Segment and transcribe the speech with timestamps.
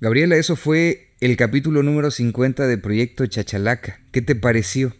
[0.00, 4.00] Gabriela, eso fue el capítulo número 50 de Proyecto Chachalaca.
[4.12, 4.94] ¿Qué te pareció?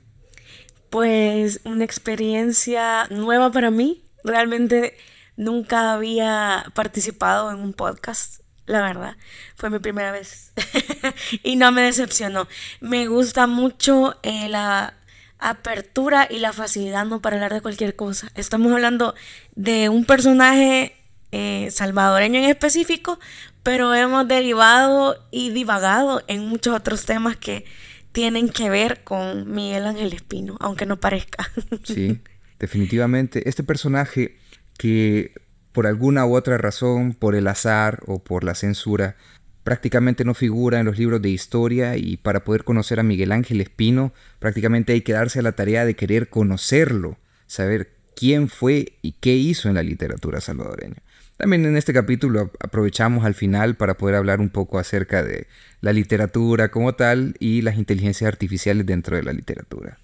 [0.91, 4.03] Pues una experiencia nueva para mí.
[4.25, 4.97] Realmente
[5.37, 9.17] nunca había participado en un podcast, la verdad.
[9.55, 10.53] Fue mi primera vez.
[11.45, 12.49] y no me decepcionó.
[12.81, 14.95] Me gusta mucho eh, la
[15.39, 17.21] apertura y la facilidad ¿no?
[17.21, 18.33] para hablar de cualquier cosa.
[18.35, 19.15] Estamos hablando
[19.55, 20.97] de un personaje
[21.31, 23.21] eh, salvadoreño en específico,
[23.69, 27.67] pero hemos derivado y divagado en muchos otros temas que
[28.13, 31.51] tienen que ver con Miguel Ángel Espino, aunque no parezca.
[31.85, 32.19] Sí,
[32.59, 33.47] definitivamente.
[33.47, 34.39] Este personaje
[34.79, 35.35] que
[35.73, 39.17] por alguna u otra razón, por el azar o por la censura,
[39.65, 43.61] prácticamente no figura en los libros de historia y para poder conocer a Miguel Ángel
[43.61, 49.13] Espino prácticamente hay que darse a la tarea de querer conocerlo, saber quién fue y
[49.13, 51.03] qué hizo en la literatura salvadoreña.
[51.39, 55.47] También en este capítulo aprovechamos al final para poder hablar un poco acerca de
[55.81, 59.99] la literatura como tal y las inteligencias artificiales dentro de la literatura.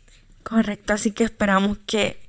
[0.44, 2.20] Correcto, así que esperamos que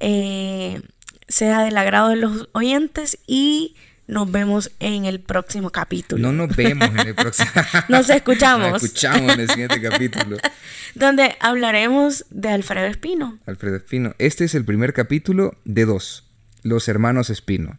[0.00, 0.80] eh,
[1.28, 6.22] sea del agrado de los oyentes y nos vemos en el próximo capítulo.
[6.22, 7.50] No nos vemos en el próximo.
[7.90, 8.72] nos escuchamos.
[8.72, 10.38] Nos escuchamos en el siguiente capítulo.
[10.94, 13.38] Donde hablaremos de Alfredo Espino.
[13.44, 14.14] Alfredo Espino.
[14.18, 16.24] Este es el primer capítulo de dos.
[16.62, 17.78] Los hermanos Espino.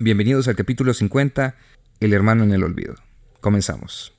[0.00, 1.54] Bienvenidos al capítulo 50,
[2.00, 2.96] El hermano en el olvido.
[3.40, 4.12] Comenzamos.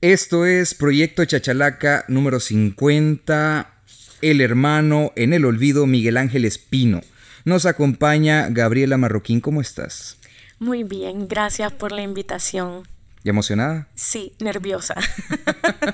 [0.00, 3.74] Esto es Proyecto Chachalaca número 50,
[4.20, 7.00] El hermano en el olvido, Miguel Ángel Espino.
[7.44, 10.18] Nos acompaña Gabriela Marroquín, ¿cómo estás?
[10.58, 12.86] Muy bien, gracias por la invitación.
[13.24, 13.88] ¿Y emocionada?
[13.94, 14.94] Sí, nerviosa.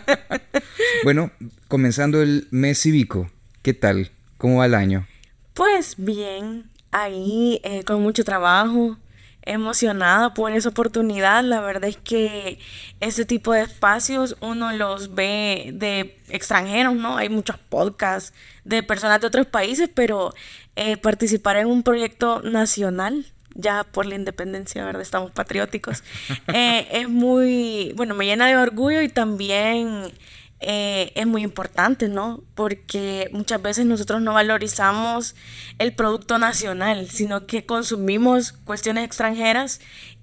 [1.05, 1.31] bueno,
[1.69, 3.31] comenzando el mes cívico,
[3.62, 4.11] ¿qué tal?
[4.36, 5.07] ¿Cómo va el año?
[5.55, 8.98] Pues bien, ahí eh, con mucho trabajo,
[9.43, 11.45] emocionada por esa oportunidad.
[11.45, 12.59] La verdad es que
[13.01, 17.17] ese tipo de espacios uno los ve de extranjeros, ¿no?
[17.17, 18.33] Hay muchos podcasts
[18.65, 20.35] de personas de otros países, pero
[20.77, 25.02] eh, participar en un proyecto nacional, ya por la independencia, ¿verdad?
[25.02, 26.02] Estamos patrióticos,
[26.55, 30.13] eh, es muy, bueno, me llena de orgullo y también
[30.62, 32.42] eh, es muy importante, ¿no?
[32.55, 35.34] Porque muchas veces nosotros no valorizamos
[35.78, 39.80] el producto nacional, sino que consumimos cuestiones extranjeras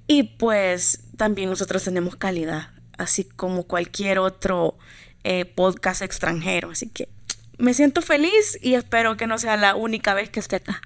[0.08, 4.78] y pues también nosotros tenemos calidad, así como cualquier otro
[5.24, 6.72] eh, podcast extranjero.
[6.72, 7.10] Así que
[7.58, 10.82] me siento feliz y espero que no sea la única vez que esté acá.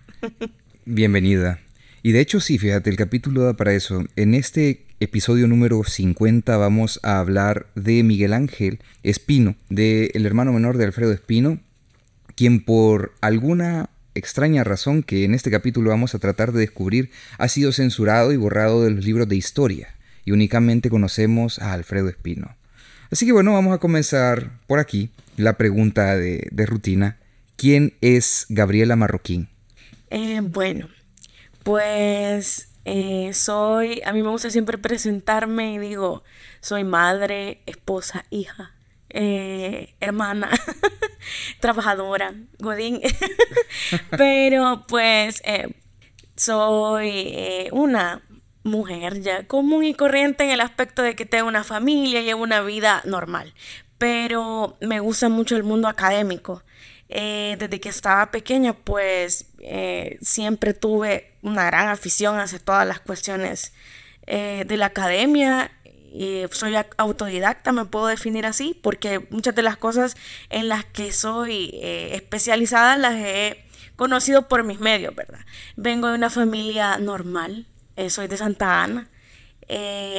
[0.85, 1.62] Bienvenida.
[2.05, 4.03] Y de hecho sí, fíjate, el capítulo da para eso.
[4.17, 10.51] En este episodio número 50 vamos a hablar de Miguel Ángel Espino, del el hermano
[10.51, 11.61] menor de Alfredo Espino,
[12.35, 17.47] quien por alguna extraña razón que en este capítulo vamos a tratar de descubrir ha
[17.47, 22.53] sido censurado y borrado de los libros de historia, y únicamente conocemos a Alfredo Espino.
[23.11, 27.15] Así que bueno, vamos a comenzar por aquí la pregunta de, rutina.
[27.55, 29.47] ¿Quién es Gabriela Marroquín?
[30.09, 30.89] Eh, bueno,
[31.63, 36.23] pues eh, soy, a mí me gusta siempre presentarme y digo,
[36.59, 38.75] soy madre, esposa, hija,
[39.09, 40.49] eh, hermana,
[41.61, 42.99] trabajadora, godín,
[44.17, 45.73] pero pues eh,
[46.35, 48.21] soy una
[48.63, 52.61] mujer ya común y corriente en el aspecto de que tengo una familia y una
[52.61, 53.53] vida normal,
[53.97, 56.63] pero me gusta mucho el mundo académico.
[57.15, 63.01] Eh, desde que estaba pequeña, pues eh, siempre tuve una gran afición hacia todas las
[63.01, 63.71] cuestiones
[64.25, 65.71] eh, de la academia.
[66.11, 70.15] Y soy autodidacta, me puedo definir así, porque muchas de las cosas
[70.49, 73.63] en las que soy especializada las he
[73.95, 75.39] conocido por mis medios, ¿verdad?
[75.75, 77.65] Vengo de una familia normal,
[78.09, 79.09] soy de Santa Ana,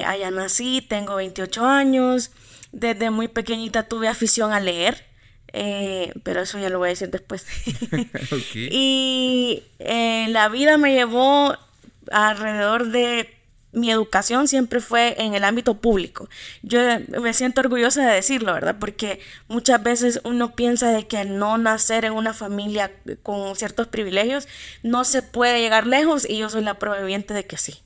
[0.04, 2.32] allá nací, tengo 28 años,
[2.72, 5.13] desde muy pequeñita tuve afición a leer,
[5.56, 7.46] eh, pero eso ya lo voy a decir después.
[8.54, 11.56] Y eh, la vida me llevó
[12.10, 13.30] alrededor de
[13.72, 16.28] mi educación siempre fue en el ámbito público.
[16.62, 16.78] Yo
[17.20, 18.76] me siento orgullosa de decirlo, ¿verdad?
[18.78, 22.92] Porque muchas veces uno piensa de que al no nacer en una familia
[23.22, 24.46] con ciertos privilegios
[24.82, 27.82] no se puede llegar lejos y yo soy la prueba de que sí.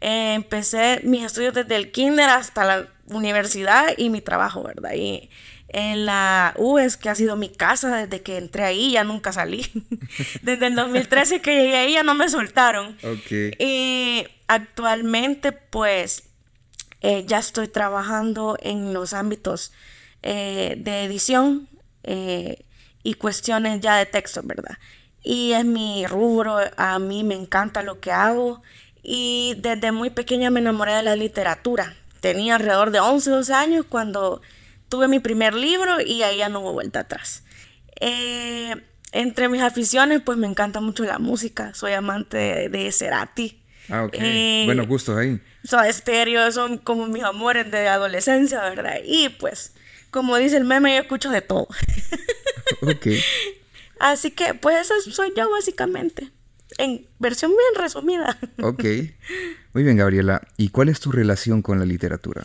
[0.00, 4.94] Eh, empecé mis estudios desde el kinder hasta la universidad y mi trabajo, ¿verdad?
[4.94, 5.30] Y
[5.72, 9.66] en la UES, que ha sido mi casa desde que entré ahí, ya nunca salí.
[10.42, 12.96] desde el 2013 que llegué ahí ya no me soltaron.
[13.58, 16.24] Y actualmente pues
[17.00, 19.72] eh, ya estoy trabajando en los ámbitos
[20.22, 21.68] eh, de edición
[22.02, 22.64] eh,
[23.02, 24.76] y cuestiones ya de texto, ¿verdad?
[25.22, 28.62] Y es mi rubro, a mí me encanta lo que hago
[29.02, 33.86] y desde muy pequeña me enamoré de la literatura tenía alrededor de 11, 12 años
[33.88, 34.40] cuando
[34.90, 37.44] tuve mi primer libro y ahí ya no hubo vuelta atrás.
[38.00, 38.74] Eh,
[39.12, 41.72] entre mis aficiones, pues me encanta mucho la música.
[41.72, 43.62] Soy amante de, Cerati.
[43.88, 44.14] Ah, ok.
[44.18, 45.40] Eh, bueno, gustos ahí.
[45.64, 48.96] Soy estéreo, son como mis amores de adolescencia, ¿verdad?
[49.04, 49.72] Y pues,
[50.10, 51.68] como dice el meme, yo escucho de todo.
[52.82, 53.06] ok.
[53.98, 56.30] Así que, pues, eso soy yo básicamente.
[56.78, 58.38] En versión bien resumida.
[58.62, 58.84] Ok.
[59.72, 60.42] Muy bien, Gabriela.
[60.56, 62.44] ¿Y cuál es tu relación con la literatura?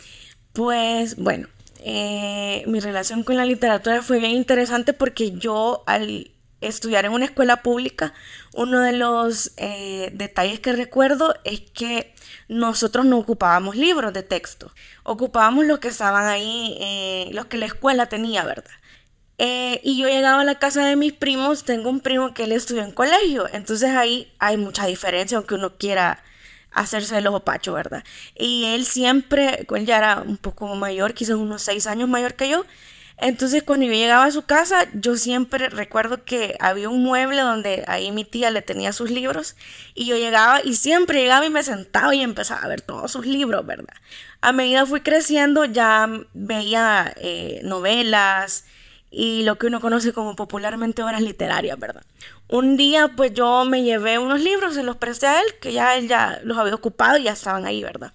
[0.52, 1.48] Pues, bueno,
[1.84, 6.30] eh, mi relación con la literatura fue bien interesante porque yo al
[6.60, 8.14] estudiar en una escuela pública,
[8.54, 12.14] uno de los eh, detalles que recuerdo es que
[12.48, 14.72] nosotros no ocupábamos libros de texto,
[15.04, 18.70] ocupábamos los que estaban ahí, eh, los que la escuela tenía, ¿verdad?
[19.38, 22.82] y yo llegaba a la casa de mis primos, tengo un primo que él estudió
[22.82, 26.24] en colegio, entonces ahí hay mucha diferencia, aunque uno quiera
[26.76, 28.04] hacerse el ojo pacho, ¿verdad?
[28.36, 32.48] Y él siempre, él ya era un poco mayor, quizás unos seis años mayor que
[32.48, 32.64] yo.
[33.18, 37.82] Entonces cuando yo llegaba a su casa, yo siempre recuerdo que había un mueble donde
[37.88, 39.56] ahí mi tía le tenía sus libros
[39.94, 43.24] y yo llegaba y siempre llegaba y me sentaba y empezaba a ver todos sus
[43.24, 43.94] libros, ¿verdad?
[44.42, 48.66] A medida fui creciendo ya veía eh, novelas,
[49.10, 52.04] y lo que uno conoce como popularmente obras literarias, ¿verdad?
[52.48, 55.96] Un día pues yo me llevé unos libros, se los presté a él, que ya
[55.96, 58.12] él ya los había ocupado y ya estaban ahí, ¿verdad?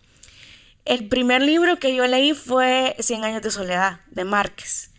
[0.85, 4.89] El primer libro que yo leí fue Cien años de soledad, de Márquez.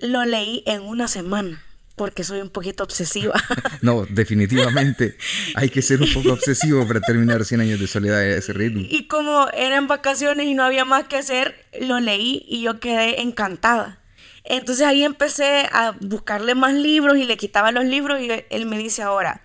[0.00, 1.62] Lo leí en una semana
[1.96, 3.34] porque soy un poquito obsesiva.
[3.82, 5.16] no, definitivamente.
[5.54, 8.82] Hay que ser un poco obsesivo para terminar 100 años de soledad a ese ritmo.
[8.88, 13.20] Y como eran vacaciones y no había más que hacer, lo leí y yo quedé
[13.22, 14.00] encantada.
[14.44, 18.78] Entonces ahí empecé a buscarle más libros y le quitaba los libros y él me
[18.78, 19.42] dice ahora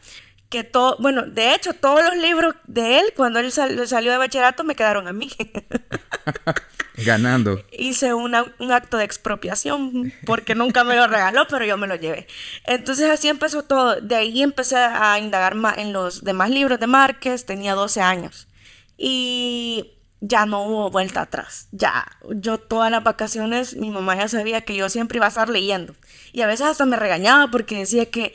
[0.49, 4.63] que todo, bueno, de hecho todos los libros de él cuando él salió de bachillerato
[4.63, 5.29] me quedaron a mí.
[7.05, 7.63] Ganando.
[7.71, 12.27] Hice un acto de expropiación porque nunca me lo regaló, pero yo me lo llevé.
[12.65, 14.01] Entonces así empezó todo.
[14.01, 17.45] De ahí empecé a indagar más en los demás libros de Márquez.
[17.45, 18.49] Tenía 12 años.
[18.97, 21.67] Y ya no hubo vuelta atrás.
[21.71, 25.49] Ya, yo todas las vacaciones, mi mamá ya sabía que yo siempre iba a estar
[25.49, 25.95] leyendo.
[26.31, 28.33] Y a veces hasta me regañaba porque decía que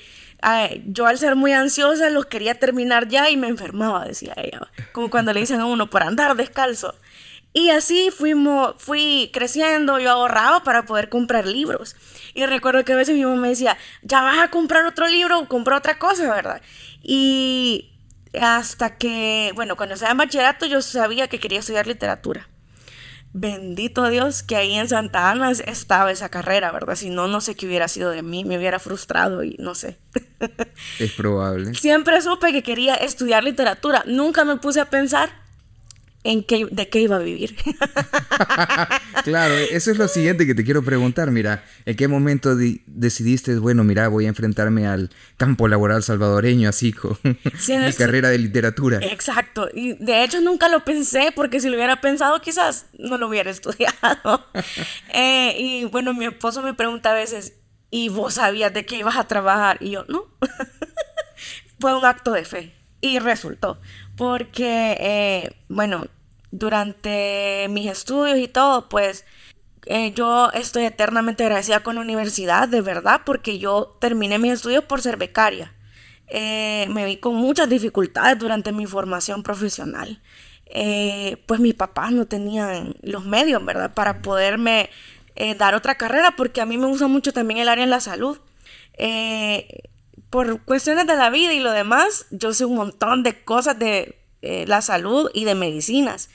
[0.86, 4.60] yo al ser muy ansiosa los quería terminar ya y me enfermaba, decía ella.
[4.92, 6.94] Como cuando le dicen a uno por andar descalzo.
[7.56, 11.94] Y así fuimos, fui creciendo, yo ahorraba para poder comprar libros.
[12.34, 15.46] Y recuerdo que a veces mi mamá me decía, ya vas a comprar otro libro,
[15.46, 16.60] compra otra cosa, ¿verdad?
[17.00, 17.93] Y
[18.40, 22.48] hasta que, bueno, cuando estaba en bachillerato yo sabía que quería estudiar literatura.
[23.36, 26.94] Bendito Dios que ahí en Santa Ana estaba esa carrera, ¿verdad?
[26.94, 29.98] Si no, no sé qué hubiera sido de mí, me hubiera frustrado y no sé.
[31.00, 31.74] Es probable.
[31.80, 34.04] Siempre supe que quería estudiar literatura.
[34.06, 35.43] Nunca me puse a pensar
[36.24, 37.54] en qué, de qué iba a vivir.
[39.24, 41.30] claro, eso es lo siguiente que te quiero preguntar.
[41.30, 42.56] Mira, ¿en qué momento
[42.86, 48.38] decidiste, bueno, mira, voy a enfrentarme al campo laboral salvadoreño, así con mi carrera de
[48.38, 48.98] literatura?
[49.02, 53.28] Exacto, y de hecho nunca lo pensé, porque si lo hubiera pensado quizás no lo
[53.28, 54.46] hubiera estudiado.
[55.12, 57.52] Eh, y bueno, mi esposo me pregunta a veces,
[57.90, 59.76] ¿y vos sabías de qué ibas a trabajar?
[59.80, 60.24] Y yo, no.
[61.78, 62.72] Fue un acto de fe
[63.02, 63.78] y resultó
[64.16, 66.06] porque, eh, bueno,
[66.50, 69.24] durante mis estudios y todo, pues
[69.86, 74.84] eh, yo estoy eternamente agradecida con la universidad, de verdad, porque yo terminé mis estudios
[74.84, 75.74] por ser becaria.
[76.28, 80.20] Eh, me vi con muchas dificultades durante mi formación profesional.
[81.46, 83.92] pues mis papás no tenían los medios, ¿verdad?
[83.94, 84.90] Para poderme
[85.58, 88.38] dar otra carrera, porque a mí me gusta mucho también el área en la salud
[90.34, 94.18] por cuestiones de la vida y lo demás, yo sé un montón de cosas de
[94.42, 96.28] eh, la salud y de medicinas.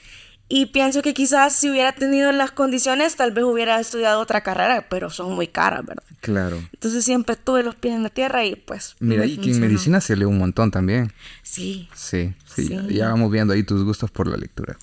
[0.48, 4.86] Y pienso que quizás si hubiera tenido las condiciones, tal vez hubiera estudiado otra carrera,
[4.88, 6.02] pero son muy caras, ¿verdad?
[6.22, 6.56] Claro.
[6.72, 8.96] Entonces siempre tuve los pies en la tierra y pues...
[9.00, 11.12] Mira, y que en medicina se lee un montón también.
[11.42, 11.90] Sí.
[11.94, 12.74] Sí, sí.
[12.88, 14.78] Ya vamos viendo ahí tus gustos por la lectura.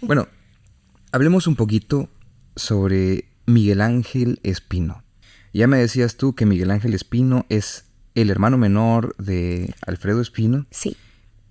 [0.00, 0.26] bueno,
[1.12, 2.08] hablemos un poquito
[2.56, 5.04] sobre Miguel Ángel Espino.
[5.52, 7.85] Ya me decías tú que Miguel Ángel Espino es
[8.16, 10.66] el hermano menor de Alfredo Espino.
[10.70, 10.96] Sí.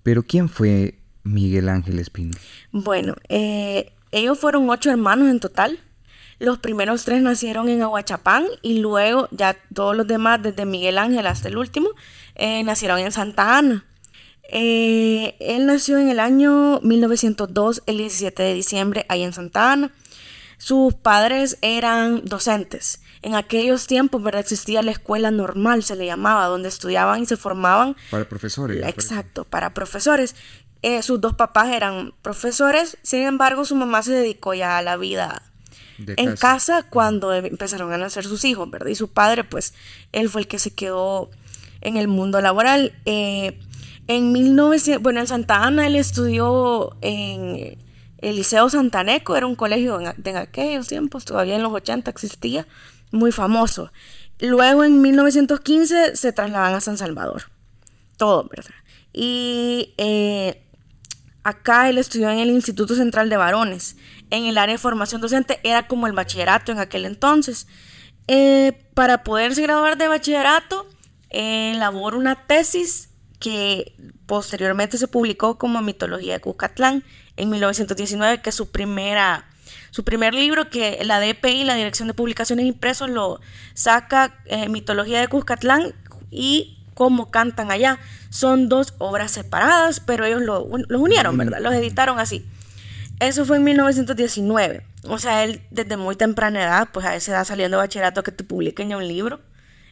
[0.02, 2.36] Pero ¿quién fue Miguel Ángel Espino?
[2.72, 5.78] Bueno, eh, ellos fueron ocho hermanos en total.
[6.38, 11.26] Los primeros tres nacieron en Aguachapán y luego ya todos los demás, desde Miguel Ángel
[11.26, 11.88] hasta el último,
[12.34, 13.86] eh, nacieron en Santa Ana.
[14.48, 19.92] Eh, él nació en el año 1902, el 17 de diciembre, ahí en Santa Ana.
[20.58, 24.40] Sus padres eran docentes en aquellos tiempos, ¿verdad?
[24.40, 27.96] Existía la escuela normal, se le llamaba, donde estudiaban y se formaban.
[28.08, 28.86] Para profesores.
[28.86, 30.36] Exacto, para profesores.
[30.82, 34.96] Eh, sus dos papás eran profesores, sin embargo su mamá se dedicó ya a la
[34.96, 35.42] vida
[35.98, 36.84] en casa.
[36.84, 38.90] cuando empezaron a nacer sus hijos, ¿verdad?
[38.90, 39.74] Y su padre, pues,
[40.12, 41.28] él fue el que se quedó
[41.80, 42.92] en el mundo laboral.
[43.06, 43.58] Eh,
[44.06, 47.76] en 1900, bueno, en Santa Ana él estudió en
[48.18, 52.68] el Liceo Santaneco, era un colegio en, en aquellos tiempos, todavía en los 80 existía,
[53.10, 53.92] muy famoso.
[54.38, 57.44] Luego en 1915 se trasladan a San Salvador,
[58.16, 58.74] todo, ¿verdad?
[59.12, 60.62] Y eh,
[61.42, 63.96] acá él estudió en el Instituto Central de Varones,
[64.30, 67.66] en el área de formación docente, era como el bachillerato en aquel entonces.
[68.28, 70.86] Eh, para poderse graduar de bachillerato,
[71.30, 73.94] elaboró una tesis que
[74.26, 77.04] posteriormente se publicó como Mitología de Cuscatlán
[77.36, 79.48] en 1919, que es su primera
[79.96, 83.40] su primer libro que la DPI, la Dirección de Publicaciones Impresos, lo
[83.72, 85.94] saca eh, Mitología de Cuscatlán
[86.30, 87.98] y Cómo cantan allá.
[88.28, 91.60] Son dos obras separadas, pero ellos lo, los unieron, ¿verdad?
[91.62, 92.44] Los editaron así.
[93.20, 94.82] Eso fue en 1919.
[95.04, 98.32] O sea, él desde muy temprana edad, pues a esa edad saliendo de bachillerato que
[98.32, 99.40] te publiquen ya un libro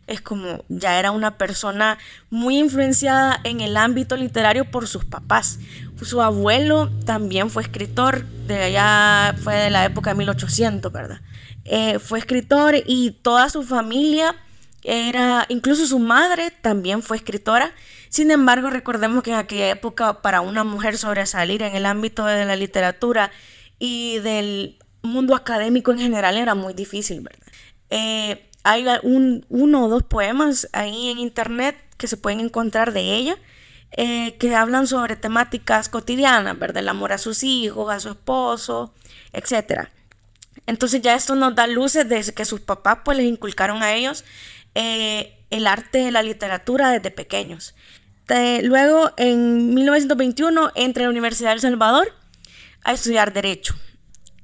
[0.07, 1.99] es como ya era una persona
[2.31, 5.59] muy influenciada en el ámbito literario por sus papás.
[6.03, 11.21] Su abuelo también fue escritor, de allá fue de la época de 1800, ¿verdad?
[11.65, 14.37] Eh, fue escritor y toda su familia
[14.83, 17.73] era, incluso su madre también fue escritora.
[18.11, 22.45] Sin embargo, recordemos que en aquella época para una mujer sobresalir en el ámbito de
[22.45, 23.31] la literatura
[23.79, 27.47] y del mundo académico en general era muy difícil, ¿verdad?
[27.91, 33.14] Eh, hay un, uno o dos poemas ahí en internet que se pueden encontrar de
[33.14, 33.37] ella.
[33.97, 36.78] Eh, que hablan sobre temáticas cotidianas, ¿verdad?
[36.78, 38.92] El amor a sus hijos, a su esposo,
[39.33, 39.88] etc.
[40.66, 44.25] Entonces ya esto nos da luces de que sus papás pues les inculcaron a ellos
[44.75, 47.76] eh, el arte la literatura desde pequeños.
[48.62, 52.12] luego en 1921 entra a la Universidad de Salvador
[52.83, 53.76] a estudiar Derecho.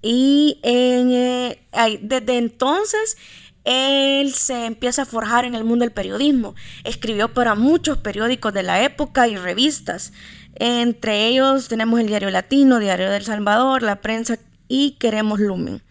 [0.00, 1.60] Y eh,
[2.02, 3.16] desde entonces
[3.64, 6.54] él se empieza a forjar en el mundo del periodismo.
[6.84, 10.12] Escribió para muchos periódicos de la época y revistas.
[10.56, 14.38] Entre ellos tenemos el Diario Latino, Diario del Salvador, La Prensa
[14.68, 15.82] y Queremos Lumen.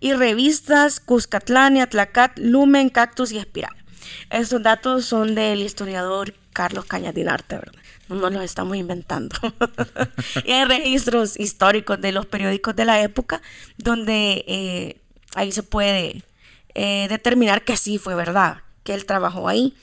[0.00, 3.74] Y revistas Cuscatlán, Atlacat, Lumen, Cactus y Espiral.
[4.30, 7.82] Estos datos son del historiador Carlos Cañadinarte, ¿verdad?
[8.08, 9.36] No nos los estamos inventando.
[10.44, 13.42] y hay registros históricos de los periódicos de la época
[13.76, 15.00] donde eh,
[15.34, 16.22] ahí se puede
[16.80, 19.74] eh, determinar que sí fue verdad, que él trabajó ahí.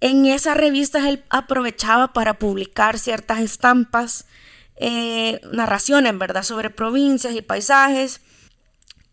[0.00, 4.24] En esas revistas él aprovechaba para publicar ciertas estampas,
[4.76, 8.22] eh, narraciones, ¿verdad?, sobre provincias y paisajes.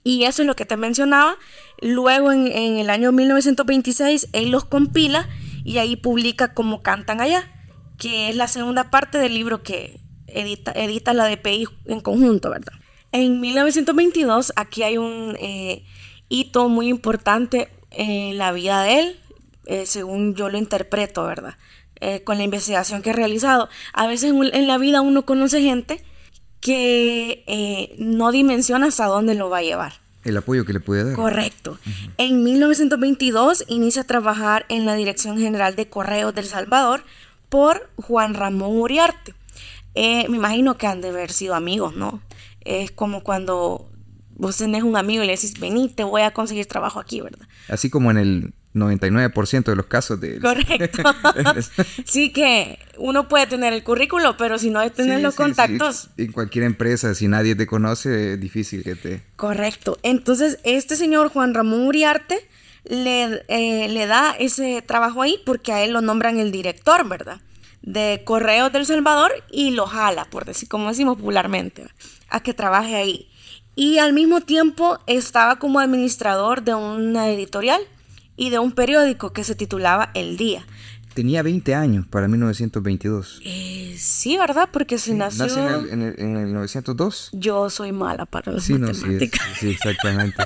[0.01, 1.36] Y eso es lo que te mencionaba.
[1.82, 5.27] Luego en, el año 1926 él los compila
[5.65, 7.51] y ahí publica Como cantan allá,
[7.98, 12.75] que es la segunda parte del libro que edita, edita la DPI en conjunto, ¿verdad?
[13.12, 15.84] En 1922 aquí hay un eh,
[16.29, 19.20] hito muy importante en la vida de él,
[19.65, 21.55] eh, según yo lo interpreto, ¿verdad?
[22.01, 23.70] Eh, con la investigación que he realizado.
[23.94, 26.03] A veces en, la vida uno conoce gente
[26.60, 29.94] que eh, no dimensiona hasta dónde lo va a llevar.
[30.24, 31.15] El apoyo que le puede dar.
[31.15, 31.77] Correcto.
[32.17, 37.03] En 1922 inicia a trabajar en la Dirección General de Correos del Salvador
[37.50, 39.36] por Juan Ramón Uriarte.
[39.96, 42.22] me imagino que han de haber sido amigos, ¿no?
[42.62, 43.88] Es como cuando
[44.36, 47.48] vos tenés un amigo y le decís, vení, te voy a conseguir trabajo aquí, ¿verdad?
[47.68, 50.39] Así como en el 99% de los casos de...
[50.39, 51.04] Correcto.
[52.06, 56.10] sí que uno puede tener el currículo, pero si no tienes los contactos...
[56.18, 59.24] En cualquier empresa, si nadie te conoce, es difícil que te...
[59.38, 59.98] Correcto.
[60.04, 62.38] Entonces, este señor Juan Ramón Uriarte
[62.84, 67.39] le, eh, le da ese trabajo ahí porque a él lo nombran el director, ¿verdad?
[67.82, 71.86] De Correos del Salvador y lo jala, por decir, como decimos popularmente,
[72.30, 73.30] a que trabaje ahí
[73.75, 77.82] y al mismo tiempo estaba como administrador de una editorial
[78.38, 80.65] y de un periódico que se titulaba El Día.
[81.13, 83.39] Tenía 20 años para 1922.
[83.46, 84.67] Eh, sí, ¿verdad?
[84.70, 85.46] Porque se nació...
[85.46, 87.29] ¿Nació en el, en, 902?
[87.32, 89.41] Yo soy mala para las matemáticas.
[89.58, 90.44] sí, exactamente.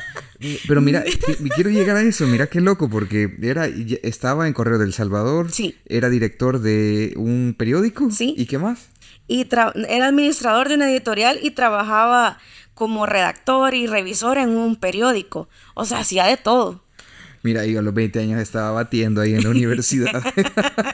[0.67, 1.03] Pero mira,
[1.55, 2.27] quiero llegar a eso.
[2.27, 5.51] Mira qué loco, porque era, estaba en Correo del Salvador.
[5.51, 5.75] Sí.
[5.85, 8.11] Era director de un periódico.
[8.11, 8.35] Sí.
[8.37, 8.89] ¿Y qué más?
[9.27, 9.73] Y era
[10.07, 12.37] administrador de una editorial y trabajaba
[12.79, 15.49] como redactor y revisor en un periódico.
[15.73, 16.81] O sea, hacía de todo.
[17.43, 20.23] Mira, yo a los 20 años estaba batiendo ahí en la universidad.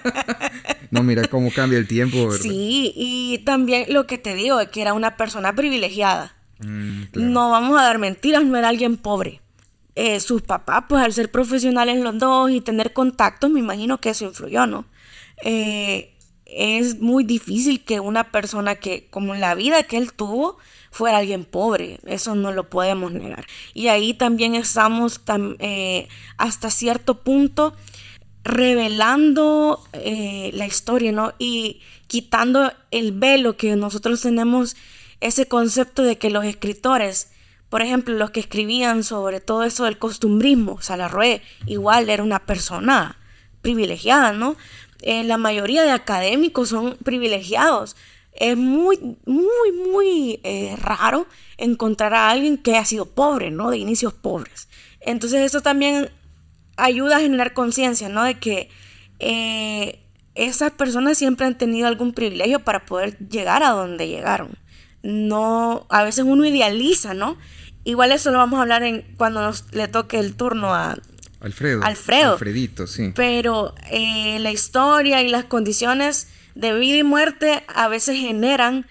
[0.91, 2.41] no, mira cómo cambia el tiempo, ¿verdad?
[2.41, 6.35] Sí, y también lo que te digo es que era una persona privilegiada.
[6.57, 9.41] Mm, no vamos a dar mentiras, no era alguien pobre.
[9.93, 14.09] Eh, sus papás, pues al ser profesionales los dos y tener contactos, me imagino que
[14.09, 14.85] eso influyó, ¿no?
[15.43, 16.15] Eh,
[16.45, 20.57] es muy difícil que una persona que, como la vida que él tuvo,
[20.95, 21.99] fuera alguien pobre.
[22.05, 23.45] Eso no lo podemos negar.
[23.73, 25.19] Y ahí también estamos
[25.59, 27.75] eh, hasta cierto punto
[28.45, 31.33] revelando eh, la historia, ¿no?
[31.37, 34.77] Y quitando el velo que nosotros tenemos,
[35.19, 37.29] ese concepto de que los escritores,
[37.67, 43.17] por ejemplo, los que escribían sobre todo eso del costumbrismo, Salarrué igual era una persona
[43.61, 44.55] privilegiada, ¿no?
[45.01, 47.97] Eh, la mayoría de académicos son privilegiados.
[48.35, 51.25] Es muy, muy, muy eh, raro
[51.57, 53.69] encontrar a alguien que haya sido pobre, ¿no?
[53.69, 54.67] De inicios pobres.
[54.99, 56.09] Entonces eso también
[56.77, 58.23] ayuda a generar conciencia, ¿no?
[58.23, 58.69] De que
[59.19, 64.57] eh, esas personas siempre han tenido algún privilegio para poder llegar a donde llegaron.
[65.01, 67.37] No, a veces uno idealiza, ¿no?
[67.83, 68.83] Igual eso lo vamos a hablar
[69.17, 70.97] cuando nos le toque el turno a
[71.45, 71.83] Alfredo.
[71.83, 72.33] Alfredo.
[72.33, 73.11] Alfredito, sí.
[73.15, 78.87] Pero eh, la historia y las condiciones de vida y muerte a veces generan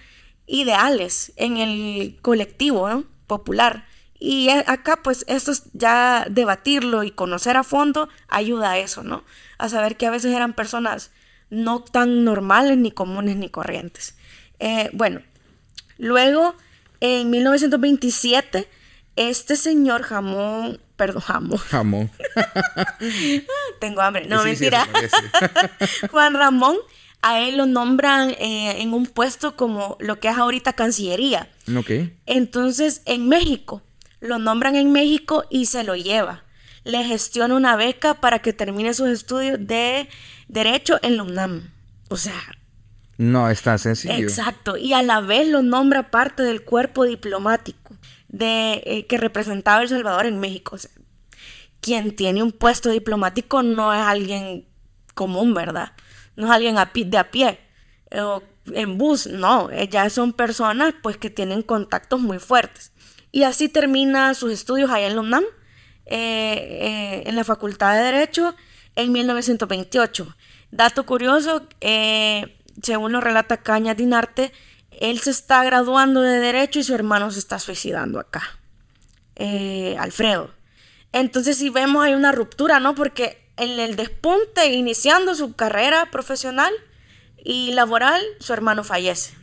[0.46, 3.04] ideales en el colectivo ¿no?
[3.26, 3.86] popular.
[4.20, 9.24] Y acá, pues, esto es ya debatirlo y conocer a fondo ayuda a eso, ¿no?
[9.58, 11.10] A saber que a veces eran personas
[11.50, 14.14] no tan normales, ni comunes, ni corrientes.
[14.60, 15.22] Eh, bueno,
[15.98, 16.54] luego,
[17.00, 18.68] en 1927,
[19.16, 21.58] este señor Jamón, perdón, Jamón.
[21.58, 22.10] Jamón.
[23.80, 24.86] Tengo hambre, no, mentira.
[26.10, 26.76] Juan Ramón,
[27.22, 31.48] a él lo nombran eh, en un puesto como lo que es ahorita Cancillería.
[31.76, 31.90] Ok.
[32.26, 33.82] Entonces, en México,
[34.20, 36.44] lo nombran en México y se lo lleva.
[36.84, 40.08] Le gestiona una beca para que termine sus estudios de
[40.48, 41.70] Derecho en la UNAM.
[42.08, 42.40] O sea...
[43.16, 44.14] No es tan sencillo.
[44.14, 44.76] Exacto.
[44.76, 47.83] Y a la vez lo nombra parte del cuerpo diplomático
[48.34, 50.76] de, eh, que representaba El Salvador en México.
[51.80, 54.66] quien tiene un puesto diplomático no es alguien
[55.14, 55.92] común, ¿verdad?
[56.34, 57.60] No es alguien de a pie
[58.10, 62.92] o en bus, no, ya son personas pues que tienen contactos muy fuertes.
[63.32, 65.44] Y así termina sus estudios allá en la UNAM,
[66.06, 68.54] eh, eh, en la Facultad de Derecho,
[68.96, 70.34] en 1928.
[70.70, 71.68] Dato curioso,
[72.82, 74.52] según lo relata Caña Dinarte,
[75.00, 78.42] él se está graduando de derecho y su hermano se está suicidando acá.
[79.36, 80.50] Eh, Alfredo.
[81.12, 82.94] Entonces si vemos hay una ruptura, ¿no?
[82.94, 86.72] Porque en el despunte, iniciando su carrera profesional
[87.36, 89.34] y laboral, su hermano fallece.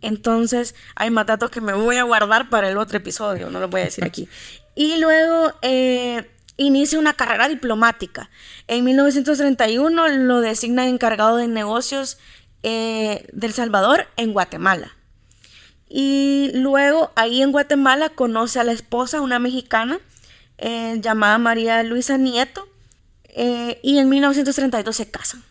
[0.00, 3.68] Entonces hay más datos que me voy a guardar para el otro episodio, no lo
[3.68, 4.28] voy a decir aquí.
[4.74, 8.30] Y luego eh, inicia una carrera diplomática.
[8.66, 12.18] En 1931 lo designan encargado de negocios
[12.62, 14.96] eh, del Salvador en Guatemala.
[15.88, 19.98] Y luego ahí en Guatemala conoce a la esposa, una mexicana,
[20.58, 22.68] eh, llamada María Luisa Nieto,
[23.30, 25.42] eh, y en 1932 se casan.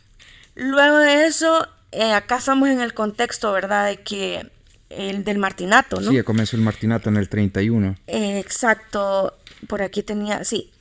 [0.56, 1.68] Luego de eso,
[2.14, 3.88] acá estamos en el contexto, ¿verdad?
[3.88, 4.50] De que
[4.90, 6.12] el del martinato, ¿no?
[6.12, 7.98] Sí, comenzó el martinato en el 31.
[8.08, 10.72] exacto, por aquí tenía, sí.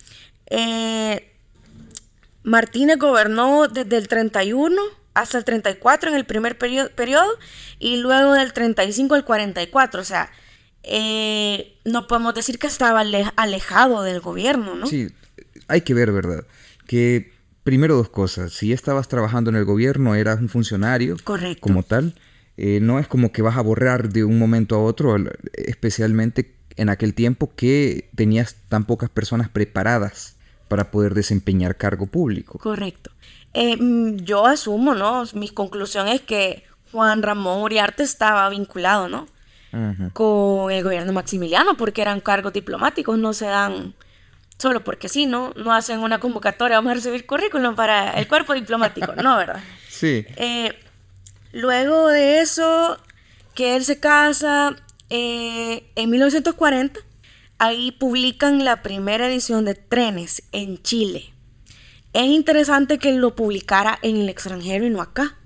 [2.44, 7.28] Martínez gobernó desde el 31 hasta el 34 en el primer periodo,
[7.78, 10.00] y luego del 35 al 44.
[10.00, 10.30] O sea,
[10.82, 13.00] eh, no podemos decir que estaba
[13.36, 14.86] alejado del gobierno, ¿no?
[14.86, 15.08] Sí,
[15.68, 16.44] hay que ver, ¿verdad?
[16.86, 18.52] Que primero dos cosas.
[18.52, 21.60] Si estabas trabajando en el gobierno, eras un funcionario Correcto.
[21.60, 22.14] como tal.
[22.56, 25.16] Eh, no es como que vas a borrar de un momento a otro,
[25.54, 30.36] especialmente en aquel tiempo que tenías tan pocas personas preparadas
[30.68, 32.58] para poder desempeñar cargo público.
[32.58, 33.10] Correcto.
[33.54, 35.24] Eh, mm, yo asumo, ¿no?
[35.34, 39.26] Mi conclusión es que Juan Ramón Uriarte estaba vinculado, ¿no?
[40.12, 43.94] Con el gobierno maximiliano, porque eran cargos diplomáticos, no se dan
[44.58, 45.52] solo porque sí, ¿no?
[45.54, 49.36] No hacen una convocatoria, vamos a recibir currículum para el cuerpo diplomático, ¿no?
[49.36, 49.60] ¿Verdad?
[49.88, 50.24] Sí.
[50.36, 50.72] Eh,
[51.52, 52.96] luego de eso,
[53.54, 54.74] que él se casa
[55.10, 56.98] eh, en 1940,
[57.58, 61.34] ahí publican la primera edición de Trenes en Chile
[62.12, 65.36] es interesante que lo publicara en el extranjero y no acá.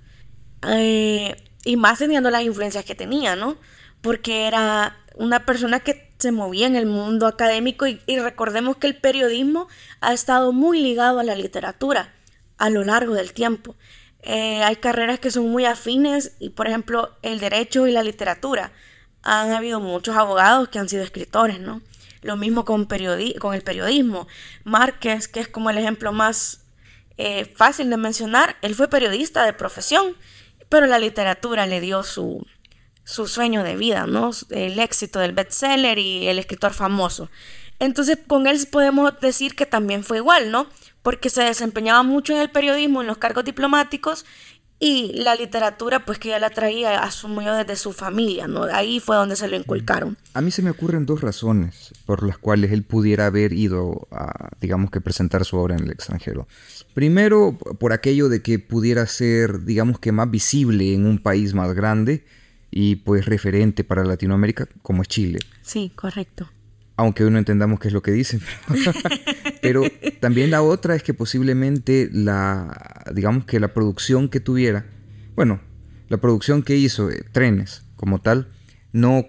[0.69, 3.57] Eh, y más teniendo las influencias que tenía, ¿no?
[4.01, 8.97] Porque era una persona que se movía en el mundo académico y, recordemos que el
[8.97, 9.69] periodismo
[10.01, 12.15] ha estado muy ligado a la literatura
[12.57, 13.77] a lo largo del tiempo.
[14.23, 18.73] Eh, hay carreras que son muy afines y por ejemplo el derecho y la literatura.
[19.23, 21.83] Han habido muchos abogados que han sido escritores, ¿no?
[22.25, 24.27] Lo mismo con, con el periodismo.
[24.65, 26.65] Márquez, que es como el ejemplo más
[27.19, 30.17] eh, fácil de mencionar, él fue periodista de profesión,
[30.71, 32.45] pero la literatura le dio su,
[33.05, 34.31] su sueño de vida, ¿no?
[34.49, 37.31] El éxito del bestseller y el escritor famoso.
[37.79, 40.67] Entonces, con él podemos decir que también fue igual, ¿no?
[41.03, 44.25] Porque se desempeñaba mucho en el periodismo, en los cargos diplomáticos,
[44.87, 48.65] Y la literatura, pues que ya la traía, asumió desde su familia, ¿no?
[48.65, 50.19] Ahí fue donde se lo inculcaron.
[50.35, 54.51] A mí se me ocurren dos razones por las cuales él pudiera haber ido a,
[54.61, 56.47] digamos que, presentar su obra en el extranjero.
[56.93, 61.73] Primero, por aquello de que pudiera ser, digamos que, más visible en un país más
[61.73, 62.27] grande
[62.71, 65.39] y pues referente para Latinoamérica como es Chile.
[65.63, 66.51] Sí, correcto.
[66.97, 68.43] Aunque hoy no entendamos qué es lo que dicen.
[69.65, 69.83] Pero
[70.21, 74.87] también la otra es que posiblemente la, digamos que la producción que tuviera,
[75.35, 75.61] bueno,
[76.09, 78.49] la producción que hizo, eh, Trenes como tal,
[78.93, 79.29] no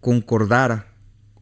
[0.00, 0.86] concordara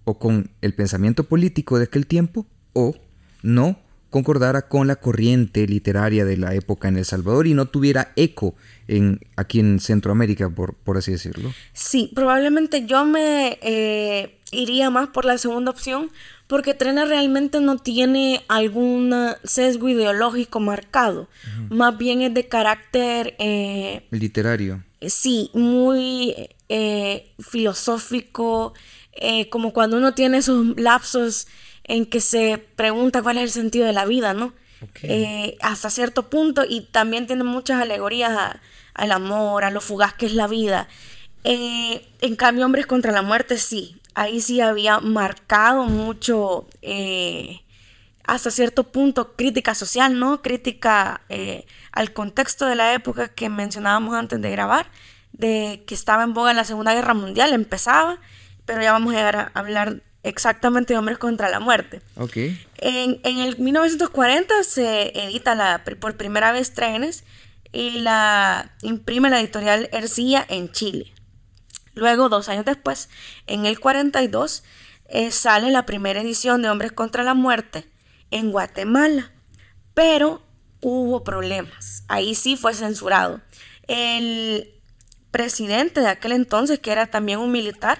[0.04, 2.96] o con el pensamiento político de aquel tiempo o
[3.42, 3.78] no
[4.10, 8.54] concordara con la corriente literaria de la época en El Salvador y no tuviera eco
[8.88, 11.52] en, aquí en Centroamérica, por, por así decirlo.
[11.72, 16.10] Sí, probablemente yo me eh, iría más por la segunda opción
[16.48, 21.28] porque Trena realmente no tiene algún sesgo ideológico marcado,
[21.68, 23.36] más bien es de carácter...
[23.38, 24.82] Eh, Literario.
[25.00, 26.34] Sí, muy
[26.68, 28.74] eh, filosófico,
[29.50, 31.46] como cuando uno tiene esos lapsos
[31.90, 34.52] en que se pregunta cuál es el sentido de la vida, ¿no?
[35.02, 38.58] Eh, hasta cierto punto y también tiene muchas alegorías
[38.94, 40.86] al amor, a lo fugaz que es la vida.
[41.42, 47.62] Eh, en cambio, Hombres contra la Muerte sí, ahí sí había marcado mucho, eh,
[48.22, 50.42] hasta cierto punto, crítica social, ¿no?
[50.42, 51.22] Crítica
[51.90, 54.86] al contexto de la época que mencionábamos antes de grabar,
[55.32, 58.20] de que estaba en boga en la Segunda Guerra Mundial, empezaba,
[58.64, 62.02] pero ya vamos a llegar a hablar exactamente Hombres contra la Muerte.
[62.16, 62.60] Okay.
[62.78, 67.24] En, el 1940 se edita la, por primera vez Trenes
[67.72, 71.12] y la imprime la editorial Ercilla en Chile.
[71.94, 73.08] Luego, dos años después,
[73.46, 74.62] en el 42,
[75.08, 77.86] eh, sale la primera edición de Hombres contra la Muerte
[78.30, 79.32] en Guatemala.
[79.94, 80.42] Pero
[80.80, 82.04] hubo problemas.
[82.08, 83.40] Ahí sí fue censurado.
[83.88, 84.72] El
[85.30, 87.98] presidente de aquel entonces, que era también un militar,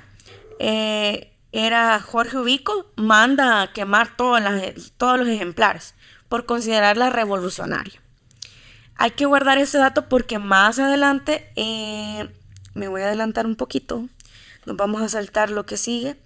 [0.59, 5.95] eh, era Jorge Ubico, manda a quemar todos los ejemplares
[6.29, 8.01] por considerarla revolucionaria.
[8.97, 12.29] Hay que guardar ese dato porque más adelante, eh,
[12.75, 14.07] me voy a adelantar un poquito,
[14.67, 16.17] nos vamos a saltar lo que sigue,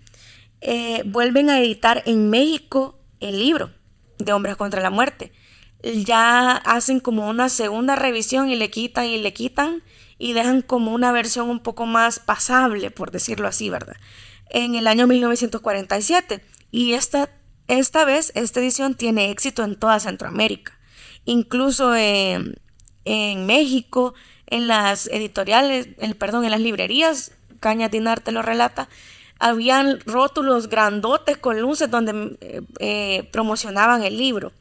[0.60, 3.70] eh, vuelven a editar en México el libro
[4.18, 5.32] de Hombres contra la Muerte.
[5.82, 9.82] Ya hacen como una segunda revisión y le quitan y le quitan
[10.18, 13.96] y dejan como una versión un poco más pasable, por decirlo así, ¿verdad?
[14.50, 17.30] En el año 1947 y esta,
[17.68, 20.78] esta vez esta edición tiene éxito en toda Centroamérica,
[21.24, 22.56] incluso en,
[23.46, 24.14] México,
[24.46, 28.88] en las editoriales, el, perdón, en las librerías, Caña Dinar te lo relata,
[29.38, 34.52] habían rótulos grandotes con luces donde eh, eh, promocionaban el libro.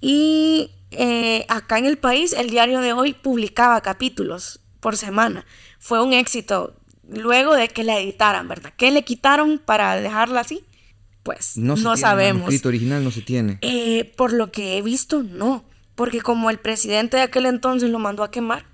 [0.00, 5.46] Y eh, acá en el país, el diario de hoy publicaba capítulos por semana.
[5.78, 6.74] Fue un éxito
[7.08, 8.72] luego de que la editaran, ¿verdad?
[8.76, 10.64] ¿Qué le quitaron para dejarla así?
[11.22, 12.52] Pues no, sabemos.
[12.52, 13.58] El original no se tiene.
[13.62, 15.64] Eh, por lo que he visto, no.
[15.96, 18.64] Porque como el presidente de aquel entonces lo mandó a quemar,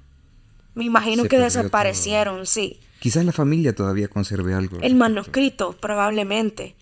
[0.74, 2.80] me imagino que desaparecieron, sí.
[3.00, 4.78] Quizás la familia todavía conserve algo.
[4.82, 6.76] El manuscrito, probablemente.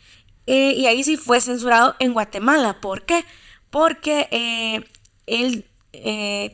[0.46, 2.80] Eh, y ahí sí fue censurado en Guatemala.
[2.80, 3.24] ¿Por qué?
[3.70, 4.84] Porque eh,
[5.26, 5.66] él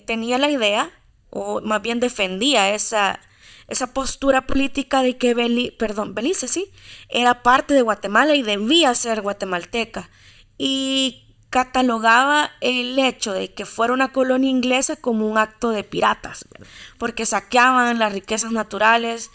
[0.07, 0.91] tenía la idea,
[1.31, 3.21] o más bien defendía esa
[3.69, 5.35] esa postura política de que
[5.79, 6.71] perdón, Belice, sí,
[7.09, 10.11] era parte de Guatemala y debía ser guatemalteca.
[10.59, 16.45] Y catalogaba el hecho de que fuera una colonia inglesa como un acto de piratas,
[16.99, 19.31] porque saqueaban las riquezas naturales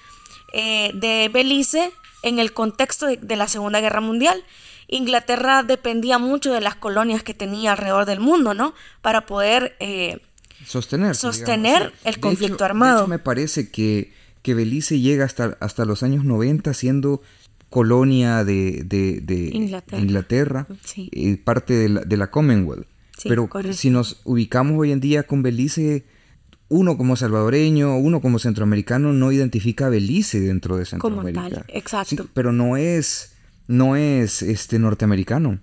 [0.53, 1.91] eh, de Belice
[2.23, 4.43] en el contexto de, la Segunda Guerra Mundial.
[4.87, 8.73] Inglaterra dependía mucho de las colonias que tenía alrededor del mundo, ¿no?
[9.01, 10.19] Para poder eh,
[10.65, 12.97] sostener, sostener el conflicto armado.
[12.97, 17.21] De hecho, me parece que que Belice llega hasta, hasta los años 90 siendo
[17.69, 18.85] colonia de,
[19.93, 22.85] Inglaterra, y parte de la, Commonwealth.
[23.23, 26.05] Pero si nos ubicamos hoy en día con Belice,
[26.67, 31.43] uno como salvadoreño, uno como centroamericano no identifica a Belice dentro de Centroamérica.
[31.43, 32.27] Como tal, exacto.
[32.33, 33.33] pero no es,
[33.67, 35.59] no es este norteamericano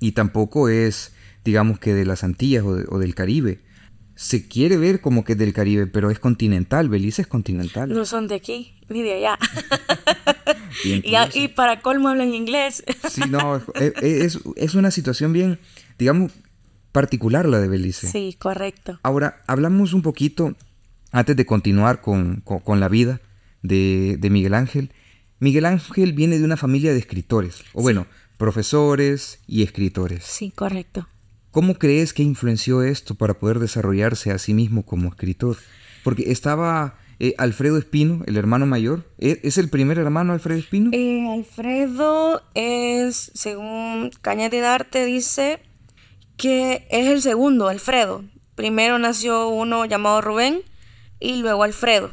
[0.00, 1.12] y tampoco es,
[1.44, 3.60] digamos que de las Antillas o del Caribe
[4.22, 7.92] se quiere ver como que es del Caribe, pero es continental, Belice es continental.
[7.92, 9.36] No son de aquí, ni de allá.
[11.34, 12.84] y, para colmo hablan inglés.
[13.10, 15.58] sí, no, es, una situación bien,
[15.98, 16.30] digamos,
[16.92, 18.06] particular la de Belice.
[18.06, 19.00] Sí, correcto.
[19.02, 20.54] Ahora, hablamos un poquito,
[21.10, 22.44] antes de continuar con,
[22.78, 23.20] la vida
[23.62, 24.92] de, Miguel Ángel.
[25.40, 28.06] Miguel Ángel viene de una familia de escritores, o bueno,
[28.36, 30.22] profesores y escritores.
[30.22, 31.08] Sí, correcto.
[31.52, 35.58] ¿Cómo crees que influenció esto para poder desarrollarse a sí mismo como escritor?
[36.02, 39.04] Porque estaba eh, Alfredo Espino, el hermano mayor.
[39.18, 40.90] ¿E-, ¿Es, el primer hermano Alfredo Espino?
[40.94, 45.60] Eh, Alfredo es, según Caña de Darte, dice
[46.38, 48.24] que es el segundo, Alfredo.
[48.54, 50.62] Primero nació uno llamado Rubén
[51.20, 52.12] y luego Alfredo.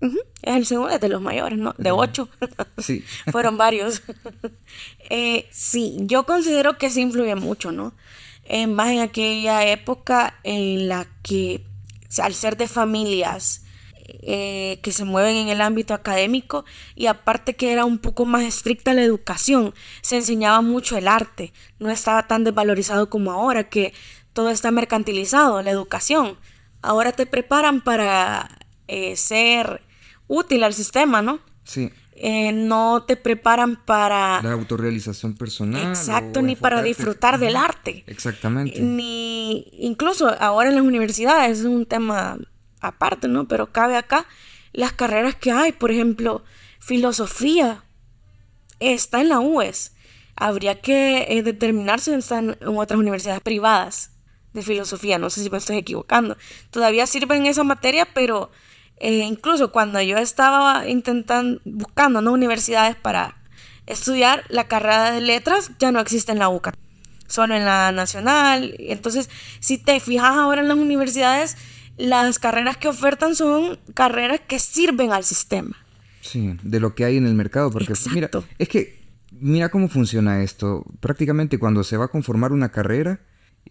[0.00, 1.74] Es el segundo de los mayores, ¿no?
[1.76, 2.28] De ocho.
[2.78, 3.04] Sí.
[3.32, 4.02] Fueron varios.
[5.12, 7.94] Eh, sí, yo considero que sí influye mucho, ¿no?
[8.66, 11.64] Más en aquella época en la que,
[12.20, 13.62] al ser de familias
[14.22, 16.64] eh, que se mueven en el ámbito académico
[16.96, 21.52] y aparte que era un poco más estricta la educación, se enseñaba mucho el arte,
[21.78, 23.94] no estaba tan desvalorizado como ahora, que
[24.32, 26.38] todo está mercantilizado, la educación.
[26.82, 28.58] Ahora te preparan para
[28.88, 29.82] eh, ser
[30.26, 31.38] útil al sistema, ¿no?
[31.64, 31.90] Sí.
[32.22, 34.42] Eh, no te preparan para...
[34.42, 35.88] La autorrealización personal.
[35.88, 38.04] Exacto, ni para disfrutar del arte.
[38.06, 38.78] Exactamente.
[38.82, 42.36] Ni incluso ahora en las universidades es un tema
[42.82, 43.48] aparte, ¿no?
[43.48, 44.26] Pero cabe acá
[44.72, 46.44] las carreras que hay, por ejemplo,
[46.78, 47.84] filosofía
[48.80, 49.94] está en la UES.
[50.36, 54.10] Habría que eh, determinarse si están en otras universidades privadas
[54.52, 56.36] de filosofía, no sé si me estoy equivocando.
[56.70, 58.50] Todavía sirven esa materia, pero
[59.00, 62.32] eh, incluso cuando yo estaba intentando, buscando ¿no?
[62.32, 63.36] universidades para
[63.86, 66.74] estudiar, la carrera de letras ya no existe en la UCA,
[67.26, 68.74] solo en la nacional.
[68.78, 71.56] Entonces, si te fijas ahora en las universidades,
[71.96, 75.76] las carreras que ofertan son carreras que sirven al sistema.
[76.20, 79.00] Sí, de lo que hay en el mercado, porque mira, es que
[79.32, 80.84] mira cómo funciona esto.
[81.00, 83.20] Prácticamente cuando se va a conformar una carrera,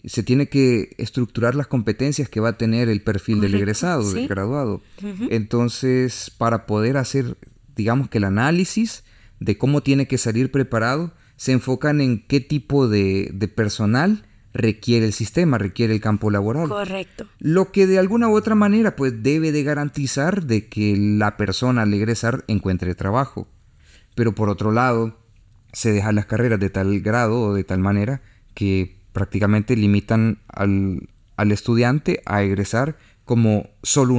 [0.05, 4.27] se tiene que estructurar las competencias que va a tener el perfil del egresado, del
[4.27, 4.81] graduado.
[5.29, 7.37] Entonces, para poder hacer,
[7.75, 9.03] digamos que el análisis
[9.39, 15.05] de cómo tiene que salir preparado, se enfocan en qué tipo de, de personal requiere
[15.05, 16.67] el sistema, requiere el campo laboral.
[16.67, 17.27] Correcto.
[17.39, 21.83] Lo que de alguna u otra manera pues debe de garantizar de que la persona
[21.83, 23.47] al egresar encuentre trabajo.
[24.15, 25.17] Pero por otro lado,
[25.71, 28.21] se dejan las carreras de tal grado o de tal manera
[28.53, 34.15] que prácticamente limitan al, al estudiante a egresar como solo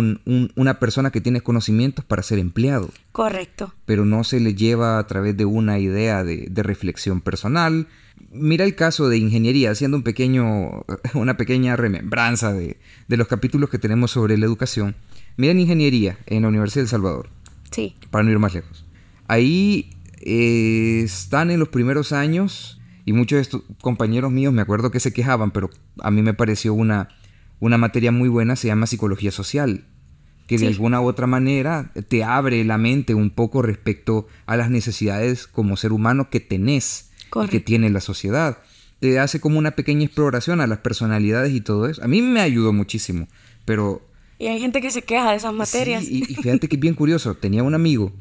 [0.54, 2.90] una persona que tiene conocimientos para ser empleado.
[3.12, 3.74] Correcto.
[3.86, 7.88] Pero no se le lleva a través de una idea de, de reflexión personal,
[8.30, 10.84] mira el caso de ingeniería, haciendo un pequeño,
[11.14, 12.76] una pequeña remembranza de,
[13.08, 14.94] los capítulos que tenemos sobre la educación.
[15.36, 17.30] Mira en ingeniería en la Universidad de El Salvador.
[17.70, 17.94] Sí.
[18.10, 18.84] Para no ir más lejos.
[19.28, 22.79] Ahí eh, están en los primeros años
[23.10, 25.68] y muchos de estos compañeros míos me acuerdo que se quejaban, pero
[26.00, 27.08] a mí me pareció una,
[27.58, 29.84] una materia muy buena, se llama psicología social
[30.46, 34.70] que de alguna u otra manera te abre la mente un poco respecto a las
[34.70, 37.10] necesidades como ser humano que tenés
[37.50, 38.58] que tiene la sociedad.
[39.00, 42.04] Te hace como una pequeña exploración a las personalidades y todo eso.
[42.04, 43.26] A mí me ayudó muchísimo,
[43.64, 44.02] pero...
[44.38, 46.04] Y hay gente que se queja de esas materias.
[46.08, 47.34] y, fíjate que es bien curioso.
[47.34, 48.12] Tenía un amigo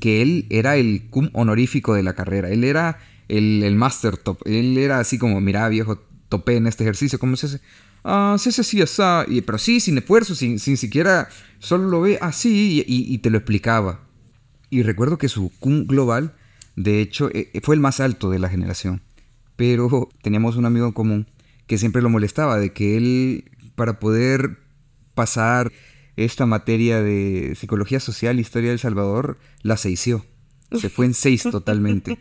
[0.00, 2.50] que él era el cum honorífico de la carrera.
[2.50, 4.40] Él era el, master top.
[4.44, 7.18] Él era así como, mira viejo, topé en este ejercicio.
[7.18, 7.60] ¿Cómo se hace?
[8.04, 8.82] Ah, sí, sí, sí,
[9.28, 13.30] Y, pero sí, sin esfuerzo, sin, sin siquiera, solo lo ve así y, y, te
[13.30, 14.00] lo explicaba.
[14.70, 16.34] Y recuerdo que su cum global
[16.78, 19.02] de hecho, eh, fue el más alto de la generación.
[19.56, 21.26] Pero teníamos un amigo en común
[21.66, 24.58] que siempre lo molestaba de que él, para poder
[25.14, 25.72] pasar
[26.14, 30.24] esta materia de psicología social, historia del Salvador, la seisió.
[30.70, 32.16] Se fue en seis totalmente.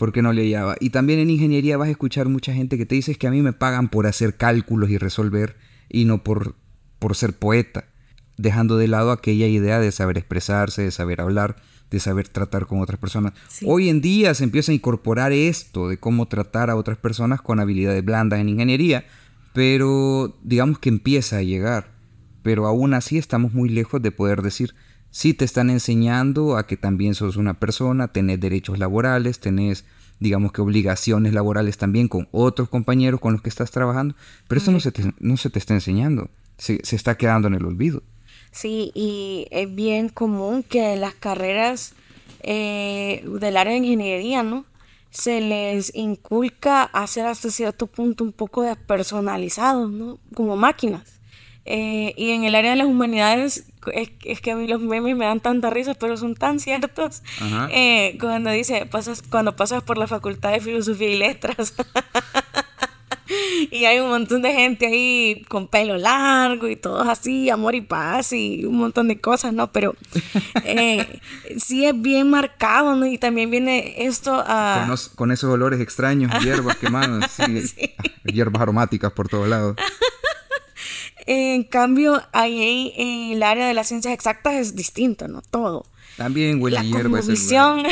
[0.00, 0.76] Porque no le hallaba.
[0.80, 3.42] Y también en ingeniería vas a escuchar mucha gente que te dice que a mí
[3.42, 5.56] me pagan por hacer cálculos y resolver
[5.90, 6.54] y no por,
[6.98, 7.84] por ser poeta.
[8.38, 11.56] Dejando de lado aquella idea de saber expresarse, de saber hablar
[11.90, 13.32] de saber tratar con otras personas.
[13.66, 17.60] Hoy en día se empieza a incorporar esto de cómo tratar a otras personas con
[17.60, 19.04] habilidades blandas en ingeniería,
[19.52, 21.90] pero digamos que empieza a llegar.
[22.42, 24.74] Pero aún así estamos muy lejos de poder decir,
[25.10, 29.84] sí te están enseñando a que también sos una persona, tenés derechos laborales, tenés
[30.20, 34.14] digamos que obligaciones laborales también con otros compañeros con los que estás trabajando,
[34.46, 37.54] pero eso no se te, no se te está enseñando, se, se está quedando en
[37.54, 38.02] el olvido.
[38.52, 41.94] Sí, y es bien común que las carreras
[42.42, 44.64] eh, del área de ingeniería, ¿no?
[45.10, 50.18] Se les inculca hacer hasta cierto punto un poco despersonalizados, ¿no?
[50.34, 51.19] Como máquinas.
[51.72, 55.24] Eh, y en el área de las humanidades, es, que a mí los memes me
[55.24, 57.22] dan tanta risa, pero son tan ciertos.
[57.70, 61.74] Eh, cuando dice, pasas, cuando pasas por la facultad de filosofía y letras.
[63.70, 67.82] y hay un montón de gente ahí con pelo largo y todos así, amor y
[67.82, 69.70] paz y un montón de cosas, ¿no?
[69.70, 69.94] Pero
[70.64, 71.20] eh,
[71.56, 73.06] sí es bien marcado, ¿no?
[73.06, 74.92] Y también viene esto a...
[75.14, 77.36] Con, esos olores extraños, hierbas quemadas,
[78.24, 79.76] hierbas aromáticas por todos lados.
[81.26, 85.42] En cambio, ahí en el área de las ciencias exactas es distinto, ¿no?
[85.42, 85.86] Todo.
[86.16, 87.84] También huele la hierba visión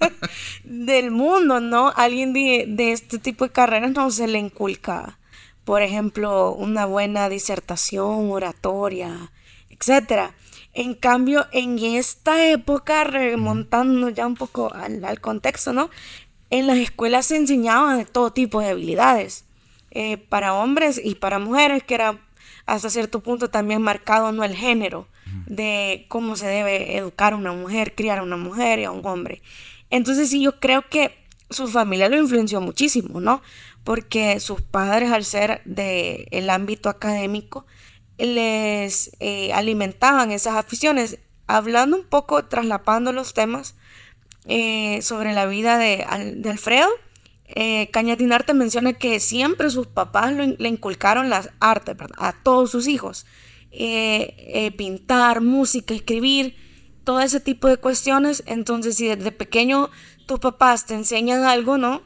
[0.64, 1.92] del mundo, ¿no?
[1.96, 5.18] Alguien de, de este tipo de carreras no se le inculca,
[5.64, 9.32] por ejemplo, una buena disertación, oratoria,
[9.70, 10.34] etcétera.
[10.72, 15.90] En cambio, en esta época, remontando ya un poco al, al contexto, ¿no?
[16.50, 19.44] En las escuelas se enseñaban de todo tipo de habilidades,
[19.90, 22.18] eh, para hombres y para mujeres, que era
[22.68, 25.08] hasta cierto punto también marcado no el género
[25.46, 29.04] de cómo se debe educar a una mujer, criar a una mujer y a un
[29.06, 29.40] hombre.
[29.88, 31.16] Entonces sí, yo creo que
[31.48, 33.40] su familia lo influenció muchísimo, ¿no?
[33.84, 37.64] Porque sus padres, al ser del el ámbito académico,
[38.18, 41.18] les eh, alimentaban esas aficiones.
[41.46, 43.76] Hablando un poco, traslapando los temas
[44.44, 46.04] eh, sobre la vida de,
[46.36, 46.90] de Alfredo,
[47.48, 53.26] eh, Cañatinarte menciona que siempre sus papás le inculcaron las artes a todos sus hijos.
[53.70, 56.56] Eh, eh, pintar, música, escribir,
[57.04, 58.42] todo ese tipo de cuestiones.
[58.46, 59.90] Entonces, si desde pequeño
[60.26, 62.02] tus papás te enseñan algo, ¿no?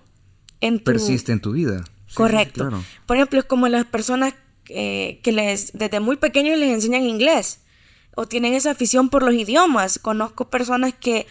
[0.60, 1.84] En Persiste en tu vida.
[2.14, 2.70] Correcto.
[3.06, 7.60] Por ejemplo, es como las personas que les, desde muy pequeños les enseñan inglés
[8.14, 9.98] o tienen esa afición por los idiomas.
[9.98, 11.26] Conozco personas que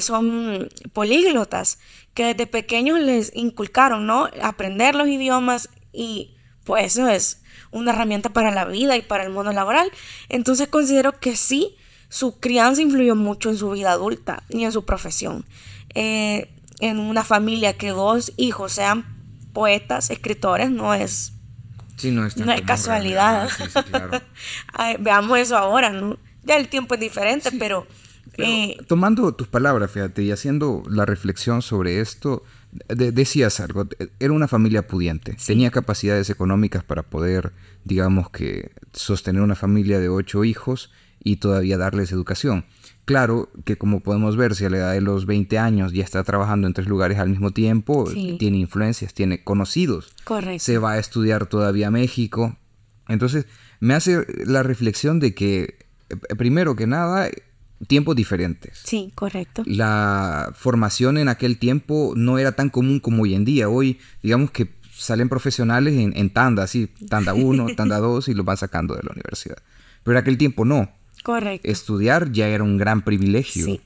[0.00, 1.78] son políglotas,
[2.14, 4.28] que desde pequeños les inculcaron, ¿no?
[4.42, 9.30] Aprender los idiomas y pues eso es una herramienta para la vida y para el
[9.30, 9.90] mundo laboral.
[10.28, 11.76] Entonces considero que sí,
[12.08, 15.46] su crianza influyó mucho en su vida adulta y en su profesión.
[15.94, 19.04] Eh, en una familia que dos hijos sean
[19.52, 21.32] poetas, escritores, no es,
[22.02, 23.50] no es, casualidad.
[24.98, 26.18] veamos eso ahora, ¿no?
[26.42, 27.86] Ya el tiempo es diferente, pero...
[28.38, 32.42] Eh, tomando tus palabras, fíjate, y haciendo la reflexión sobre esto,
[32.88, 33.86] decías algo,
[34.18, 37.52] era una familia pudiente, tenía capacidades económicas para poder,
[37.84, 40.90] digamos que, sostener una familia de ocho hijos
[41.22, 42.64] y todavía darles educación.
[43.04, 46.22] Claro que como podemos ver, si a la edad de los 20 años ya está
[46.22, 50.14] trabajando en tres lugares al mismo tiempo, tiene influencias, tiene conocidos.
[50.24, 50.64] Correcto.
[50.64, 52.56] Se va a estudiar todavía a México.
[53.08, 53.46] Entonces,
[53.80, 57.28] me hace la reflexión de que, eh, primero que nada,
[57.86, 58.80] tiempos diferentes.
[58.84, 59.62] Sí, correcto.
[59.66, 63.68] La formación en aquel tiempo no era tan común como hoy en día.
[63.68, 68.44] Hoy, digamos que salen profesionales en, en tanda, así, tanda 1, tanda 2 y los
[68.44, 69.58] van sacando de la universidad.
[70.02, 70.90] Pero en aquel tiempo no.
[71.22, 71.68] Correcto.
[71.68, 73.66] Estudiar ya era un gran privilegio.
[73.66, 73.80] Sí.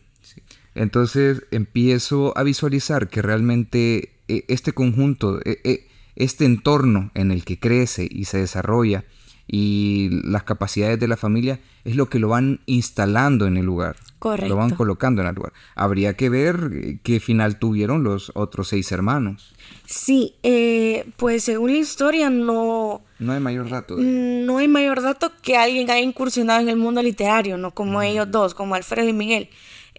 [0.75, 7.45] Entonces empiezo a visualizar que realmente eh, este conjunto, eh, eh, este entorno en el
[7.45, 9.05] que crece y se desarrolla,
[9.47, 13.97] y las capacidades de la familia es lo que lo van instalando en el lugar.
[14.19, 14.49] Correcto.
[14.49, 15.53] Lo van colocando en el lugar.
[15.75, 19.55] Habría que ver eh, qué final tuvieron los otros seis hermanos.
[19.85, 23.03] Sí, eh, pues según la historia no...
[23.19, 23.97] No hay mayor dato.
[23.99, 28.31] No hay mayor dato que alguien haya incursionado en el mundo literario, no como ellos
[28.31, 29.51] dos, como Alfredo y Miguel.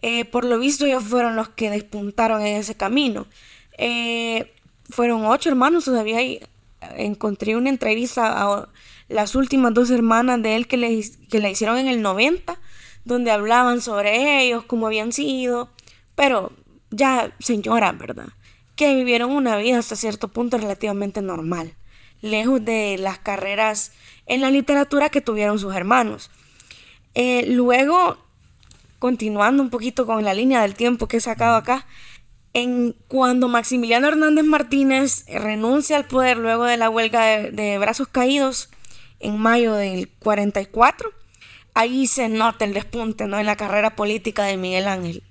[0.02, 3.28] Eh, por lo visto ellos fueron los que despuntaron en ese camino.
[4.90, 6.20] fueron ocho hermanos, todavía
[6.98, 8.68] encontré una entrevista a
[9.08, 12.60] las últimas dos hermanas de él que le, que hicieron en el 90,
[13.04, 15.70] donde hablaban sobre ellos, cómo habían sido,
[16.16, 16.52] pero
[16.90, 18.30] ya señoras, ¿verdad?
[18.76, 21.76] Que vivieron una vida hasta cierto punto relativamente normal,
[22.22, 23.92] lejos de las carreras
[24.26, 26.32] en la literatura que tuvieron sus hermanos.
[27.14, 28.18] Eh, luego,
[28.98, 31.86] continuando un poquito con la línea del tiempo que he sacado acá,
[32.54, 38.70] en cuando Maximiliano Hernández Martínez renuncia al poder luego de la huelga de brazos caídos,
[39.20, 41.12] en mayo del 44,
[41.74, 43.40] ahí se nota el despunte ¿no?
[43.40, 45.24] en la carrera política de Miguel Ángel.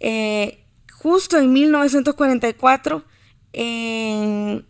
[0.00, 3.04] Eh, justo en 1944,
[3.52, 4.66] en,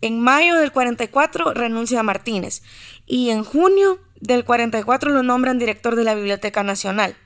[0.00, 2.62] en mayo del 44 renuncia a Martínez
[3.06, 7.16] y en junio del 44 lo nombran director de la Biblioteca Nacional.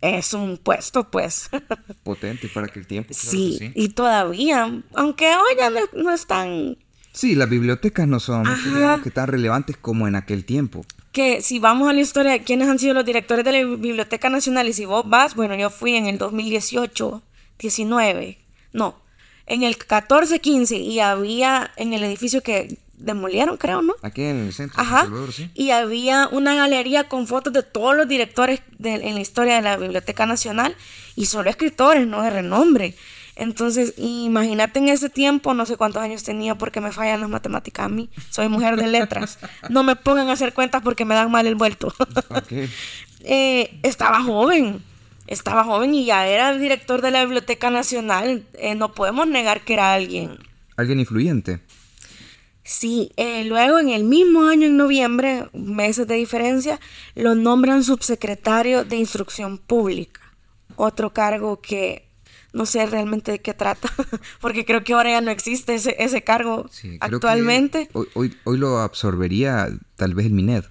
[0.00, 1.48] Es un puesto, pues.
[2.02, 3.14] Potente para aquel tiempo.
[3.14, 6.76] sí, y todavía, aunque hoy ya no, no es tan
[7.14, 8.44] Sí, las bibliotecas no son
[9.04, 10.84] que tan relevantes como en aquel tiempo.
[11.12, 14.28] Que si vamos a la historia de quiénes han sido los directores de la Biblioteca
[14.28, 17.22] Nacional y si vos vas, bueno, yo fui en el 2018,
[17.60, 18.38] 19,
[18.72, 18.96] no,
[19.46, 23.94] en el 14, 15 y había en el edificio que demolieron, creo, ¿no?
[24.02, 24.80] Aquí en el centro.
[24.80, 25.08] Ajá.
[25.54, 29.76] Y había una galería con fotos de todos los directores en la historia de la
[29.76, 30.74] Biblioteca Nacional
[31.14, 32.22] y solo escritores, ¿no?
[32.22, 32.96] De renombre.
[33.36, 37.86] Entonces, imagínate en ese tiempo, no sé cuántos años tenía porque me fallan las matemáticas
[37.86, 38.08] a mí.
[38.30, 39.38] Soy mujer de letras.
[39.68, 41.92] No me pongan a hacer cuentas porque me dan mal el vuelto.
[43.26, 44.82] Eh, estaba joven.
[45.26, 48.44] Estaba joven y ya era el director de la Biblioteca Nacional.
[48.52, 50.36] Eh, no podemos negar que era alguien.
[50.76, 51.60] Alguien influyente.
[52.64, 56.80] Sí, eh, luego en el mismo año, en noviembre, meses de diferencia,
[57.14, 60.20] lo nombran subsecretario de Instrucción Pública.
[60.76, 62.03] Otro cargo que
[62.54, 63.92] no sé realmente de qué trata,
[64.40, 67.90] porque creo que ahora ya no existe ese, ese cargo actualmente.
[67.92, 70.64] Hoy, hoy, lo absorbería tal vez el MINED,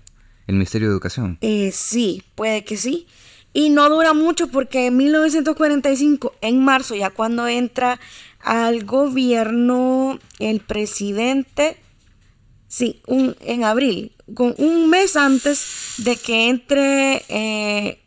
[0.48, 1.38] el Ministerio de Educación.
[1.42, 3.06] Eh, sí, puede que sí.
[3.54, 8.00] Y no dura mucho porque en 1945, en marzo, ya cuando entra
[8.40, 11.78] al gobierno el presidente,
[12.68, 18.00] sí, un, en abril, con un mes antes de que entre eh,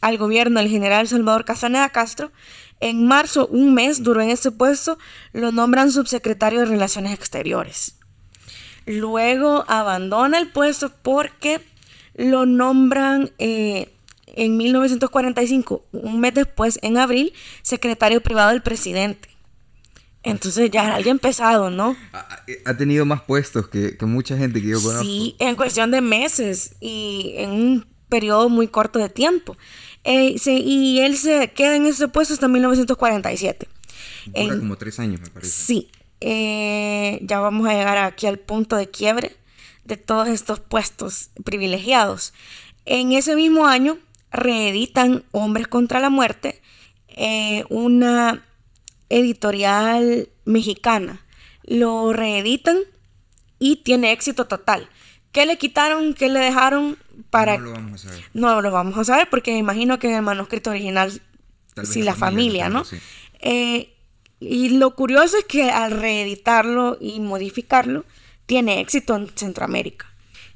[0.00, 2.30] al gobierno el general Salvador Castaneda Castro,
[2.80, 4.98] en marzo, un mes duró en ese puesto,
[5.32, 7.96] lo nombran subsecretario de Relaciones Exteriores.
[8.86, 11.60] Luego abandona el puesto porque
[12.14, 13.92] lo nombran eh,
[14.26, 19.28] en 1945, un mes después, en abril, secretario privado del presidente.
[20.22, 21.96] Entonces ya era alguien pesado, ¿no?
[22.12, 25.04] Ha, tenido más puestos que, mucha gente que yo conozco.
[25.04, 29.56] Sí, en cuestión de meses y en un periodo muy corto de tiempo.
[30.08, 33.68] Eh, y él se queda en ese puesto hasta 1947.
[34.26, 35.50] Dura como tres años, me parece.
[35.50, 35.90] Sí.
[36.20, 39.36] Eh, ya vamos a llegar aquí al punto de quiebre
[39.84, 42.32] de todos estos puestos privilegiados.
[42.84, 43.98] En ese mismo año
[44.30, 46.62] reeditan Hombres contra la Muerte,
[47.08, 48.44] eh, una
[49.08, 51.24] editorial mexicana.
[51.64, 52.78] Lo reeditan
[53.58, 54.88] y tiene éxito total.
[55.32, 56.14] ¿Qué le quitaron?
[56.14, 56.96] ¿Qué le dejaron?
[57.30, 57.58] Para...
[57.58, 58.24] No lo vamos a saber.
[58.34, 61.20] No lo vamos a saber porque me imagino que en el manuscrito original,
[61.82, 62.84] sí, la familia, ¿no?
[63.40, 63.94] Eh,
[64.40, 68.04] y lo curioso es que al reeditarlo y modificarlo,
[68.46, 70.06] tiene éxito en Centroamérica.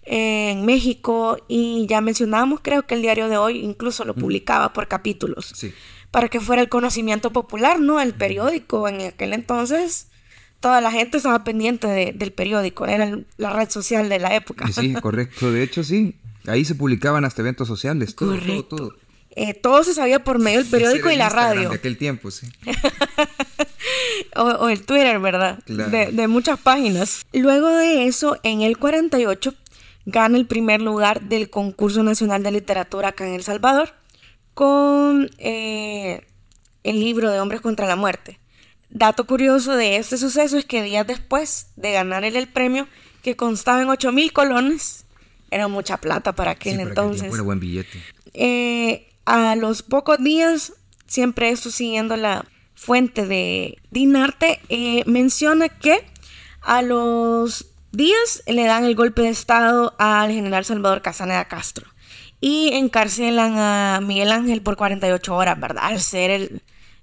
[0.03, 4.89] en México y ya mencionamos, creo que el diario de hoy incluso lo publicaba por
[4.89, 5.53] capítulos.
[5.55, 5.73] Sí.
[6.11, 8.01] Para que fuera el conocimiento popular, ¿no?
[8.01, 10.09] El periódico en aquel entonces
[10.61, 14.69] toda la gente estaba pendiente del periódico, era la red social de la época.
[14.71, 15.51] Sí, correcto.
[15.51, 18.95] De hecho, sí, Ahí se publicaban hasta eventos sociales, todo, todo, todo.
[19.37, 21.69] Eh, todo se sabía por medio del periódico y la radio.
[21.69, 22.49] De aquel tiempo, sí.
[24.37, 25.63] o, el Twitter, ¿verdad?
[25.67, 27.25] De, de, muchas páginas.
[27.33, 29.55] Luego de eso, en el 48,
[30.07, 33.95] gana el primer lugar del concurso nacional de literatura acá en El Salvador
[34.55, 36.27] con eh,
[36.83, 38.41] el libro de Hombres contra la Muerte.
[38.91, 42.89] Dato curioso de este suceso es que días después de ganar el premio,
[43.23, 45.05] que constaba en 8 mil colones,
[45.51, 47.43] era mucha plata para aquel entonces.
[47.43, 48.03] Buen billete.
[48.35, 50.73] Eh, a los pocos días,
[51.07, 56.05] siempre esto siguiendo la fuente de Dinarte, eh, menciona que
[56.63, 61.87] a los días le dan el golpe de estado al general Salvador Casaneda Castro
[62.41, 65.85] y encarcelan a Miguel Ángel por 48 horas, ¿verdad?
[65.85, 66.63] Al ser el,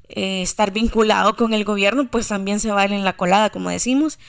[0.10, 4.20] eh, estar vinculado con el gobierno, pues también se va en la colada, como decimos.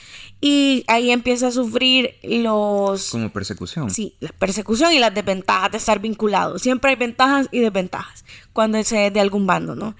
[0.41, 3.11] Y ahí empieza a sufrir los...
[3.11, 3.89] Como persecución.
[3.89, 6.59] Sí, la persecución y las desventajas de estar vinculado.
[6.59, 9.95] Siempre hay ventajas y desventajas cuando es de algún bando, ¿no?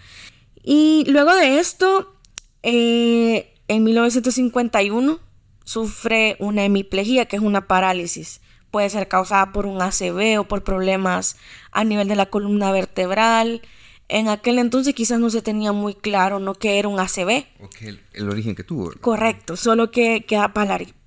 [0.63, 2.13] Y luego de esto,
[2.61, 5.19] eh, en 1951,
[5.63, 8.41] sufre una hemiplegia, que es una parálisis.
[8.69, 11.37] Puede ser causada por un ACV o por problemas
[11.71, 13.61] a nivel de la columna vertebral
[14.09, 17.45] en aquel entonces quizás no se tenía muy claro no que era un ACV.
[17.61, 17.69] O
[18.13, 18.91] el, origen que tuvo.
[18.99, 20.51] Correcto, solo que queda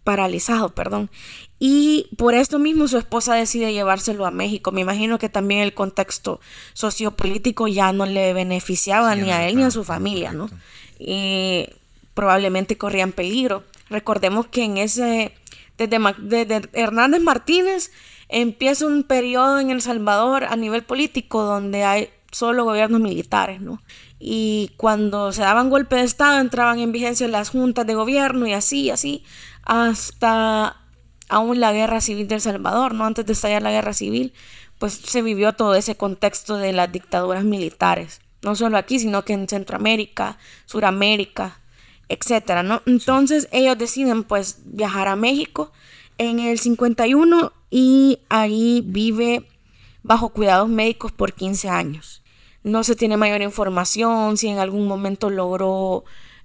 [0.04, 1.10] paralizado, perdón.
[1.58, 4.70] Y por esto mismo su esposa decide llevárselo a México.
[4.70, 6.40] Me imagino que también el contexto
[6.74, 10.48] sociopolítico ya no le beneficiaba ni a él ni a su familia, ¿no?
[10.98, 11.66] Y
[12.14, 13.64] probablemente corrían peligro.
[13.90, 15.34] Recordemos que en ese,
[15.76, 17.90] desde, desde Hernández Martínez
[18.28, 23.80] empieza un periodo en El Salvador a nivel político donde hay solo gobiernos militares, ¿no?
[24.18, 28.54] Y cuando se daban golpe de Estado entraban en vigencia las juntas de gobierno y
[28.54, 29.24] así, así,
[29.62, 30.76] hasta
[31.28, 33.04] aún la guerra civil del Salvador, ¿no?
[33.04, 34.32] Antes de estallar la guerra civil,
[34.78, 39.34] pues se vivió todo ese contexto de las dictaduras militares, no solo aquí, sino que
[39.34, 41.60] en Centroamérica, Suramérica,
[42.08, 42.82] etcétera, ¿no?
[42.86, 45.72] Entonces ellos deciden pues viajar a México
[46.18, 49.48] en el 51 y ahí vive
[50.02, 52.21] bajo cuidados médicos por 15 años.
[52.64, 56.04] No se tiene mayor información si en algún momento logró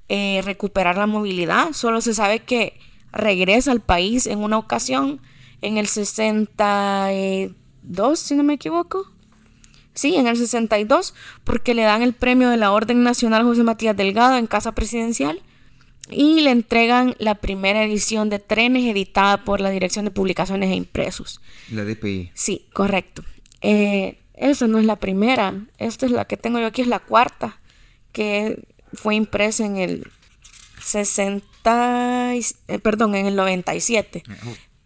[0.09, 1.73] eh, recuperar la movilidad.
[1.73, 2.79] Solo se sabe que
[3.11, 5.21] regresa al país en una ocasión
[5.61, 9.11] en el 62, si no me equivoco.
[9.93, 13.97] Sí, en el 62, porque le dan el premio de la Orden Nacional José Matías
[13.97, 15.41] Delgado en Casa Presidencial
[16.09, 20.75] y le entregan la primera edición de Trenes editada por la Dirección de Publicaciones e
[20.75, 21.41] Impresos.
[21.71, 22.31] La DPI.
[22.33, 23.23] Sí, correcto.
[23.61, 26.99] Eh, esa no es la primera, esta es la que tengo yo aquí, es la
[26.99, 27.59] cuarta,
[28.13, 28.63] que
[28.93, 30.07] fue impresa en el
[30.81, 34.23] 60 90, eh, perdón, en el 97.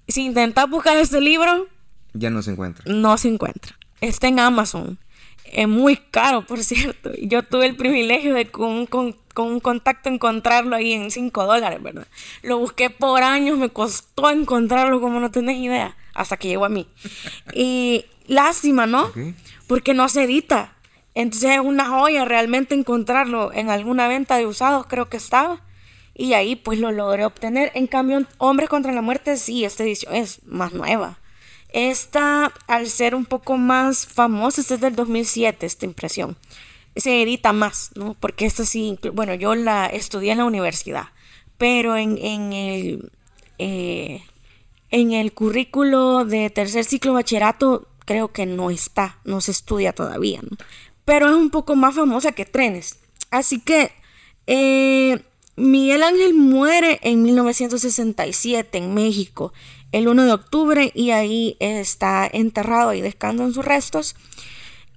[0.08, 1.68] Si intentas buscar este libro,
[2.14, 2.84] ya no se encuentra.
[2.88, 3.78] No se encuentra.
[4.02, 5.00] Está en Amazon.
[5.46, 7.12] Es muy caro, por cierto.
[7.22, 12.08] Yo tuve el privilegio de con, con, un contacto encontrarlo ahí en 5 dólares, ¿verdad?
[12.44, 16.70] Lo busqué por años, me costó encontrarlo como no tenés idea, hasta que llegó a
[16.70, 16.88] mí.
[17.54, 19.12] Y lástima, ¿no?
[19.68, 20.74] Porque no se edita.
[21.14, 25.62] Entonces es una joya realmente encontrarlo en alguna venta de usados, creo que estaba.
[26.16, 27.72] Y ahí pues lo logré obtener.
[27.76, 31.20] En cambio, Hombres contra la Muerte, sí, esta edición es más nueva.
[31.74, 36.38] Esta, al ser un poco más famosa, esta es del 2007, esta impresión.
[36.96, 38.16] Se edita más, ¿no?
[38.20, 41.06] Porque esta sí, bueno, yo la estudié en la universidad,
[41.58, 42.18] pero en,
[42.52, 43.12] el,
[43.58, 44.22] eh,
[44.90, 50.42] en el currículo de tercer ciclo bachillerato creo que no está, no se estudia todavía,
[50.42, 50.58] ¿no?
[51.06, 53.00] Pero es un poco más famosa que Trenes.
[53.30, 53.94] Así que
[54.48, 55.24] eh,
[55.56, 59.54] Miguel Ángel muere en 1967 en México
[59.94, 64.18] el 1 de octubre y ahí está enterrado y descansa en sus restos,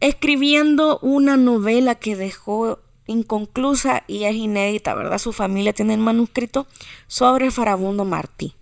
[0.01, 5.19] escribiendo una novela que dejó inconclusa y es inédita, ¿verdad?
[5.19, 6.67] Su familia tiene el manuscrito
[7.07, 8.57] sobre farabundo Martí.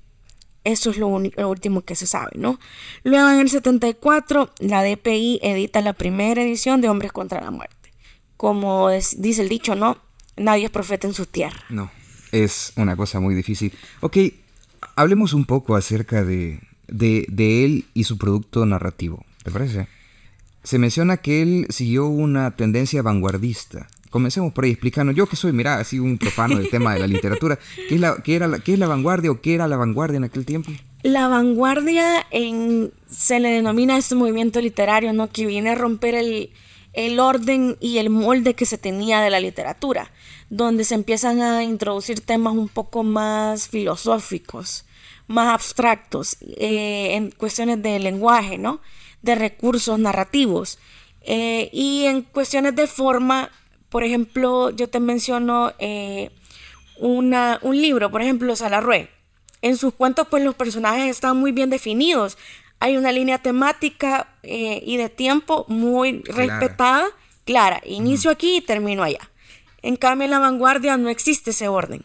[0.65, 2.61] Eso es lo, último que se sabe, ¿no?
[3.03, 7.93] Luego en el 74, la DPI edita la primera edición de Hombres contra la Muerte.
[8.37, 9.99] Como dice el dicho, ¿no?
[10.37, 11.61] Nadie es profeta en su tierra.
[11.69, 11.91] No,
[12.31, 13.73] es una cosa muy difícil.
[14.01, 14.19] Ok,
[14.97, 19.89] hablemos un poco acerca de, de, él y su producto narrativo, ¿te parece?
[20.63, 23.89] Se menciona que él siguió una tendencia vanguardista.
[24.13, 25.11] Comencemos por ahí explicando.
[25.11, 27.59] Yo que soy, mira, así un profano del tema de la literatura.
[27.89, 30.19] ¿Qué es la, qué era la, qué es la vanguardia o qué era la vanguardia
[30.19, 30.71] en aquel tiempo?
[31.03, 35.31] La vanguardia en, se le denomina este movimiento literario, ¿no?
[35.31, 36.51] Que viene a romper el,
[36.93, 40.13] el orden y el molde que se tenía de la literatura,
[40.51, 44.85] donde se empiezan a introducir temas un poco más filosóficos,
[45.27, 48.83] más abstractos, eh, en cuestiones de lenguaje, ¿no?
[49.23, 50.79] De recursos narrativos.
[51.23, 53.51] Eh, y en cuestiones de forma,
[53.93, 56.31] por ejemplo, yo te menciono eh,
[56.99, 59.09] una, un libro, por ejemplo, Salarrué.
[59.61, 62.37] En sus cuentos, pues los personajes están muy bien definidos
[62.83, 67.07] hay una línea temática eh, y de tiempo muy respetada,
[67.45, 67.81] clara.
[67.85, 69.31] Inicio aquí y termino allá.
[69.83, 72.03] En cambio, en la vanguardia no existe ese orden.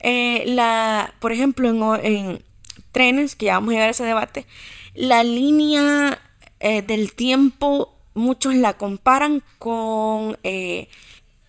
[0.00, 2.42] Eh, la, por ejemplo, en,
[2.90, 4.46] trenes, que ya vamos a llegar a ese debate,
[4.94, 6.20] la línea
[6.58, 10.38] eh, del tiempo, muchos la comparan con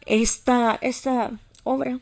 [0.05, 1.31] esta, esta
[1.63, 1.99] obra,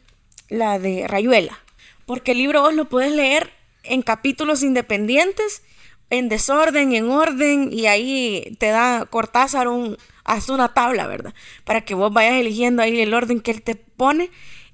[0.49, 1.59] la de Rayuela.
[2.05, 3.51] Porque el libro vos lo puedes leer
[3.83, 5.63] en capítulos independientes
[6.09, 11.33] en desorden, en orden, y ahí te da Cortázar un, haz una tabla, ¿verdad?
[11.65, 14.31] Para que vos vayas eligiendo ahí el orden que él te pone.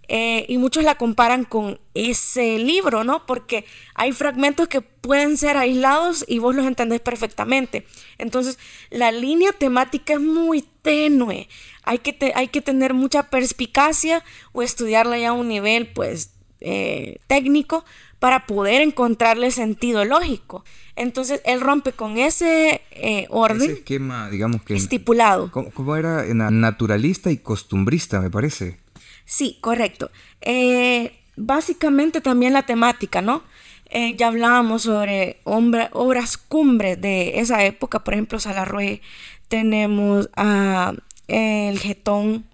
[0.08, 3.26] Eh, y muchos la comparan con ese libro, ¿no?
[3.26, 7.86] Porque hay fragmentos que pueden ser aislados y vos los entendés perfectamente.
[8.18, 11.48] Entonces, la línea temática es muy tenue.
[11.84, 16.32] Hay que, hay que tener mucha perspicacia o estudiarla ya a un nivel, pues,
[16.62, 17.86] eh, técnico
[18.20, 20.64] para poder encontrarle sentido lógico.
[20.96, 23.62] Entonces él rompe con ese eh, orden.
[23.62, 24.76] Ese esquema, digamos que.
[24.76, 25.52] Estipulado.
[25.52, 26.24] ¿Cómo, era?
[26.34, 28.78] Naturalista y costumbrista, me parece.
[29.26, 30.12] Sí, correcto.
[30.42, 33.44] Eh, básicamente también la temática, ¿no?
[33.90, 39.02] Eh, ya hablábamos sobre obras cumbres de esa época, por ejemplo, Salarrué,
[39.48, 40.94] tenemos a
[41.28, 42.46] El Getón,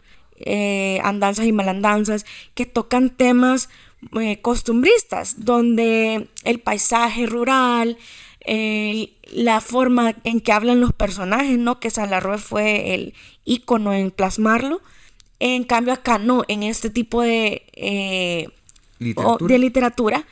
[1.04, 3.70] Andanzas y Malandanzas, que tocan temas
[4.42, 7.98] costumbristas, donde el paisaje rural,
[9.32, 11.80] la forma en que hablan los personajes, ¿no?
[11.80, 13.14] Que Salarroe fue el
[13.46, 14.82] ícono en plasmarlo.
[15.44, 18.48] En cambio acá no, en este tipo de, eh,
[19.00, 19.52] ¿Literatura?
[19.52, 20.26] de literatura,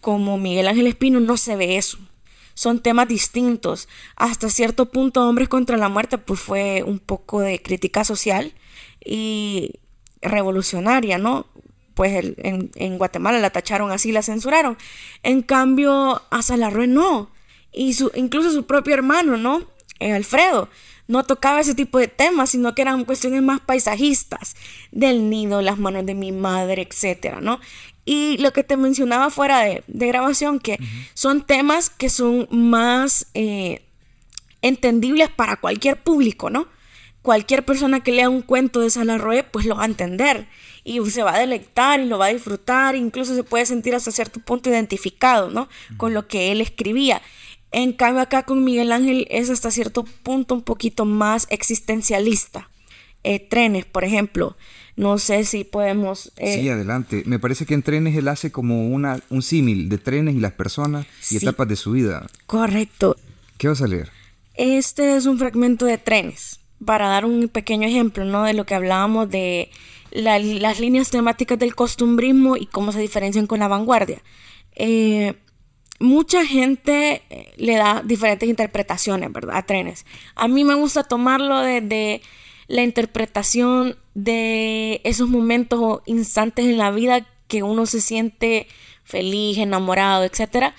[0.00, 1.98] como Miguel Ángel Espino, no se ve eso.
[2.54, 3.88] Son temas distintos.
[4.14, 8.52] Hasta cierto punto, Hombres contra la Muerte, pues fue un poco de crítica social
[9.04, 9.80] y
[10.22, 11.46] revolucionaria, ¿no?
[11.94, 14.78] Pues en, en Guatemala la tacharon así, la censuraron.
[15.24, 17.28] En cambio, a Salarroe no
[17.72, 19.64] y su, incluso su propio hermano, ¿no?
[19.98, 20.68] Eh, Alfredo,
[21.06, 24.56] no tocaba ese tipo de temas, sino que eran cuestiones más paisajistas,
[24.90, 27.60] del nido, las manos de mi madre, etcétera, ¿no?
[28.04, 30.78] Y lo que te mencionaba fuera de, grabación, que
[31.14, 33.82] son temas que son más eh,
[34.62, 36.68] entendibles para cualquier público, ¿no?
[37.22, 40.46] Cualquier persona que lea un cuento de Salarroé, pues lo va a entender
[40.84, 44.12] y se va a delectar y lo va a disfrutar, incluso se puede sentir hasta
[44.12, 45.68] cierto punto identificado, ¿no?
[45.96, 47.22] Con lo que él escribía.
[47.76, 52.70] En cambio acá con Miguel Ángel es hasta cierto punto un poquito más existencialista.
[53.24, 54.56] Eh, trenes, por ejemplo.
[54.94, 56.30] No sé si podemos...
[56.36, 57.24] Eh, sí, adelante.
[57.26, 60.52] Me parece que en trenes él hace como una, un símil de trenes y las
[60.52, 62.24] personas y etapas de su vida.
[62.46, 63.16] Correcto.
[63.58, 64.08] ¿Qué vas a leer?
[64.54, 68.44] Este es un fragmento de trenes, para dar un pequeño ejemplo, ¿no?
[68.44, 69.68] De lo que hablábamos de
[70.12, 74.22] las líneas temáticas del costumbrismo y cómo se diferencian con la vanguardia.
[74.76, 75.34] Eh,
[76.00, 79.56] mucha gente eh, le da diferentes interpretaciones, ¿verdad?
[79.56, 80.04] A trenes.
[80.34, 82.22] A mí me gusta tomarlo desde
[82.66, 88.66] la interpretación de esos momentos o instantes en la vida que uno se siente
[89.04, 90.72] feliz, enamorado, etc.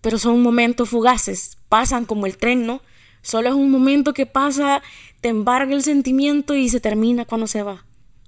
[0.00, 2.82] Pero son momentos fugaces, pasan como el tren, ¿no?
[3.22, 4.82] Solo es un momento que pasa,
[5.20, 7.84] te embarga el sentimiento y se termina cuando se va.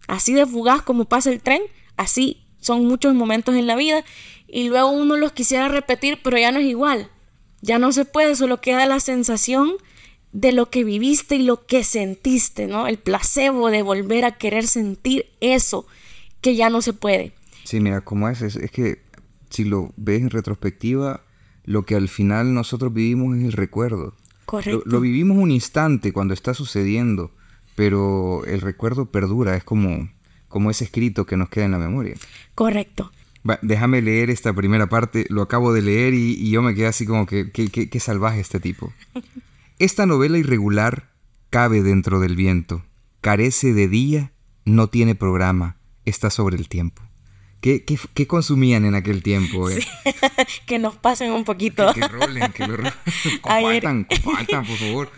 [0.08, 1.62] Así de fugaz como pasa el tren,
[1.96, 4.04] así son muchos momentos en la vida
[4.52, 7.10] y luego uno los quisiera repetir, pero ya no es igual.
[7.62, 9.72] Ya no se puede, solo queda la sensación
[10.32, 12.86] de lo que viviste y lo que sentiste, ¿no?
[12.86, 15.86] El placebo de volver a querer sentir eso
[16.42, 17.32] que ya no se puede.
[17.64, 19.00] Sí, mira, como es, es, que
[19.48, 21.22] si lo ves en retrospectiva,
[21.64, 24.14] lo que al final nosotros vivimos es el recuerdo.
[24.44, 24.82] Correcto.
[24.84, 27.30] Lo, lo, vivimos un instante cuando está sucediendo,
[27.74, 30.10] pero el recuerdo perdura, es como,
[30.48, 32.16] como ese escrito que nos queda en la memoria.
[32.54, 33.12] Correcto
[33.62, 37.26] déjame leer esta primera parte, lo acabo de leer y, yo me quedé así como
[37.26, 38.92] que, qué salvaje este tipo.
[39.78, 41.10] Esta novela irregular
[41.50, 42.84] cabe dentro del viento,
[43.20, 44.32] carece de día,
[44.64, 47.02] no tiene programa, está sobre el tiempo.
[47.62, 49.70] ¿Qué, qué, consumían en aquel tiempo?
[49.70, 49.78] Eh?
[50.66, 51.92] que nos pasen un poquito.
[51.94, 52.92] Que, que rolen, que lo rolen.
[53.40, 55.10] Compartan, compartan, por favor.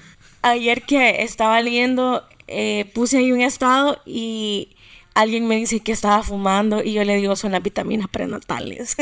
[0.42, 4.76] Ayer que estaba leyendo, eh, puse ahí un estado y
[5.14, 8.96] alguien me dice que estaba fumando y yo le digo son las vitaminas prenatales.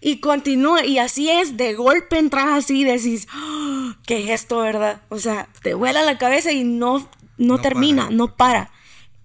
[0.00, 3.96] y continúa, y así es, de golpe entras así y decís, ¡Ah!
[4.06, 5.02] ¿qué es esto, verdad?
[5.08, 8.70] O sea, te vuela la cabeza y no, no, termina, no para.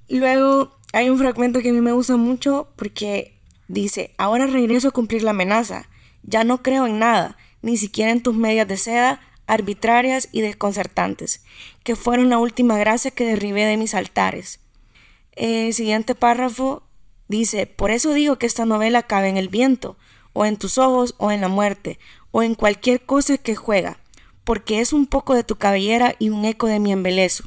[0.10, 3.38] Luego hay un fragmento que a mí me gusta mucho porque
[3.68, 5.90] dice, ahora regreso a cumplir la amenaza,
[6.24, 11.44] ya no creo en nada, ni siquiera en tus medias de seda, arbitrarias y desconcertantes,
[11.84, 14.60] que fueron la última gracia que derribé de mis altares.
[15.34, 16.84] El siguiente párrafo
[17.28, 19.98] dice, por eso digo que esta novela cabe en el viento,
[20.34, 22.00] o en tus ojos, o en la muerte,
[22.32, 24.00] o en cualquier cosa que juega,
[24.44, 27.44] porque es un poco de tu cabellera y un eco de mi embelezo.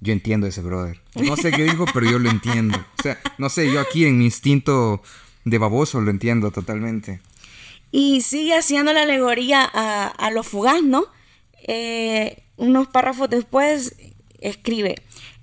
[0.00, 1.00] Yo entiendo ese brother.
[1.14, 2.76] No sé qué dijo, pero yo lo entiendo.
[2.98, 5.02] O sea, no sé, yo aquí en mi instinto
[5.44, 7.20] de baboso lo entiendo totalmente.
[7.90, 11.06] Y sigue haciendo la alegoría a, a lo fugaz, ¿no?
[11.66, 13.96] Eh, unos párrafos después
[14.40, 14.96] escribe,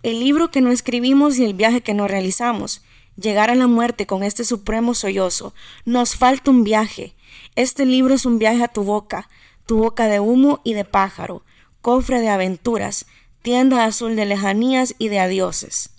[0.03, 2.81] el libro que no escribimos y el viaje que no realizamos.
[3.17, 5.53] Llegar a la muerte con este supremo sollozo.
[5.85, 7.13] Nos falta un viaje.
[7.55, 9.29] Este libro es un viaje a tu boca,
[9.65, 11.43] tu boca de humo y de pájaro,
[11.81, 13.05] cofre de aventuras,
[13.41, 15.91] tienda azul de lejanías y de adioses.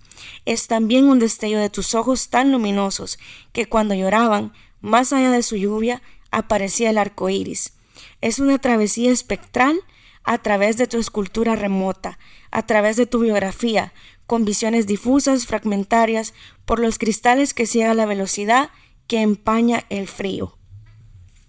[0.44, 3.18] Es también un destello de tus ojos tan luminosos
[3.52, 7.74] que cuando lloraban, más allá de su lluvia, aparecía el arco iris.
[8.20, 9.80] Es una travesía espectral
[10.24, 12.18] a través de tu escultura remota,
[12.50, 13.92] a través de tu biografía,
[14.26, 18.70] con visiones difusas, fragmentarias, por los cristales que ciega la velocidad
[19.06, 20.56] que empaña el frío.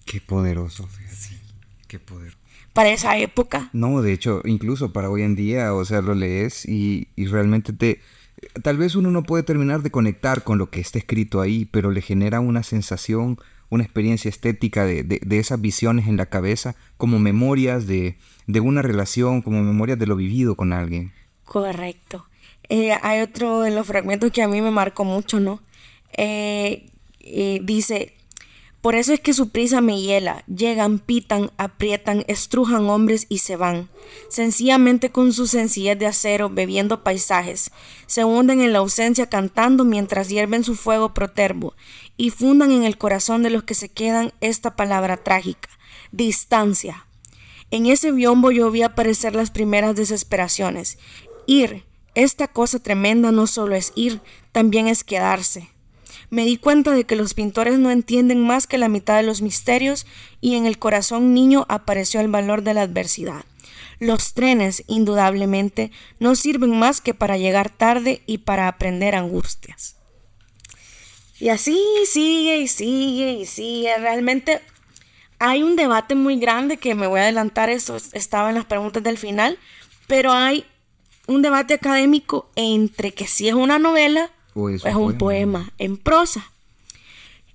[0.06, 1.14] Qué poderoso, fíjate.
[1.88, 2.00] Qué.
[2.74, 3.70] Para esa época.
[3.72, 7.72] No, de hecho, incluso para hoy en día, o sea, lo lees y, y realmente
[7.72, 8.02] te...
[8.64, 11.92] Tal vez uno no puede terminar de conectar con lo que está escrito ahí, pero
[11.92, 13.38] le genera una sensación
[13.74, 18.18] una experiencia estética de, esas visiones en la cabeza como memorias de,
[18.62, 21.12] una relación, como memorias de lo vivido con alguien.
[21.44, 22.26] Correcto.
[22.70, 25.62] Eh, hay otro de los fragmentos que a mí me marcó mucho, ¿no?
[26.16, 26.86] Eh,
[27.20, 28.14] eh, dice,
[28.84, 30.44] por eso es que su prisa me hiela.
[30.46, 33.88] Llegan, pitan, aprietan, estrujan hombres y se van.
[34.28, 37.72] Sencillamente con su sencillez de acero, bebiendo paisajes.
[38.08, 41.76] Se hunden en la ausencia cantando mientras hierven su fuego proterbo.
[42.18, 45.70] Y fundan en el corazón de los que se quedan esta palabra trágica.
[46.12, 47.08] Distancia.
[47.72, 50.98] En ese biombo yo vi aparecer las primeras desesperaciones.
[51.48, 51.86] Ir.
[52.16, 55.74] Esta cosa tremenda no solo es ir, también es quedarse
[56.34, 59.44] me di cuenta de que los pintores no entienden más que la mitad de los
[59.44, 60.08] misterios
[60.42, 63.46] y en el corazón niño apareció el valor de la adversidad.
[64.00, 69.98] Los trenes, indudablemente, no sirven más que para llegar tarde y para aprender angustias.
[71.44, 73.98] Y así sigue y sigue y sigue.
[73.98, 74.62] Realmente
[75.40, 79.04] hay un debate muy grande que me voy a adelantar, esto estaba en las preguntas
[79.04, 79.60] del final,
[80.08, 80.64] pero hay
[81.28, 86.50] un debate académico entre que si es una novela es, un poema en prosa.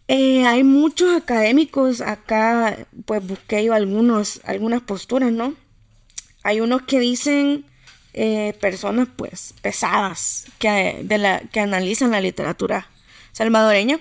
[0.07, 5.55] Eh, hay muchos académicos acá, pues busqué yo algunos, algunas posturas, ¿no?
[6.43, 7.65] Hay unos que dicen
[8.13, 12.87] eh, personas pues pesadas que, de la, que analizan la literatura
[13.39, 14.01] salvadoreña.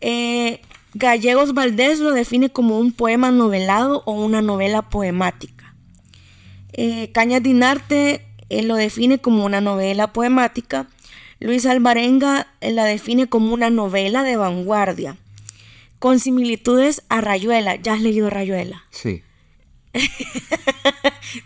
[0.00, 0.62] Eh,
[0.94, 5.74] Gallegos Valdés lo define como un poema novelado o una novela poemática.
[6.72, 10.88] Eh, Cañas Dinarte lo define como una novela poemática.
[11.38, 15.16] Luis Alvarenga la define como una novela de vanguardia,
[15.98, 17.76] con similitudes a Rayuela.
[17.76, 18.84] ¿Ya has leído Rayuela?
[18.90, 19.22] Sí.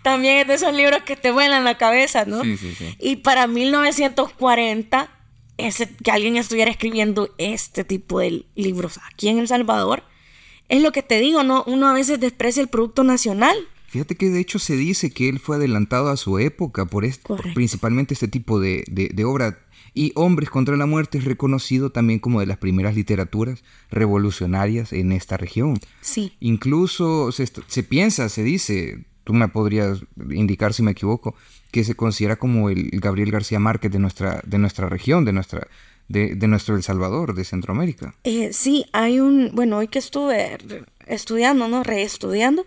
[0.03, 2.43] También es de esos libros que te vuelan la cabeza, ¿no?
[2.43, 2.95] Sí, sí, sí.
[3.01, 5.11] Y para 1940,
[5.59, 10.03] ese, que alguien estuviera escribiendo este tipo de libros aquí en El Salvador,
[10.69, 11.65] es lo que te digo, ¿no?
[11.67, 13.57] Uno a veces desprecia el producto nacional.
[13.89, 17.27] Fíjate que de hecho se dice que él fue adelantado a su época por, este,
[17.27, 19.63] por principalmente este tipo de, de, de obra.
[19.95, 25.13] Y Hombres contra la Muerte es reconocido también como de las primeras literaturas revolucionarias en
[25.13, 25.79] esta región.
[26.03, 26.35] Sí.
[26.41, 29.99] Incluso se, se piensa, se dice, tú me podrías
[30.31, 31.35] indicar si me equivoco,
[31.73, 35.67] que se considera como el Gabriel García Márquez de nuestra, de nuestra región, de nuestra,
[36.07, 38.15] de, de nuestro El Salvador, de Centroamérica.
[38.23, 40.59] Eh, sí, hay un, bueno, hoy que estuve
[41.09, 41.83] estudiando, ¿no?
[41.83, 42.67] Reestudiando,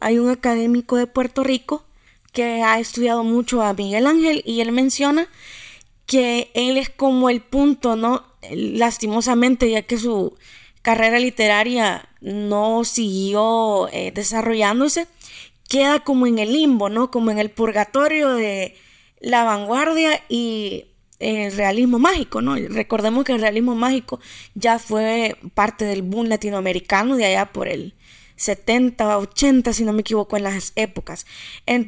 [0.00, 1.84] hay un académico de Puerto Rico
[2.32, 5.28] que ha estudiado mucho a Miguel Ángel y él menciona
[6.06, 8.24] que él es como el punto, ¿no?
[8.50, 10.36] Lastimosamente, ya que su
[10.82, 15.06] carrera literaria no siguió eh, desarrollándose,
[15.70, 17.10] queda como en el limbo, ¿no?
[17.12, 18.76] Como en el purgatorio de
[19.20, 20.86] la vanguardia y
[21.20, 22.56] el realismo mágico, ¿no?
[22.56, 24.18] Recordemos que el realismo mágico
[24.54, 27.94] ya fue parte del boom latinoamericano de allá por el
[28.34, 31.24] 70, 80, si no me equivoco, en las épocas.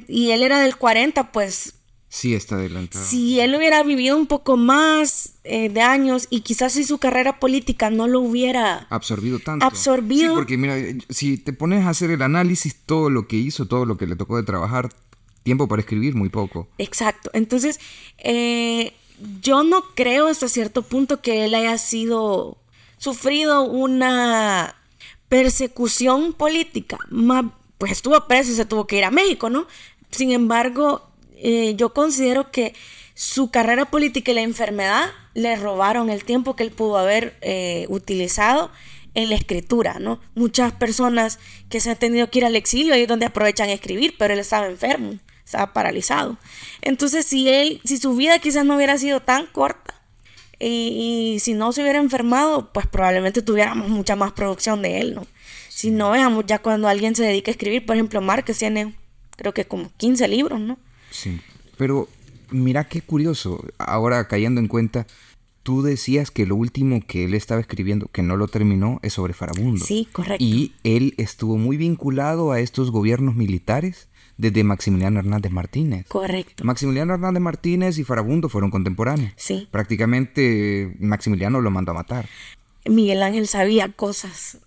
[0.06, 1.74] Y él era del 40, pues
[2.14, 3.02] Sí, está adelantado.
[3.02, 7.40] Si él hubiera vivido un poco más eh, de años y quizás si su carrera
[7.40, 9.64] política no lo hubiera absorbido tanto.
[9.64, 10.28] Absorbido.
[10.28, 10.76] Sí, porque mira,
[11.08, 14.14] si te pones a hacer el análisis, todo lo que hizo, todo lo que le
[14.14, 14.90] tocó de trabajar,
[15.42, 16.68] tiempo para escribir, muy poco.
[16.76, 17.30] Exacto.
[17.32, 17.80] Entonces,
[18.18, 18.92] eh,
[19.40, 22.58] yo no creo hasta cierto punto que él haya sido,
[22.98, 24.76] sufrido una
[25.30, 26.98] persecución política.
[27.78, 29.66] pues estuvo preso y se tuvo que ir a México, ¿no?
[30.10, 31.08] Sin embargo,
[31.42, 32.74] eh, yo considero que
[33.14, 37.86] su carrera política y la enfermedad le robaron el tiempo que él pudo haber eh,
[37.88, 38.70] utilizado
[39.14, 40.20] en la escritura, ¿no?
[40.34, 41.38] Muchas personas
[41.68, 44.32] que se han tenido que ir al exilio ahí es donde aprovechan a escribir, pero
[44.32, 46.38] él estaba enfermo, estaba paralizado.
[46.80, 49.94] Entonces, si él, si su vida quizás no hubiera sido tan corta
[50.58, 55.14] y, y si no se hubiera enfermado, pues probablemente tuviéramos mucha más producción de él,
[55.14, 55.26] ¿no?
[55.68, 58.94] Si no veamos ya cuando alguien se dedica a escribir, por ejemplo, Márquez tiene
[59.36, 60.78] creo que como 15 libros, ¿no?
[61.12, 61.40] Sí,
[61.76, 62.08] pero
[62.50, 65.06] mira qué curioso, ahora cayendo en cuenta,
[65.62, 69.34] tú decías que lo último que él estaba escribiendo, que no lo terminó, es sobre
[69.34, 69.84] Farabundo.
[69.84, 70.44] Sí, correcto.
[70.44, 76.06] Y él estuvo muy vinculado a estos gobiernos militares desde Maximiliano Hernández Martínez.
[76.08, 76.64] Correcto.
[76.64, 79.32] Maximiliano Hernández Martínez y Farabundo fueron contemporáneos.
[79.36, 79.68] Sí.
[79.70, 82.28] Prácticamente Maximiliano lo mandó a matar.
[82.84, 84.58] Miguel Ángel sabía cosas.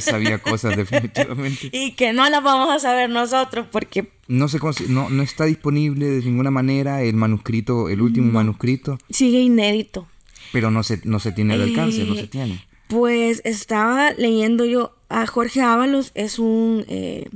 [0.00, 1.70] sabía cosas definitivamente.
[1.72, 4.10] y que no las vamos a saber nosotros porque...
[4.28, 4.58] No, se
[4.88, 8.34] no, no está disponible de ninguna manera el manuscrito, el último no.
[8.34, 8.98] manuscrito.
[9.10, 10.08] Sigue inédito.
[10.52, 12.64] Pero no se, no se tiene el alcance, no se tiene.
[12.88, 17.28] Pues estaba leyendo yo a Jorge Ábalos, es un eh,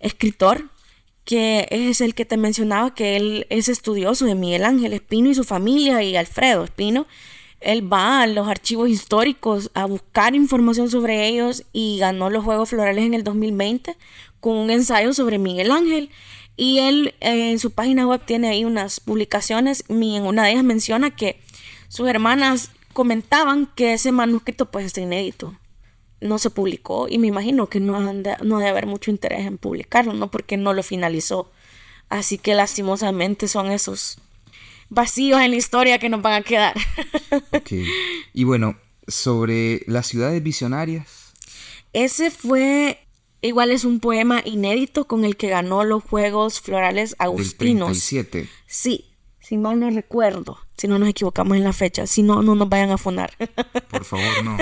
[0.00, 0.64] escritor
[1.24, 5.34] que es el que te mencionaba que él es estudioso de Miguel Ángel Espino y
[5.34, 7.06] su familia y Alfredo Espino
[7.60, 12.70] él va a los archivos históricos a buscar información sobre ellos y ganó los Juegos
[12.70, 13.96] Florales en el 2020
[14.40, 16.10] con un ensayo sobre Miguel Ángel.
[16.56, 20.64] Y él en su página web tiene ahí unas publicaciones y en una de ellas
[20.64, 21.40] menciona que
[21.88, 25.56] sus hermanas comentaban que ese manuscrito pues está inédito.
[26.20, 29.56] No se publicó y me imagino que no, de, no debe haber mucho interés en
[29.56, 30.30] publicarlo, ¿no?
[30.30, 31.50] Porque no lo finalizó.
[32.08, 34.18] Así que lastimosamente son esos
[34.88, 36.76] vacíos en la historia que nos van a quedar.
[37.52, 37.72] ok.
[38.34, 38.76] Y bueno,
[39.06, 41.32] sobre las ciudades visionarias.
[41.92, 43.06] Ese fue,
[43.40, 47.88] igual es un poema inédito con el que ganó los Juegos Florales Agustinos.
[47.88, 48.48] Del 37.
[48.66, 49.08] Sí,
[49.40, 52.68] si mal no recuerdo, si no nos equivocamos en la fecha, si no, no nos
[52.68, 53.32] vayan a funar.
[53.90, 54.58] Por favor, no.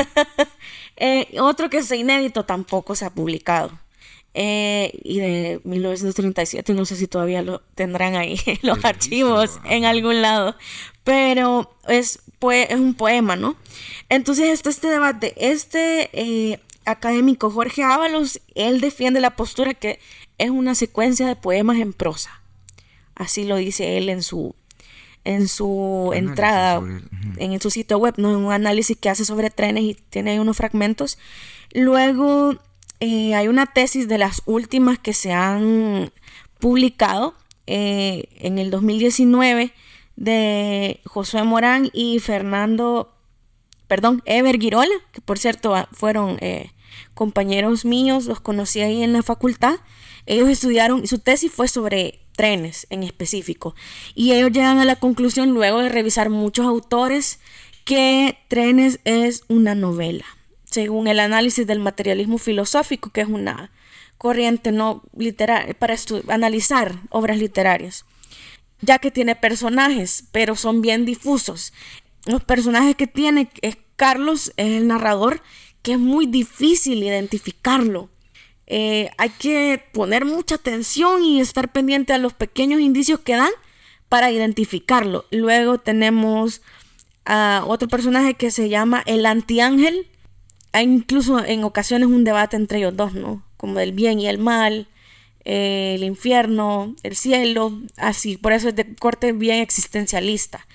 [0.97, 3.79] eh, otro que es inédito tampoco se ha publicado.
[4.39, 10.21] Eh, y de 1937, no sé si todavía lo tendrán ahí los archivos en algún
[10.21, 10.57] lado,
[11.05, 13.57] pero es, pues, es un poema, ¿no?
[14.11, 20.01] Entonces está este debate, este eh, académico Jorge Ábalos, él defiende la postura que
[20.37, 22.43] es una secuencia de poemas en prosa,
[23.15, 24.55] así lo dice él en su
[25.25, 27.35] en su análisis entrada, sobre, uh -huh.
[27.39, 28.29] en su sitio web, ¿no?
[28.29, 31.17] En un análisis que hace sobre trenes y tiene ahí unos fragmentos.
[31.73, 32.61] Luego
[33.01, 36.13] eh, hay una tesis de las últimas que se han
[36.59, 37.35] publicado
[37.67, 39.73] eh, en el 2019
[40.17, 43.15] de Josué Morán y Fernando,
[43.87, 46.73] perdón, Ever Girola, que por cierto ah, fueron eh,
[47.15, 49.77] compañeros míos, los conocí ahí en la facultad.
[50.25, 53.75] Ellos estudiaron, su tesis fue sobre trenes en específico.
[54.15, 57.41] Y ellos llegan a la conclusión, luego de revisar muchos autores,
[57.85, 60.25] que Trenes es una novela,
[60.77, 63.71] según el análisis del materialismo filosófico, que es una
[64.19, 65.97] corriente no literaria para
[66.29, 68.05] analizar obras literarias,
[68.83, 71.73] ya que tiene personajes, pero son bien difusos.
[72.27, 75.41] Los personajes que tiene es Carlos, es el narrador,
[75.81, 78.11] que es muy difícil identificarlo.
[78.67, 83.53] Eh, hay que poner mucha atención y estar pendiente a los pequeños indicios que dan
[84.11, 85.25] para identificarlo.
[85.31, 86.61] Luego tenemos
[87.25, 90.07] a otro personaje que se llama el antiángel.
[90.73, 93.43] Hay incluso en ocasiones un debate entre ellos dos, ¿no?
[93.57, 94.89] Como del bien y el mal,
[95.45, 98.37] eh, el infierno, el cielo, así.
[98.37, 100.67] Por eso es de corte bien existencialista.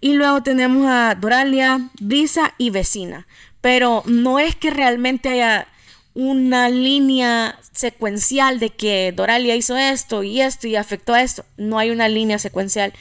[0.00, 3.26] Y luego tenemos a Doralia, Brisa y Vecina.
[3.60, 5.66] Pero no es que realmente haya
[6.14, 11.44] una línea secuencial de que Doralia hizo esto y esto y afectó a esto.
[11.56, 12.92] No hay una línea secuencial.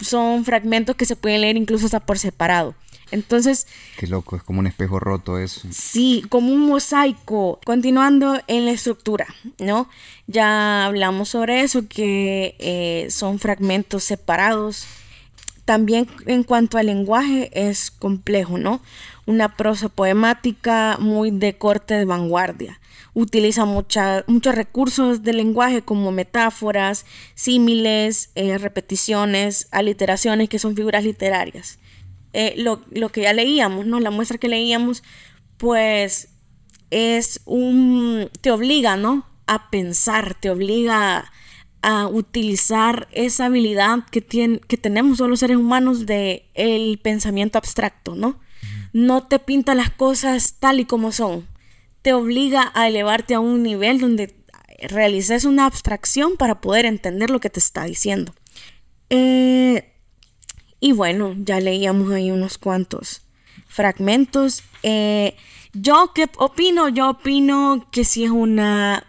[0.00, 2.74] Son fragmentos que se pueden leer incluso hasta por separado.
[3.10, 3.66] Entonces...
[3.96, 5.62] Qué loco, es como un espejo roto eso.
[5.70, 7.60] Sí, como un mosaico.
[7.64, 9.26] Continuando en la estructura,
[9.58, 9.88] ¿no?
[10.26, 14.86] Ya hablamos sobre eso, que eh, son fragmentos separados.
[15.64, 18.80] También en cuanto al lenguaje es complejo, ¿no?
[19.30, 22.80] una prosa poemática muy de corte de vanguardia.
[23.14, 31.78] Utiliza muchos recursos del lenguaje como metáforas, símiles, eh, repeticiones, aliteraciones, que son figuras literarias.
[32.32, 34.00] Eh, lo, que ya leíamos, ¿no?
[34.00, 35.02] La muestra que leíamos,
[35.56, 36.28] pues
[36.90, 38.30] es un...
[38.40, 39.26] te obliga, ¿no?
[39.46, 41.32] A pensar, te obliga
[41.82, 47.58] a utilizar esa habilidad que, tiene, que tenemos todos los seres humanos de el pensamiento
[47.58, 48.38] abstracto, ¿no?
[48.92, 51.46] no te pinta las cosas tal y como son.
[52.02, 54.34] Te obliga a elevarte a un nivel donde
[54.88, 58.34] realices una abstracción para poder entender lo que te está diciendo.
[59.10, 59.92] Eh,
[60.80, 63.22] y bueno, ya leíamos ahí unos cuantos
[63.66, 64.64] fragmentos.
[64.82, 65.36] Eh,
[65.72, 69.06] yo qué opino, yo opino que sí es una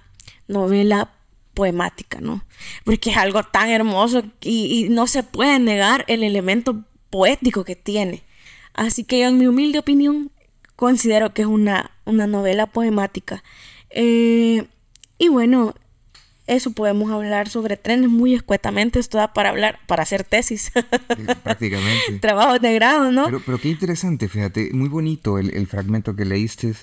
[0.48, 1.14] novela
[1.54, 2.44] poemática, ¿no?
[2.84, 8.24] Porque es algo tan hermoso y no se puede negar el elemento poético que tiene.
[8.74, 10.32] Así que yo en mi humilde opinión
[10.76, 13.44] considero que es una, una novela poemática.
[13.90, 14.66] Eh,
[15.18, 15.76] y bueno,
[16.56, 19.00] eso podemos hablar sobre trenes muy escuetamente.
[19.00, 20.72] Esto da para hablar, para hacer tesis.
[21.44, 22.20] Prácticamente.
[22.22, 23.26] Trabajo de grado, ¿no?
[23.46, 26.74] Pero, qué interesante, fíjate, muy bonito el, fragmento que leíste,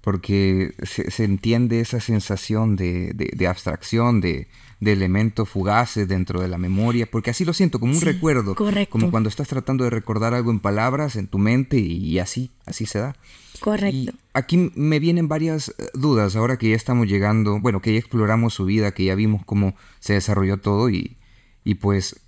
[0.00, 4.48] porque se, entiende esa sensación de abstracción, de,
[4.80, 9.10] de elementos fugaces dentro de la memoria, porque así lo siento, como un recuerdo, como
[9.10, 12.98] cuando estás tratando de recordar algo en palabras en tu mente y así, así se
[12.98, 13.16] da.
[13.60, 14.12] Correcto.
[14.34, 18.52] aquí me vienen varias eh, dudas ahora que ya estamos llegando, bueno, que ya exploramos
[18.52, 21.16] su vida, que ya vimos cómo se desarrolló todo y,
[21.62, 22.20] y pues,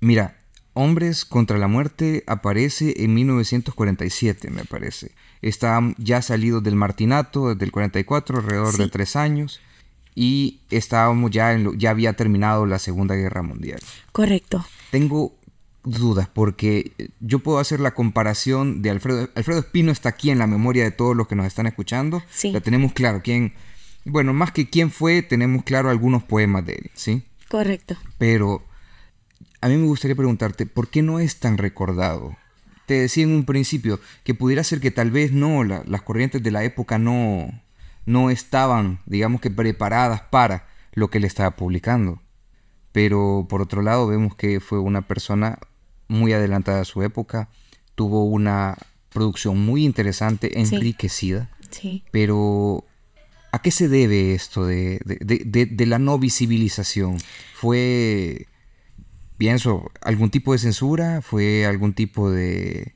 [0.00, 0.36] mira,
[0.74, 5.10] Hombres contra la Muerte aparece en 1947, me parece.
[5.42, 9.60] Está ya salido del martinato desde el 44, alrededor de tres años
[10.20, 13.78] y estábamos ya en ya había terminado la Segunda Guerra Mundial.
[14.10, 14.66] Correcto.
[14.90, 15.32] Tengo
[15.84, 16.90] dudas porque
[17.20, 20.90] yo puedo hacer la comparación de Alfredo Alfredo Espino está aquí en la memoria de
[20.90, 22.20] todos los que nos están escuchando.
[22.30, 22.50] Sí.
[22.50, 23.52] La tenemos claro quién
[24.04, 27.22] bueno, más que quién fue, tenemos claro algunos poemas de él, ¿sí?
[27.48, 27.96] Correcto.
[28.18, 28.64] Pero
[29.60, 32.36] a mí me gustaría preguntarte, ¿por qué no es tan recordado?
[32.86, 36.50] Te decía en un principio que pudiera ser que tal vez no, las corrientes de
[36.50, 37.52] la época no,
[38.08, 42.22] no estaban, digamos que preparadas para lo que él estaba publicando.
[42.90, 45.58] Pero por otro lado vemos que fue una persona
[46.08, 47.50] muy adelantada a su época,
[47.94, 48.78] tuvo una
[49.10, 51.50] producción muy interesante, enriquecida.
[51.68, 52.02] Sí.
[52.10, 52.84] Pero
[53.52, 57.18] ¿a qué se debe esto de, de, la no visibilización?
[57.52, 58.46] ¿Fue,
[59.36, 61.20] pienso, algún tipo de censura?
[61.20, 62.94] ¿Fue algún tipo de,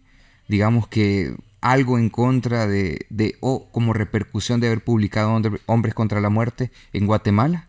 [0.49, 3.07] digamos que algo en contra de,
[3.41, 7.67] o como repercusión de haber publicado Hombres contra la Muerte en Guatemala?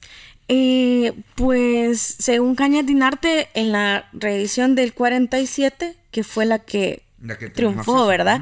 [0.49, 7.03] Eh, pues según Cañas Dinarte, en la reedición del 47, que fue la que,
[7.53, 8.41] triunfó, ¿verdad?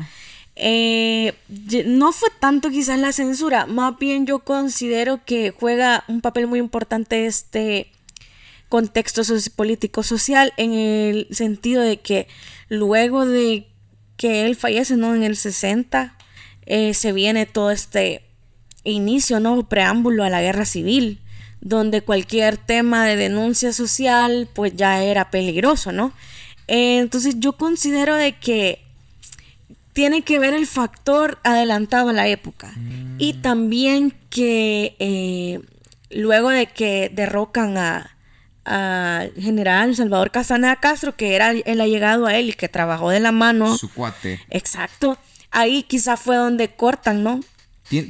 [0.56, 1.34] Eh,
[1.86, 6.60] no fue tanto quizás la censura, más bien yo considero que juega un papel muy
[6.60, 7.92] importante este
[8.70, 9.22] contexto
[9.56, 12.28] político social en el sentido de que
[12.70, 13.68] luego de
[14.22, 15.16] que él fallece, ¿no?
[15.16, 16.14] En el 60
[16.68, 18.24] eh, se viene todo este
[18.84, 19.68] inicio, ¿no?
[19.68, 21.20] Preámbulo a la guerra civil,
[21.60, 26.14] donde cualquier tema de denuncia social pues ya era peligroso, ¿no?
[26.68, 28.84] Eh, entonces yo considero de que
[29.94, 32.72] tiene que ver el factor adelantado a la época
[33.18, 33.42] y mm.
[33.42, 35.62] también que eh,
[36.12, 38.16] luego de que derrocan a,
[38.66, 43.32] general Salvador Casanea Castro, que era el allegado a él y que trabajó de la
[43.32, 43.78] mano.
[43.78, 44.40] Su cuate.
[44.50, 45.18] Exacto.
[45.50, 47.42] Ahí quizá fue donde cortan, ¿no?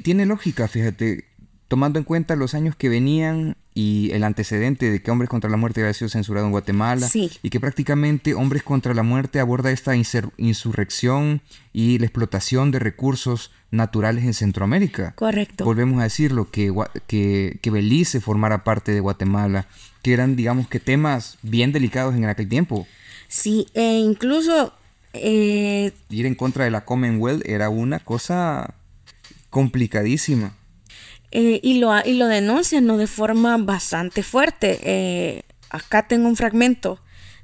[0.03, 1.31] tiene lógica, fíjate
[1.71, 5.55] tomando en cuenta los años que venían y el antecedente de que Hombres contra la
[5.55, 9.93] Muerte había sido censurado en Guatemala y que prácticamente Hombres contra la Muerte aborda esta
[9.95, 11.41] insurrección
[11.71, 15.13] y la explotación de recursos naturales en Centroamérica.
[15.15, 15.65] Correcto.
[15.65, 16.74] Volvemos a decirlo, que,
[17.07, 19.67] que, que Belice formara parte de Guatemala,
[20.01, 22.88] que eran, digamos que, temas bien delicados en aquel tiempo.
[23.28, 24.74] Sí, e incluso...
[25.13, 28.76] Eh, Ir en contra de la Commonwealth era una cosa
[29.49, 30.55] complicadísima.
[31.32, 32.97] Eh, y, lo, y lo denuncian ¿no?
[32.97, 34.80] de forma bastante fuerte.
[34.84, 36.99] Eh, acá tengo un fragmento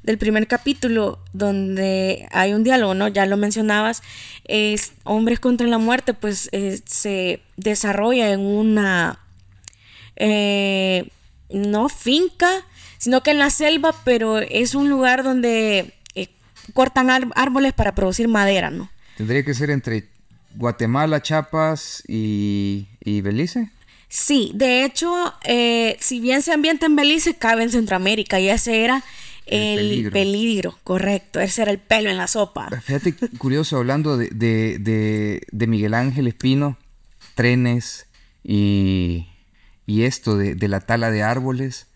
[0.07, 3.09] del primer capítulo donde hay un diálogo, ¿no?
[3.09, 4.01] Ya lo mencionabas,
[4.45, 9.19] es Hombres contra la Muerte, pues eh, se desarrolla en una,
[11.49, 12.49] no finca,
[12.97, 15.93] sino que en la selva, pero es un lugar donde
[16.73, 18.89] cortan árboles para producir madera, ¿no?
[19.17, 20.07] Tendría que ser entre
[20.55, 23.71] Guatemala, Chiapas y, y Belice.
[24.09, 28.83] Sí, de hecho, eh, si bien se ambienta en Belice, cabe en Centroamérica y ese
[28.83, 29.03] era
[29.47, 30.77] el, peligro.
[30.83, 32.69] correcto, ese era el pelo en la sopa.
[32.81, 36.77] Fíjate, curioso, hablando de, Miguel Ángel Espino,
[37.35, 38.07] trenes
[38.43, 39.27] y,
[39.87, 41.87] esto de, la tala de árboles,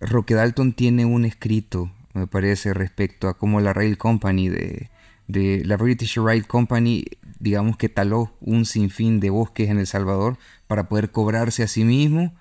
[0.00, 4.90] Roque Dalton tiene un escrito, me parece, respecto a cómo la Rail Company de,
[5.28, 7.04] de la British Rail Company,
[7.38, 11.84] digamos que taló un sinfín de bosques en El Salvador para poder cobrarse a sí
[11.84, 12.34] mismo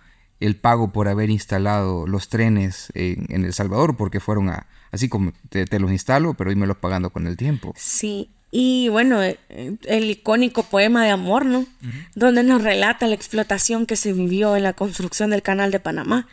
[0.45, 5.31] el pago por haber instalado los trenes en, El Salvador, porque fueron a, así como
[5.49, 7.73] te, los instalo, pero me los pagando con el tiempo.
[7.77, 9.37] Sí, y bueno, eh,
[9.85, 11.65] el icónico poema de amor, ¿no?
[12.13, 16.27] Donde nos relata la explotación que se vivió en la construcción del canal de Panamá.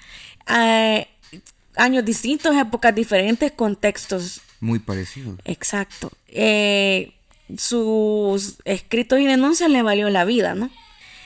[0.59, 1.07] Eh,
[1.77, 4.41] años distintos, épocas diferentes, contextos.
[4.61, 5.39] Muy parecidos.
[5.45, 6.11] Exacto.
[6.27, 7.15] Eh,
[7.57, 10.69] sus escritos y denuncias le valió la vida, ¿no?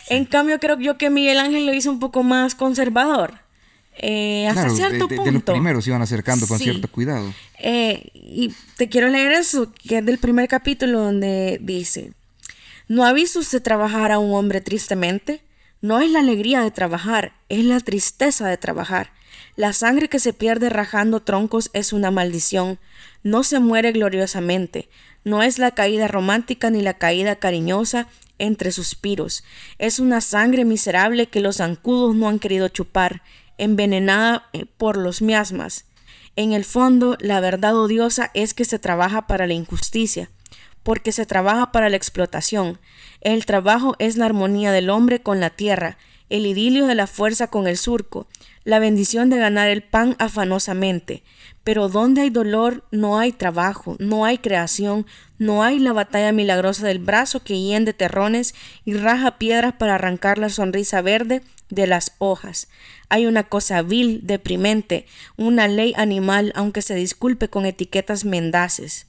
[0.09, 3.35] En cambio, creo yo que Miguel Ángel lo hizo un poco más conservador.
[3.97, 5.25] Eh, hasta cierto punto.
[5.25, 7.33] De los primeros iban acercando con cierto cuidado.
[7.59, 12.13] Eh, y te quiero leer eso, que es del primer capítulo donde dice,
[12.89, 15.43] ¿no ha visto usted trabajar a un hombre tristemente?
[15.81, 19.13] No es la alegría de trabajar, es la tristeza de trabajar.
[19.57, 22.79] La sangre que se pierde rajando troncos es una maldición.
[23.23, 24.89] No se muere gloriosamente.
[25.23, 28.09] No es la caída romántica ni la caída cariñosa,
[28.39, 29.45] entre suspiros.
[29.79, 33.23] Es una sangre miserable que los zancudos no han querido chupar,
[33.59, 35.87] envenenada eh, por los miasmas.
[36.37, 40.31] En el fondo, la verdad odiosa es que se trabaja para la injusticia,
[40.83, 42.79] porque se trabaja para la explotación.
[43.21, 45.97] El trabajo es la armonía del hombre con la tierra,
[46.31, 48.27] el idilio de la fuerza con el surco,
[48.65, 51.23] la bendición de ganar el pan afanosamente.
[51.63, 55.07] Pero donde hay dolor no hay trabajo, no hay creación,
[55.39, 58.55] no hay la batalla milagrosa del brazo que hiende terrones
[58.85, 62.69] y raja piedras para arrancar la sonrisa verde de las hojas.
[63.09, 65.07] Hay una cosa vil, deprimente,
[65.37, 69.07] una ley animal, aunque se disculpe con etiquetas mendaces.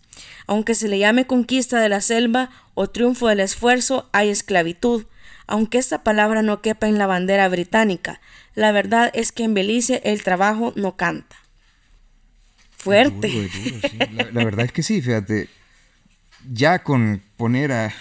[0.47, 5.05] Aunque se le llame conquista de la selva o triunfo del esfuerzo, hay esclavitud,
[5.47, 8.21] aunque esta palabra no quepa en la bandera británica.
[8.55, 11.35] La verdad es que en Belice el trabajo no canta.
[12.71, 13.49] Fuerte.
[14.31, 15.49] la, verdad es que sí, fíjate.
[16.51, 17.93] Ya con poner a...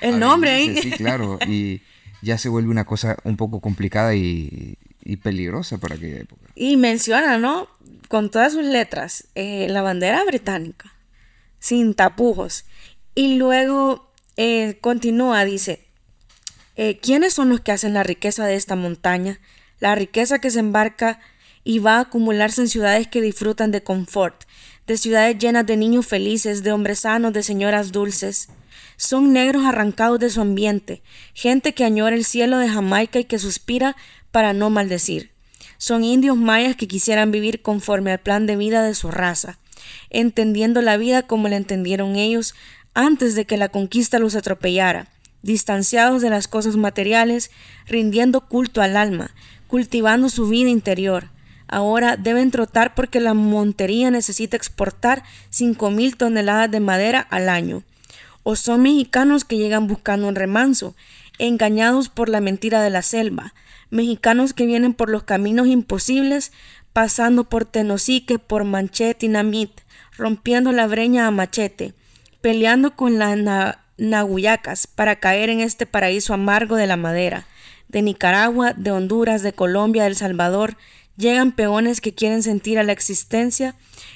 [0.00, 0.82] El nombre, ¿eh?
[0.82, 1.38] Sí, claro.
[1.46, 1.82] Y
[2.22, 4.78] ya se vuelve una cosa un poco complicada y,
[5.22, 6.42] peligrosa para aquella época.
[6.54, 7.68] Y menciona, ¿no?
[8.08, 10.92] Con todas sus letras, eh, la bandera británica,
[11.58, 12.64] sin tapujos.
[13.14, 15.86] Y luego eh, continúa, dice,
[16.76, 19.38] eh, ¿quiénes son los que hacen la riqueza de esta montaña?
[19.78, 21.20] La riqueza que se embarca
[21.62, 24.44] y va a acumularse en ciudades que disfrutan de confort,
[24.86, 28.48] de ciudades llenas de niños felices, de hombres sanos, de señoras dulces.
[28.96, 33.38] Son negros arrancados de su ambiente, gente que añora el cielo de Jamaica y que
[33.38, 33.96] suspira
[34.30, 35.32] para no maldecir.
[35.78, 39.58] Son indios mayas que quisieran vivir conforme al plan de vida de su raza,
[40.10, 42.54] entendiendo la vida como la entendieron ellos
[42.94, 45.08] antes de que la conquista los atropellara,
[45.42, 47.50] distanciados de las cosas materiales,
[47.86, 49.34] rindiendo culto al alma,
[49.66, 51.30] cultivando su vida interior.
[51.68, 57.82] Ahora deben trotar porque la montería necesita exportar cinco mil toneladas de madera al año.
[58.42, 60.94] O son mexicanos que llegan buscando un remanso.
[61.38, 63.54] engañados por la mentira de la selva,
[63.90, 66.52] mexicanos que vienen por los caminos imposibles,
[66.92, 69.80] pasando por Tenosique, por Manchete y Namit,
[70.16, 71.92] rompiendo la breña a machete,
[72.40, 73.36] peleando con las
[73.96, 77.46] naguyacas para caer en este paraíso amargo de la madera.
[77.88, 80.76] De Nicaragua, de Honduras, de Colombia, de El Salvador,
[81.16, 83.74] llegan peones que quieren sentir a la existencia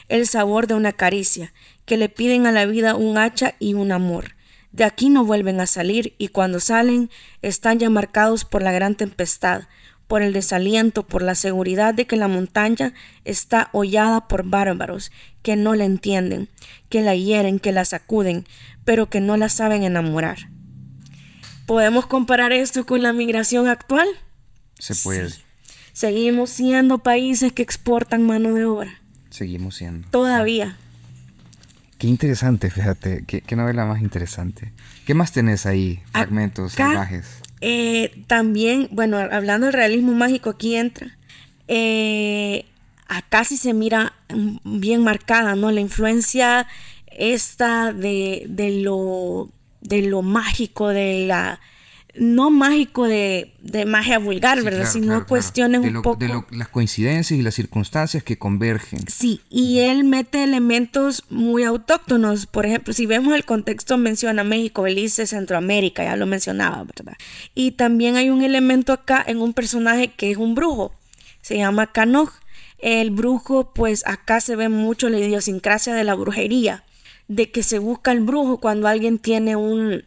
[0.09, 1.53] el sabor de una caricia,
[1.85, 4.37] que le piden a la vida un hacha y un amor.
[4.73, 7.11] De aquí no vuelven a salir y cuando salen
[7.43, 9.63] están ya marcados por la gran tempestad,
[10.07, 12.95] por el desaliento, por la seguridad de que la montaña
[13.25, 16.49] está hollada por bárbaros que no la entienden,
[16.89, 18.47] que la hieren, que la sacuden,
[18.85, 20.51] pero que no la saben enamorar.
[21.67, 24.09] ¿Podemos comparar esto con la migración actual?
[24.79, 25.48] Se puede.
[25.99, 29.01] Seguimos siendo países que exportan mano de obra.
[29.31, 30.09] Seguimos siendo.
[30.11, 30.77] Todavía.
[31.99, 34.73] Qué interesante, fíjate, qué, novela más interesante.
[35.05, 35.99] ¿Qué más tenés ahí?
[36.13, 37.41] Fragmentos salvajes.
[37.61, 41.19] Eh, también, bueno, hablando del realismo mágico, aquí entra.
[41.67, 42.65] Eh,
[43.09, 44.13] acá sí se mira
[44.63, 45.73] bien marcada, ¿no?
[45.73, 46.69] La influencia
[47.09, 51.59] esta de, de, lo, de lo mágico, de la
[52.15, 53.53] no mágico de,
[53.87, 54.91] magia vulgar, ¿verdad?
[54.91, 56.17] Sino cuestiones un poco...
[56.17, 59.07] De las coincidencias y las circunstancias que convergen.
[59.09, 62.47] Sí, y él mete elementos muy autóctonos.
[62.47, 67.17] Por ejemplo, si vemos el contexto, menciona México, Belice, Centroamérica, ya lo mencionaba, ¿verdad?
[67.55, 70.95] Y también hay un elemento acá en un personaje que es un brujo.
[71.43, 72.31] Se llama Canoj.
[72.79, 76.85] El brujo, pues acá se ve mucho la idiosincrasia de la brujería,
[77.27, 80.05] de que se busca el brujo cuando alguien tiene un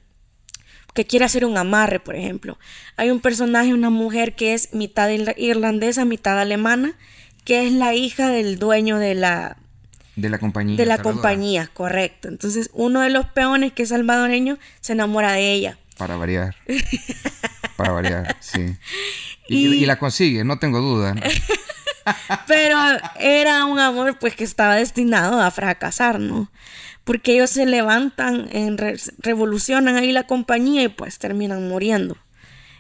[0.94, 2.58] que quiere hacer un amarre, por ejemplo.
[2.98, 6.96] Hay un personaje, una mujer que es mitad irlandesa, mitad alemana,
[7.44, 9.58] que es la hija del dueño de la
[10.16, 10.78] de la compañía.
[10.78, 12.28] De la compañía, correcto.
[12.28, 15.78] Entonces, uno de los peones que es salvadoreño se enamora de ella.
[15.98, 16.56] Para variar.
[17.78, 18.76] Para variar, sí.
[19.48, 21.16] Y, la consigue, no tengo duda.
[22.48, 22.78] Pero
[23.20, 26.50] era un amor pues que estaba destinado a fracasar, ¿no?
[27.04, 28.78] porque ellos se levantan, en
[29.20, 32.18] revolucionan ahí la compañía y pues terminan muriendo.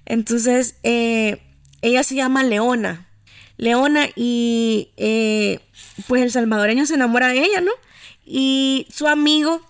[0.06, 1.42] Entonces, eh,
[1.82, 3.08] ella se llama Leona.
[3.58, 5.60] Leona y eh,
[6.08, 7.72] pues el salvadoreño se enamora de ella, ¿no?
[8.26, 9.62] Y su amigo,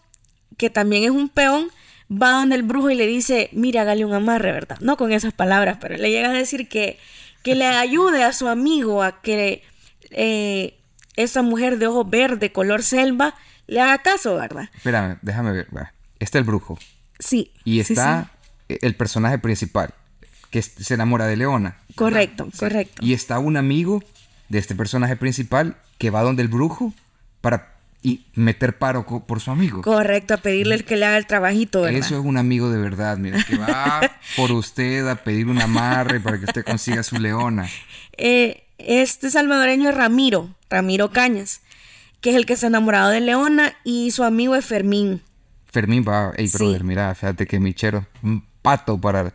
[0.58, 1.70] que también es un peón,
[2.12, 4.78] va donde el brujo y le dice, mira, hágale un amarre, ¿verdad?
[4.82, 7.00] No con esas palabras, pero le llega a decir que,
[7.44, 9.64] que le ayude a su amigo a que
[10.12, 10.80] eh,
[11.16, 13.36] esa mujer de ojo verde, color selva,
[13.68, 14.70] le haga caso, ¿verdad?
[14.76, 15.68] Espérame, déjame ver.
[16.20, 16.78] Está el brujo.
[17.20, 17.52] Sí.
[17.64, 18.32] Y está
[18.68, 19.94] el personaje principal,
[20.50, 21.78] que se enamora de Leona.
[21.96, 23.02] Correcto, correcto.
[23.04, 24.04] Y está un amigo
[24.50, 26.94] de este personaje principal que va donde el brujo
[27.42, 29.82] para y meter paro por su amigo.
[29.82, 32.00] Correcto, a pedirle que le haga el trabajito, ¿verdad?
[32.00, 34.02] Eso es un amigo de verdad, mira, que va
[34.36, 37.70] por usted a pedir un amarre para que usted consiga su leona.
[38.18, 41.62] Eh, este salvadoreño es Ramiro, Ramiro Cañas
[42.22, 45.22] que es el que se ha enamorado de Leona, y su amigo es Fermín.
[45.66, 49.34] Fermín va, hey brother, mira, fíjate que Michero, un pato para,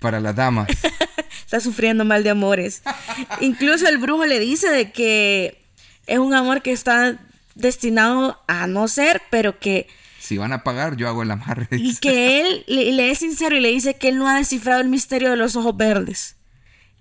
[0.00, 0.68] para las damas.
[1.44, 2.82] Está sufriendo mal de amores.
[3.40, 5.62] Incluso el brujo le dice de que
[6.06, 7.18] es un amor que está
[7.54, 9.88] destinado a no ser, pero que...
[10.18, 11.68] Si van a pagar, yo hago el amarre.
[11.72, 14.88] Y que él le, es sincero y le dice que él no ha descifrado el
[14.88, 16.36] misterio de los ojos verdes.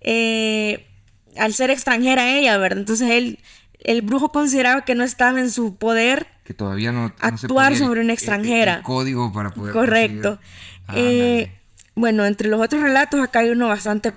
[0.02, 0.88] Eh,
[1.38, 2.80] al ser extranjera ella, ¿verdad?
[2.80, 3.40] Entonces él
[3.84, 8.14] el brujo consideraba que no estaba en su poder que todavía no, actuar sobre una
[8.14, 8.82] extranjera.
[8.84, 9.74] código para poder.
[9.74, 10.40] Correcto.
[10.96, 11.52] Eh,
[11.96, 14.14] bueno, entre los otros relatos acá hay uno bastante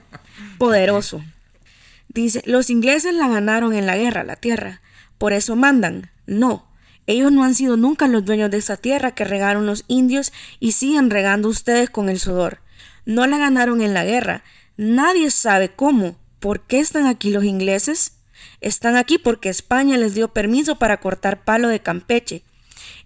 [0.59, 1.23] poderoso.
[2.09, 4.81] Dice, los ingleses la ganaron en la guerra, la tierra.
[5.25, 6.11] Por eso mandan.
[6.27, 6.67] No,
[7.07, 10.73] ellos no han sido nunca los dueños de esa tierra que regaron los indios y
[10.73, 12.59] siguen regando ustedes con el sudor.
[13.07, 14.45] No la ganaron en la guerra.
[14.77, 16.19] Nadie sabe cómo.
[16.41, 18.19] ¿Por qué están aquí los ingleses?
[18.61, 22.43] Están aquí porque España les dio permiso para cortar palo de Campeche.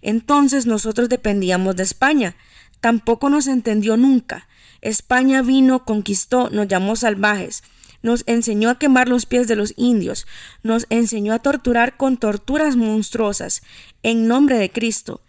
[0.01, 2.35] Entonces nosotros dependíamos de España.
[2.81, 4.49] Tampoco nos entendió nunca.
[4.81, 7.63] España vino, conquistó, nos llamó salvajes,
[8.01, 10.27] nos enseñó a quemar los pies de los indios,
[10.63, 13.61] nos enseñó a torturar con torturas monstruosas
[14.03, 15.21] en nombre de Cristo,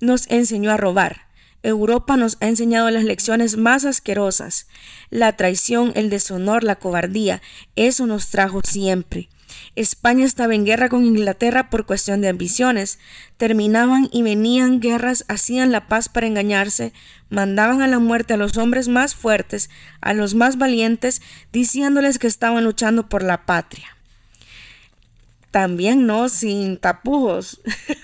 [0.00, 1.28] nos enseñó a robar.
[1.62, 4.68] Europa nos ha enseñado las lecciones más asquerosas.
[5.10, 7.42] La traición, el deshonor, la cobardía,
[7.74, 9.28] eso nos trajo siempre.
[9.76, 12.98] España estaba en guerra con Inglaterra por cuestión de ambiciones.
[13.36, 16.92] Terminaban y venían guerras, hacían la paz para engañarse,
[17.30, 19.70] mandaban a la muerte a los hombres más fuertes,
[20.00, 21.22] a los más valientes,
[21.52, 23.96] diciéndoles que estaban luchando por la patria.
[25.50, 27.60] También no sin tapujos.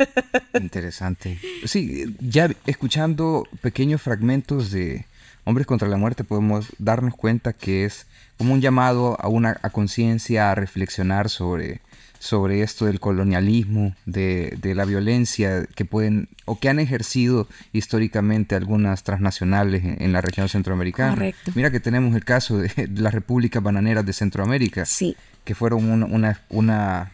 [0.55, 1.39] Interesante.
[1.65, 5.05] Sí, ya escuchando pequeños fragmentos de,
[5.45, 8.07] Hombres contra la Muerte podemos darnos cuenta que es
[8.39, 11.81] como un llamado a una a conciencia, a reflexionar sobre,
[12.19, 18.55] sobre esto del colonialismo, de, de, la violencia que pueden o que han ejercido históricamente
[18.55, 21.15] algunas transnacionales en, la región centroamericana.
[21.15, 21.53] Correcto.
[21.55, 25.17] Mira que tenemos el caso de, las repúblicas bananeras de Centroamérica, sí.
[25.45, 27.13] que fueron una, una, una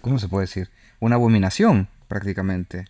[0.00, 0.70] ¿cómo se puede decir?
[1.00, 2.86] Una abominación prácticamente.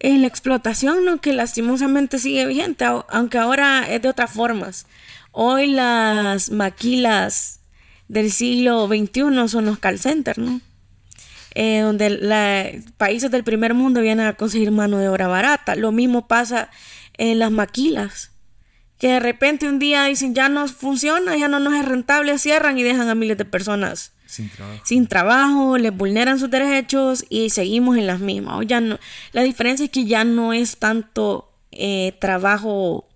[0.00, 1.20] En la explotación, ¿no?
[1.20, 4.86] que lastimosamente sigue vigente, aunque ahora es de otras formas.
[5.32, 7.60] Hoy las maquilas
[8.06, 10.60] del siglo XXI son los call centers, ¿no?
[11.54, 15.74] Eh, donde la, países del primer mundo vienen a conseguir mano de obra barata.
[15.74, 16.70] Lo mismo pasa
[17.14, 18.30] en las maquilas,
[18.98, 22.78] que de repente un día dicen ya no funciona, ya no nos es rentable, cierran
[22.78, 24.80] y dejan a miles de personas sin trabajo.
[24.84, 28.64] Sin trabajo, les vulneran sus derechos y seguimos en las mismas.
[28.66, 28.98] ya no,
[29.32, 33.08] la diferencia es que ya no es tanto eh, trabajo.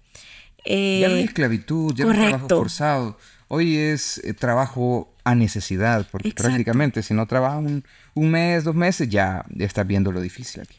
[0.65, 3.19] Eh, ya no es esclavitud, ya no es trabajo forzado.
[3.49, 7.85] Hoy es eh, trabajo a necesidad, porque prácticamente si no trabajas un,
[8.15, 10.79] un, mes, dos meses, ya, ya estás viendo lo difícil aquí.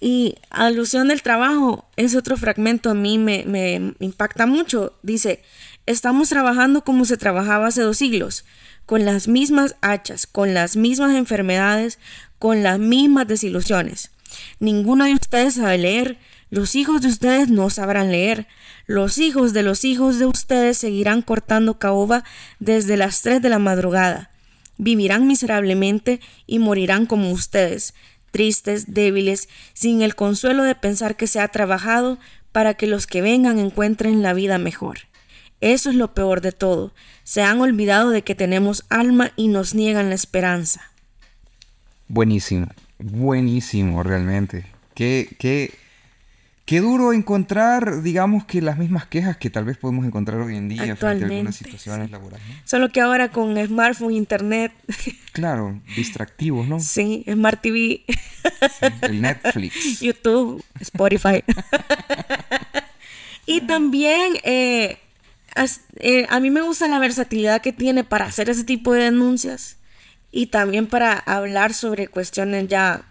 [0.00, 4.92] Y alusión del trabajo, es otro fragmento a mí me, me impacta mucho.
[5.02, 5.42] Dice,
[5.86, 8.44] estamos trabajando como se trabajaba hace dos siglos
[8.86, 11.98] con las mismas hachas, con las mismas enfermedades,
[12.38, 14.10] con las mismas desilusiones.
[14.58, 16.18] Ninguno de ustedes sabe leer,
[16.50, 18.46] los hijos de ustedes no sabrán leer,
[18.86, 22.24] los hijos de los hijos de ustedes seguirán cortando caoba
[22.58, 24.30] desde las tres de la madrugada.
[24.76, 27.94] Vivirán miserablemente y morirán como ustedes,
[28.30, 32.18] tristes, débiles, sin el consuelo de pensar que se ha trabajado
[32.50, 35.11] para que los que vengan encuentren la vida mejor.
[35.62, 36.92] Eso es lo peor de todo.
[37.22, 40.90] Se han olvidado de que tenemos alma y nos niegan la esperanza.
[42.08, 42.66] Buenísimo,
[42.98, 44.66] buenísimo realmente.
[44.94, 45.72] Qué, qué,
[46.64, 50.68] qué duro encontrar, digamos que las mismas quejas que tal vez podemos encontrar hoy en
[50.68, 52.44] día frente a algunas situaciones laborales.
[52.64, 54.72] Solo que ahora con smartphone, internet.
[55.32, 56.78] Claro, distractivos, ¿no?
[56.78, 58.04] Sí, Smart TV.
[59.00, 60.00] el Netflix.
[60.00, 61.42] YouTube, Spotify.
[63.46, 64.98] y también eh,
[65.96, 69.78] eh, a mí me gusta la versatilidad que tiene para hacer ese tipo de denuncias
[70.30, 73.04] y también para hablar sobre cuestiones ya,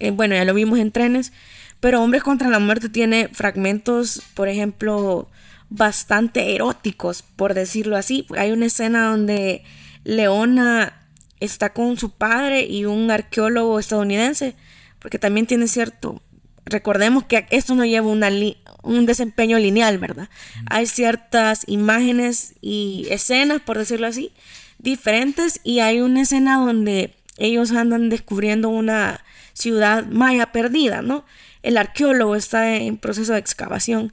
[0.00, 1.32] eh, bueno, ya lo vimos en trenes,
[1.80, 5.28] pero Hombres contra la Muerte tiene fragmentos, por ejemplo,
[5.68, 8.26] bastante eróticos, por decirlo así.
[8.36, 9.64] Hay una escena donde
[10.04, 11.00] Leona
[11.40, 14.54] está con su padre y un arqueólogo estadounidense,
[14.98, 16.20] porque también tiene cierto
[16.64, 18.30] recordemos que esto no lleva una
[18.82, 20.28] un desempeño lineal, ¿verdad?
[20.68, 24.32] Hay ciertas imágenes y escenas, por decirlo así,
[24.78, 31.24] diferentes y hay una escena donde ellos andan descubriendo una ciudad maya perdida, ¿no?
[31.62, 34.12] El arqueólogo está en proceso de excavación.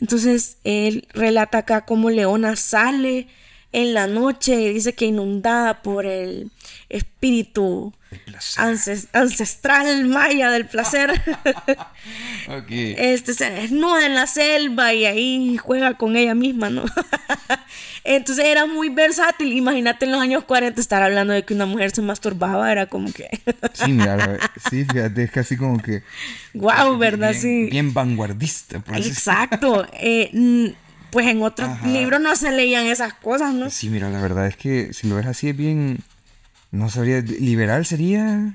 [0.00, 3.28] Entonces, él relata acá cómo Leona sale
[3.72, 6.50] en la noche y dice que inundada por el
[6.88, 7.92] espíritu
[9.12, 11.20] ancestral maya del placer.
[12.70, 16.84] Este se desnuda en la selva y ahí juega con ella misma, ¿no?
[18.04, 19.52] Entonces era muy versátil.
[19.52, 23.12] Imagínate en los años 40 estar hablando de que una mujer se masturbaba, era como
[23.12, 23.28] que.
[23.74, 24.38] sí, mira,
[24.70, 26.02] sí, fíjate, es casi como que.
[26.54, 27.32] Wow, ¿verdad?
[27.32, 27.64] Bien, sí.
[27.70, 28.82] Bien vanguardista.
[28.94, 29.86] Exacto.
[29.92, 30.74] Eh,
[31.10, 33.68] pues en otros libros no se leían esas cosas, ¿no?
[33.68, 35.98] Sí, mira, la verdad es que si lo ves así es bien
[36.70, 38.54] no sabría, liberal sería...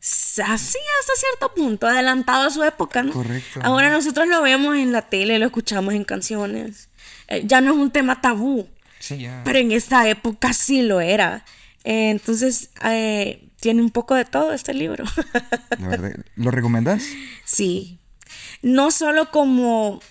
[0.00, 3.12] Así hasta cierto punto, adelantado a su época, ¿no?
[3.12, 3.60] Correcto.
[3.62, 6.90] Ahora nosotros lo vemos en la tele, lo escuchamos en canciones.
[7.28, 8.68] Eh, ya no es un tema tabú.
[8.98, 9.40] Sí, ya.
[9.44, 11.46] Pero en esta época sí lo era.
[11.84, 15.06] Eh, entonces, eh, tiene un poco de todo este libro.
[15.78, 17.04] La verdad, ¿Lo recomendas?
[17.46, 17.98] Sí.
[18.60, 20.02] No solo como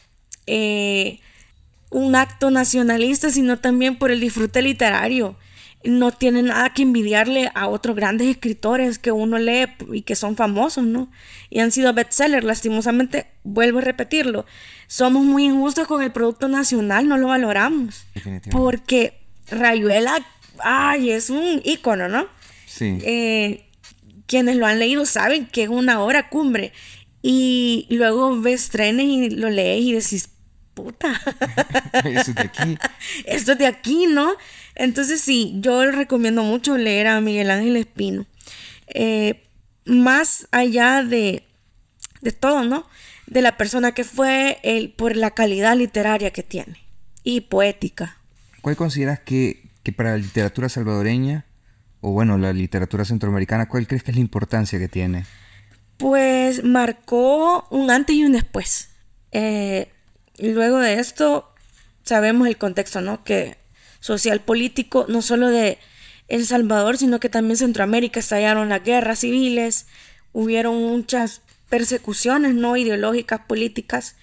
[1.92, 5.38] un acto nacionalista, sino también por el disfrute literario
[5.84, 10.36] no tiene nada que envidiarle a otros grandes escritores que uno lee y que son
[10.36, 11.10] famosos, ¿no?
[11.50, 14.46] Y han sido bestsellers, lastimosamente, vuelvo a repetirlo,
[14.88, 18.06] somos muy injustos con el producto nacional, no lo valoramos.
[18.52, 19.20] Porque
[19.50, 20.26] Rayuela,
[20.60, 22.28] ay, es un ícono, ¿no?
[22.66, 23.00] Sí.
[23.04, 23.66] Eh,
[24.26, 26.74] quienes lo han leído saben que es una obra cumbre.
[27.22, 30.30] Y luego ves trenes y lo lees y decís,
[30.74, 31.20] puta.
[32.04, 32.78] Esto es de aquí.
[33.26, 34.34] Esto es de aquí, ¿no?
[34.76, 38.26] Entonces sí, yo recomiendo mucho leer a Miguel Ángel Espino.
[38.88, 39.44] Eh,
[39.86, 41.44] más allá de,
[42.22, 42.88] de todo, ¿no?
[43.28, 46.78] De la persona que fue, el, por la calidad literaria que tiene
[47.24, 48.18] y poética.
[48.62, 51.46] ¿Cuál consideras que, que para la literatura salvadoreña,
[52.02, 55.26] o bueno, la literatura centroamericana, cuál crees que es la importancia que tiene?
[55.98, 58.90] Pues marcó un antes y un después.
[59.32, 59.90] Eh,
[60.38, 61.54] luego de esto,
[62.04, 63.24] sabemos el contexto, ¿no?
[63.24, 63.58] Que
[64.04, 65.78] social político, no solo de
[66.28, 69.88] El Salvador, sino que también Centroamérica estallaron las guerras civiles,
[70.34, 72.76] hubieron muchas persecuciones, ¿no?
[72.76, 74.18] Ideológicas, políticas,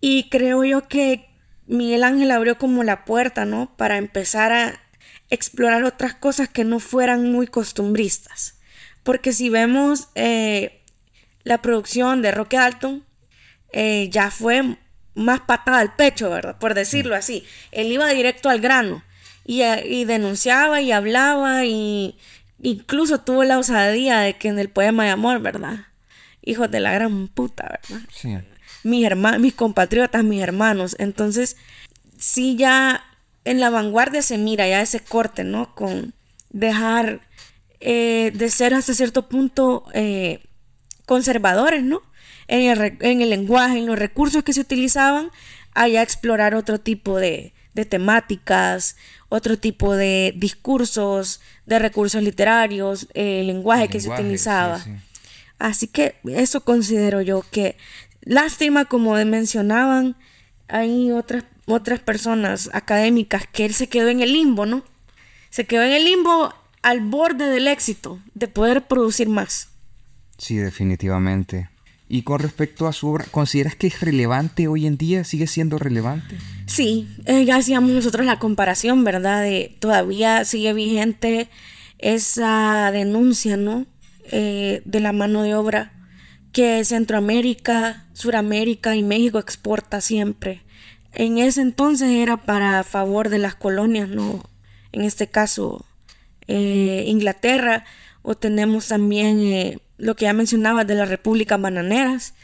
[0.00, 1.28] y creo yo que
[1.66, 3.76] Miguel Ángel abrió como la puerta, ¿no?
[3.76, 4.80] Para empezar a
[5.28, 8.58] explorar otras cosas que no fueran muy costumbristas.
[9.02, 10.80] Porque si vemos eh,
[11.44, 13.04] la producción de Roque Dalton,
[13.74, 14.78] eh, ya fue
[15.14, 16.58] más patada al pecho, ¿verdad?
[16.58, 17.44] Por decirlo así.
[17.72, 19.04] Él iba directo al grano
[19.48, 22.18] y, y denunciaba y hablaba y
[22.60, 25.86] incluso tuvo la osadía de que en el poema de amor, ¿verdad?
[26.42, 28.06] Hijos de la gran puta, ¿verdad?
[28.12, 28.36] Sí.
[28.84, 30.96] Mis hermanos, mis compatriotas, mis hermanos.
[30.98, 31.56] Entonces,
[32.18, 33.02] sí ya
[33.46, 35.74] en la vanguardia se mira ya ese corte, ¿no?
[35.74, 36.12] Con
[36.50, 37.22] dejar
[37.80, 40.40] eh, de ser hasta cierto punto eh,
[41.06, 42.02] conservadores, ¿no?
[42.48, 45.30] En el, en el, lenguaje, en los recursos que se utilizaban,
[45.72, 48.96] allá explorar otro tipo de, de temáticas,
[49.28, 54.82] otro tipo de discursos, de recursos literarios, el lenguaje que se utilizaba.
[55.58, 57.76] Así que eso considero yo que
[58.22, 60.16] lástima, como mencionaban,
[60.68, 64.84] hay otras, otras personas académicas que él se quedó en el limbo, ¿no?
[65.50, 69.68] Se quedó en el limbo al borde del éxito, de poder producir más.
[70.36, 71.68] Sí, definitivamente.
[72.08, 75.24] Y con respecto a su obra, ¿consideras que es relevante hoy en día?
[75.24, 76.36] ¿Sigue siendo relevante?
[76.66, 79.42] Sí, eh, ya hacíamos nosotros la comparación, ¿verdad?
[79.42, 81.50] De todavía sigue vigente
[81.98, 83.86] esa denuncia, ¿no?
[84.30, 85.92] Eh, de la mano de obra
[86.52, 90.62] que Centroamérica, Suramérica y México exporta siempre.
[91.12, 94.48] En ese entonces era para favor de las colonias, ¿no?
[94.92, 95.84] En este caso,
[96.46, 97.84] eh, Inglaterra,
[98.22, 102.34] o tenemos también lo que ya mencionaba de las repúblicas bananeras.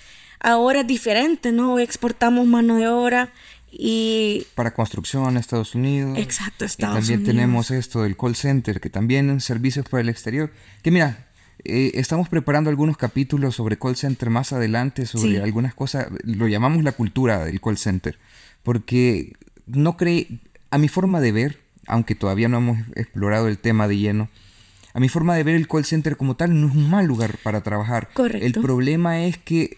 [0.41, 1.79] Ahora es diferente, ¿no?
[1.79, 3.33] Exportamos mano de obra
[3.71, 4.47] y...
[4.55, 6.19] Para construcción, Estados Unidos.
[6.19, 7.09] Exacto, Estados Unidos.
[7.09, 10.53] También tenemos esto del call center, que también servicios para el exterior.
[10.83, 11.27] Que mira,
[11.65, 16.85] eh, estamos preparando algunos capítulos sobre call center más adelante, sobre algunas cosas, lo llamamos
[16.85, 18.19] la cultura del call center,
[18.63, 19.33] porque
[19.67, 20.41] no cree,
[20.71, 24.29] a mi forma de ver, aunque todavía no hemos explorado el tema de lleno,
[24.95, 27.37] a mi forma de ver el call center como tal no es un mal lugar
[27.43, 28.09] para trabajar.
[28.15, 28.47] Correcto.
[28.47, 29.77] El problema es que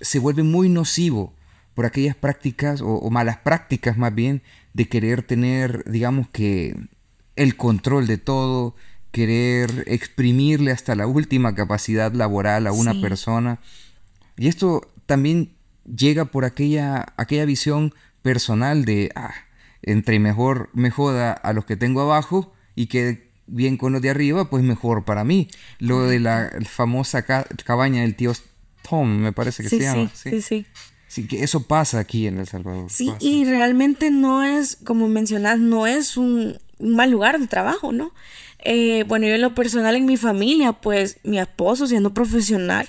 [0.00, 1.34] se vuelve muy nocivo
[1.74, 4.42] por aquellas prácticas o, malas prácticas más bien
[4.74, 6.76] de querer tener, digamos que,
[7.34, 8.74] el control de todo,
[9.10, 13.60] querer exprimirle hasta la última capacidad laboral a una persona.
[14.36, 15.52] Y esto también
[15.84, 19.32] llega por aquella, aquella visión personal de, ah,
[19.82, 24.10] entre mejor me joda a los que tengo abajo y que bien con los de
[24.10, 25.48] arriba, pues mejor para mí.
[25.78, 28.32] Lo de la famosa cabaña del tío
[28.88, 30.10] Tom, me parece que se llama.
[30.14, 30.66] Sí, sí, sí.
[31.08, 32.90] Sí, que eso pasa aquí en El Salvador.
[32.90, 38.12] Sí, y realmente no es, como mencionas, no es un, mal lugar de trabajo, ¿no?
[38.58, 42.88] Eh, bueno, yo en lo personal en mi familia, pues mi esposo siendo profesional,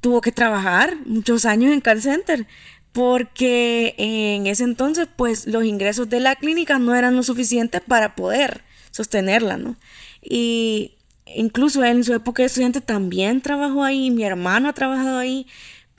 [0.00, 2.46] tuvo que trabajar muchos años en call center
[2.92, 8.14] porque en ese entonces, pues los ingresos de la clínica no eran lo suficientes para
[8.14, 8.62] poder
[8.92, 9.74] sostenerla, ¿no?
[10.22, 10.92] Y
[11.26, 15.48] incluso él en su época de estudiante también trabajó ahí, mi hermano ha trabajado ahí.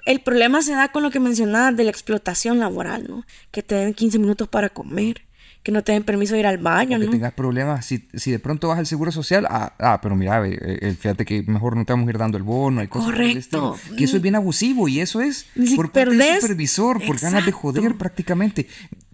[0.06, 3.26] El problema se da con lo que mencionaba de la explotación laboral, ¿no?
[3.52, 5.22] Que te den 15 minutos para comer
[5.64, 7.06] que no te den permiso de ir al baño, ¿no?
[7.06, 7.86] Que tengas problemas.
[7.86, 11.24] Si, si, de pronto vas al seguro social, ah, ah pero mira, eh, eh, fíjate
[11.24, 13.78] que mejor no te vamos a ir dando el bono, hay cosas Correcto.
[13.98, 15.46] Que eso es bien abusivo y eso es
[15.78, 18.68] por parte del supervisor, por ganas de joder prácticamente.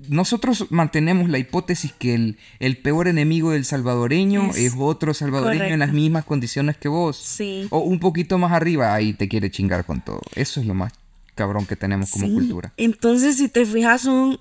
[0.08, 5.80] Nosotros mantenemos la hipótesis que el, el peor enemigo del salvadoreño es, otro salvadoreño en
[5.80, 7.16] las mismas condiciones que vos.
[7.18, 7.68] Sí.
[7.70, 10.22] O un poquito más arriba, ahí te quiere chingar con todo.
[10.34, 10.94] Eso es lo más
[11.36, 12.74] cabrón que tenemos como cultura.
[12.76, 14.40] Entonces, si te fijas, son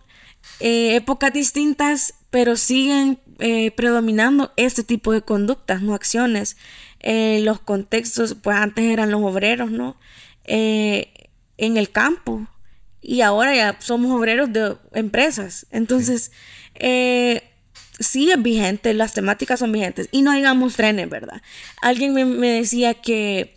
[0.61, 6.57] eh, épocas distintas, pero siguen eh, predominando este tipo de conductas, no acciones.
[7.01, 9.97] Eh, los contextos, pues antes eran los obreros, ¿no?
[10.51, 12.47] en el campo.
[13.03, 15.67] Y ahora ya somos obreros de empresas.
[15.71, 16.33] Entonces,
[18.01, 18.31] sí.
[18.31, 20.09] es vigente, las temáticas son vigentes.
[20.11, 21.43] Y no digamos trenes, ¿verdad?
[21.83, 23.57] Alguien me, me decía que,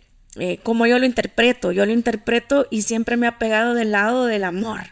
[0.64, 4.44] como yo lo interpreto, yo lo interpreto y siempre me ha pegado del lado del
[4.44, 4.90] amor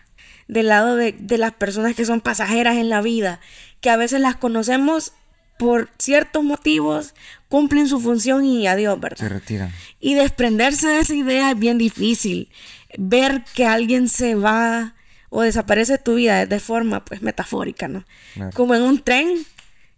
[0.51, 3.41] del lado de, las personas que son pasajeras en la vida,
[3.81, 5.13] que a veces las conocemos
[5.59, 7.15] por ciertos motivos,
[7.49, 9.19] cumplen su función y adiós, ¿verdad?
[9.19, 9.73] Se retiran.
[10.01, 12.49] Y desprenderse de esa idea es bien difícil.
[12.99, 14.95] Ver que alguien se va
[15.29, 18.05] o desaparece de tu vida de forma pues metafórica, ¿no?
[18.55, 19.47] Como en un tren,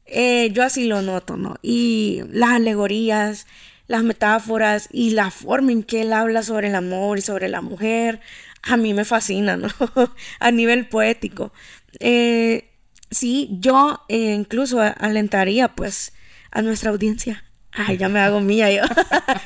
[0.05, 1.57] eh, yo así lo noto, ¿no?
[1.63, 3.47] Y las alegorías,
[3.87, 7.63] las metáforas y la forma en que él habla sobre el amor y sobre la
[7.63, 8.21] mujer,
[8.63, 9.69] a mí me fascina, ¿no?
[10.41, 11.53] a nivel poético.
[12.01, 12.71] Eh,
[13.11, 16.13] sí, yo eh, incluso alentaría pues
[16.51, 17.45] a nuestra audiencia.
[17.73, 18.83] Ay, ya me hago mía yo.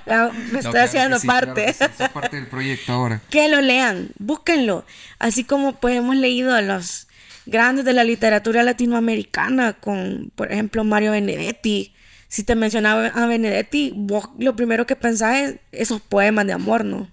[0.53, 1.75] me estoy haciendo parte.
[2.13, 3.21] parte del proyecto ahora.
[3.31, 4.85] Que lo lean, búsquenlo.
[5.19, 7.07] Así como pues hemos leído a los
[7.47, 11.95] grandes de la literatura latinoamericana, con por ejemplo Mario Benedetti.
[12.29, 16.85] Si te mencionaba a Benedetti, vos lo primero que pensás es esos poemas de amor,
[16.85, 17.09] ¿no?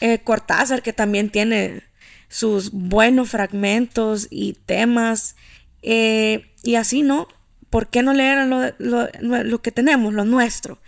[0.00, 1.82] Eh, Cortázar, que también tiene
[2.28, 5.36] sus buenos fragmentos y temas.
[5.82, 7.28] Eh, y así, ¿no?
[7.70, 8.46] ¿Por qué no leer
[8.78, 10.78] lo, que tenemos, lo nuestro?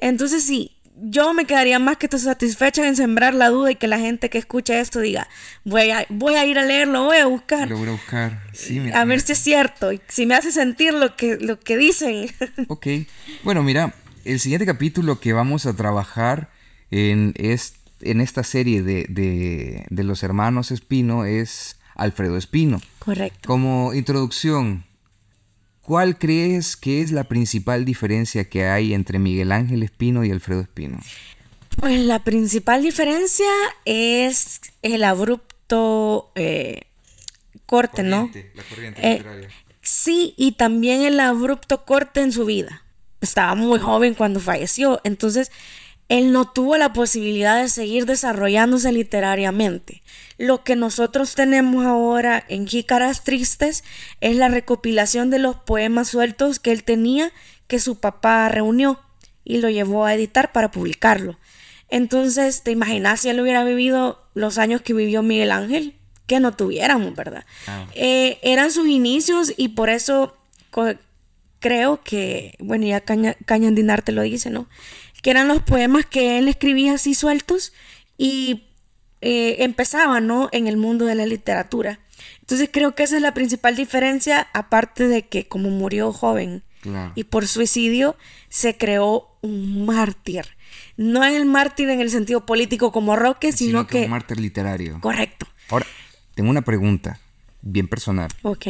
[0.00, 3.98] Entonces sí, yo me quedaría más que satisfecha en sembrar la duda y que la
[3.98, 5.28] gente que escucha esto diga,
[5.64, 7.68] voy a, voy a ir a leerlo, voy a buscar.
[7.68, 8.80] Lo voy a buscar, sí.
[8.92, 12.30] a ver si es cierto, y si me hace sentir lo que, lo que dicen.
[12.68, 12.86] Ok,
[13.44, 16.50] bueno, mira, el siguiente capítulo que vamos a trabajar
[16.90, 22.80] en este en esta serie de, los hermanos Espino es Alfredo Espino.
[22.98, 23.46] Correcto.
[23.46, 24.84] Como introducción,
[25.80, 30.60] ¿cuál crees que es la principal diferencia que hay entre Miguel Ángel Espino y Alfredo
[30.60, 30.98] Espino?
[31.76, 33.46] Pues la principal diferencia
[33.84, 36.82] es el abrupto eh,
[37.66, 38.30] corte, ¿no?
[38.54, 39.48] La corriente eh,
[39.82, 42.82] sí, y también el abrupto corte en su vida.
[43.20, 45.50] Estaba muy joven cuando falleció, entonces
[46.08, 50.02] él no tuvo la posibilidad de seguir desarrollándose literariamente.
[50.38, 53.84] Lo que nosotros tenemos ahora en Jícaras Tristes
[54.20, 57.32] es la recopilación de los poemas sueltos que él tenía
[57.66, 58.98] que su papá reunió
[59.44, 61.38] y lo llevó a editar para publicarlo.
[61.90, 65.94] Entonces, ¿te imaginas si él hubiera vivido los años que vivió Miguel Ángel?
[66.26, 67.44] Que no tuviéramos, ¿verdad?
[67.66, 67.86] Ah.
[67.94, 70.36] Eh, eran sus inicios y por eso
[71.60, 74.68] creo que, bueno, ya Caña, Cañandinar te lo dice, ¿no?
[75.22, 77.72] Que eran los poemas que él escribía así sueltos
[78.16, 78.64] y
[79.20, 80.48] eh, empezaba, ¿no?
[80.52, 82.00] En el mundo de la literatura.
[82.40, 86.62] Entonces creo que esa es la principal diferencia, aparte de que como murió joven
[87.14, 88.16] y por suicidio,
[88.48, 90.46] se creó un mártir.
[90.96, 94.98] No en el mártir en el sentido político como Roque, sino, que, Un mártir literario.
[95.00, 95.46] Correcto.
[95.68, 95.86] Ahora,
[96.34, 97.20] tengo una pregunta
[97.60, 98.30] bien personal.
[98.42, 98.66] Ok.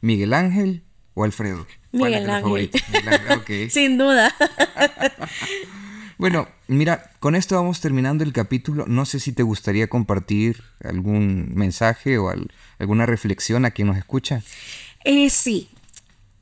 [0.00, 0.82] ¿Miguel Ángel
[1.14, 1.66] o Alfredo?
[1.92, 2.70] Miguel Ángel.
[2.92, 3.70] Miguel Ángel.
[3.70, 4.34] Sin duda.
[6.18, 8.86] Bueno, mira, con esto vamos terminando el capítulo.
[8.88, 12.34] No sé si te gustaría compartir algún mensaje o
[12.78, 14.42] alguna reflexión a quien nos escucha.
[15.04, 15.68] Eh, sí.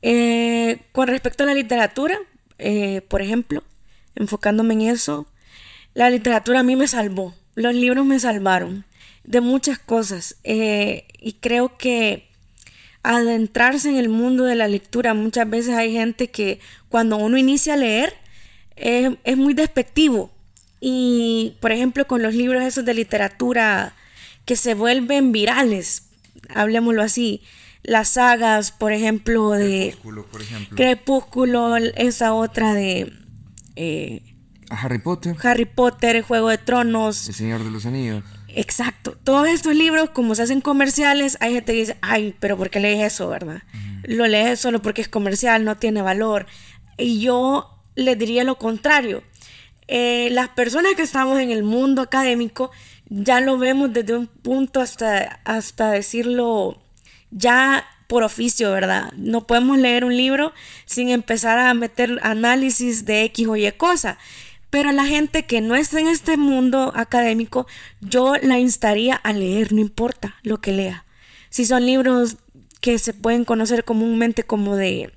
[0.01, 2.17] Eh, con respecto a la literatura,
[2.57, 3.63] eh, por ejemplo,
[4.15, 5.27] enfocándome en eso,
[5.93, 7.35] la literatura a mí me salvó.
[7.53, 8.83] Los libros me salvaron
[9.25, 10.37] de muchas cosas.
[10.43, 12.29] y creo que
[13.03, 16.59] adentrarse en el mundo de la lectura, muchas veces hay gente que
[16.89, 18.13] cuando uno inicia a leer,
[18.77, 20.31] es, muy despectivo.
[20.79, 23.93] Y, por ejemplo, con los libros esos de literatura
[24.45, 26.09] que se vuelven virales,
[26.53, 27.41] hablemoslo así,
[27.83, 30.75] las sagas, por ejemplo, de Crepúsculo, por ejemplo.
[30.75, 33.11] Crepúsculo esa otra de...
[33.75, 34.21] Eh,
[34.69, 35.35] Harry Potter.
[35.43, 37.27] Harry Potter, El Juego de Tronos.
[37.27, 38.23] El Señor de los Anillos.
[38.49, 39.17] Exacto.
[39.23, 42.79] Todos estos libros, como se hacen comerciales, hay gente que dice, ay, pero ¿por qué
[42.79, 43.61] lees eso, verdad?
[44.03, 46.47] Lo lees solo porque es comercial, no tiene valor.
[46.97, 49.23] Y yo les diría lo contrario.
[49.87, 52.71] Eh, las personas que estamos en el mundo académico
[53.09, 56.81] ya lo vemos desde un punto hasta, hasta decirlo
[57.31, 59.11] ya por oficio, ¿verdad?
[59.17, 60.53] No podemos leer un libro
[60.85, 64.17] sin empezar a meter análisis de X o Y cosa.
[64.69, 67.67] Pero a la gente que no está en este mundo académico,
[68.01, 71.05] yo la instaría a leer, no importa lo que lea.
[71.49, 72.37] Si son libros
[72.81, 75.16] que se pueden conocer comúnmente como de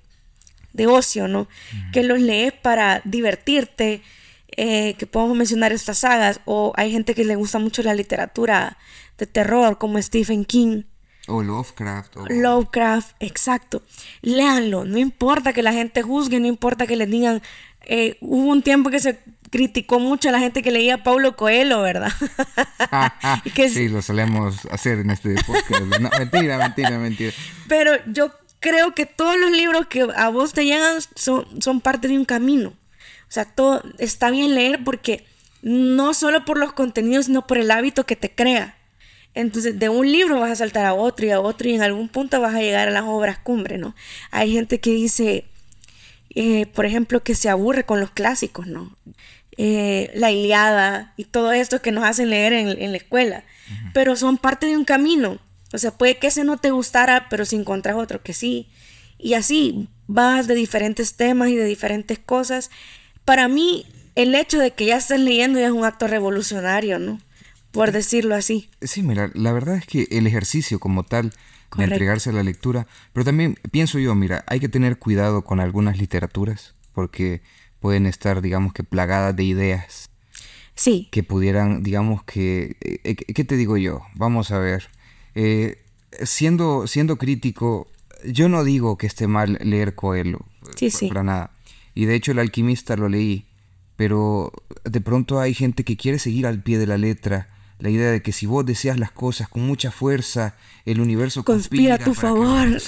[0.72, 1.48] de ocio, ¿no?
[1.92, 4.02] Que los lees para divertirte,
[4.56, 8.76] eh, que podemos mencionar estas sagas, o hay gente que le gusta mucho la literatura
[9.18, 10.82] de terror, como Stephen King.
[11.28, 12.16] O Lovecraft.
[12.28, 13.82] Lovecraft, exacto.
[14.22, 17.42] Léanlo, no importa que la gente juzgue, no importa que les digan,
[17.82, 19.18] eh, hubo un tiempo que se
[19.50, 22.12] criticó mucho a la gente que leía Paulo Coelho, ¿verdad?
[23.68, 25.82] sí, lo solemos hacer en este podcast.
[26.18, 27.32] mentira, mentira, mentira.
[27.68, 28.30] Pero yo
[28.60, 32.24] creo que todos los libros que a vos te llegan son, son parte de un
[32.24, 32.70] camino.
[32.70, 35.24] O sea, todo está bien leer porque
[35.62, 38.76] no solo por los contenidos, sino por el hábito que te crea.
[39.34, 42.08] Entonces, de un libro vas a saltar a otro y a otro y en algún
[42.08, 43.94] punto vas a llegar a las obras cumbre, ¿no?
[44.30, 45.44] Hay gente que dice,
[46.30, 48.96] eh, por ejemplo, que se aburre con los clásicos, ¿no?
[49.56, 53.44] Eh, la Iliada y todo esto que nos hacen leer en, la escuela,
[53.92, 55.38] pero son parte de un camino.
[55.72, 58.68] O sea, puede que ese no te gustara, pero si encuentras otro que sí.
[59.18, 62.70] Y así vas de diferentes temas y de diferentes cosas.
[63.24, 67.20] Para mí, el hecho de que ya estés leyendo ya es un acto revolucionario, ¿no?
[67.70, 68.68] Por decirlo así.
[68.80, 71.32] Sí, mira, la verdad es que el ejercicio como tal
[71.76, 72.86] de entregarse a la lectura.
[73.12, 77.42] Pero también pienso yo, mira, hay que tener cuidado con algunas literaturas porque
[77.78, 80.10] pueden estar, digamos que, plagadas de ideas.
[80.74, 81.08] Sí.
[81.10, 84.02] Que pudieran, digamos que, eh, ¿qué te digo yo?
[84.14, 84.88] Vamos a ver.
[85.34, 85.82] Eh,
[86.22, 87.88] siendo, siendo crítico,
[88.24, 90.46] yo no digo que esté mal leer Coelho.
[90.76, 91.08] Sí, sí.
[91.08, 91.50] Para nada.
[91.94, 93.46] Y de hecho el alquimista lo leí.
[93.96, 94.52] Pero
[94.84, 97.48] de pronto hay gente que quiere seguir al pie de la letra
[97.80, 100.54] la idea de que si vos deseas las cosas con mucha fuerza,
[100.84, 102.68] el universo conspira, a tu favor.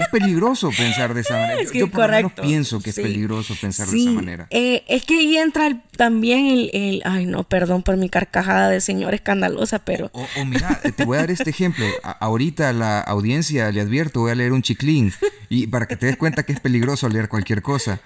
[0.00, 1.62] es peligroso pensar de esa manera.
[1.72, 4.46] yo por lo menos pienso que es peligroso pensar de esa manera.
[4.50, 9.14] Eh, es que ahí entra también el, Ay, no, perdón por mi carcajada de señor
[9.14, 10.10] escandalosa, pero...
[10.12, 11.86] O, mira, te voy a dar este ejemplo.
[12.02, 15.12] ahorita a la audiencia le advierto, voy a leer un chiclín.
[15.48, 18.00] Y para que te des cuenta que es peligroso leer cualquier cosa.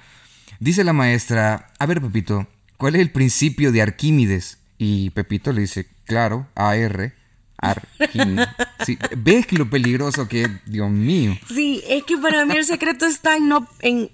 [0.60, 2.46] Dice la maestra, a ver, Pepito,
[2.76, 4.58] ¿cuál es el principio de Arquímedes?
[4.78, 7.12] Y Pepito le dice, claro, AR,
[7.58, 8.48] Arquímedes.
[8.84, 10.50] Sí, ¿Ves lo peligroso que es?
[10.66, 11.38] Dios mío.
[11.48, 14.10] Sí, es que para mí el secreto está en no, en,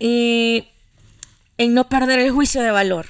[0.00, 0.68] eh,
[1.58, 3.06] en no perder el juicio de valor.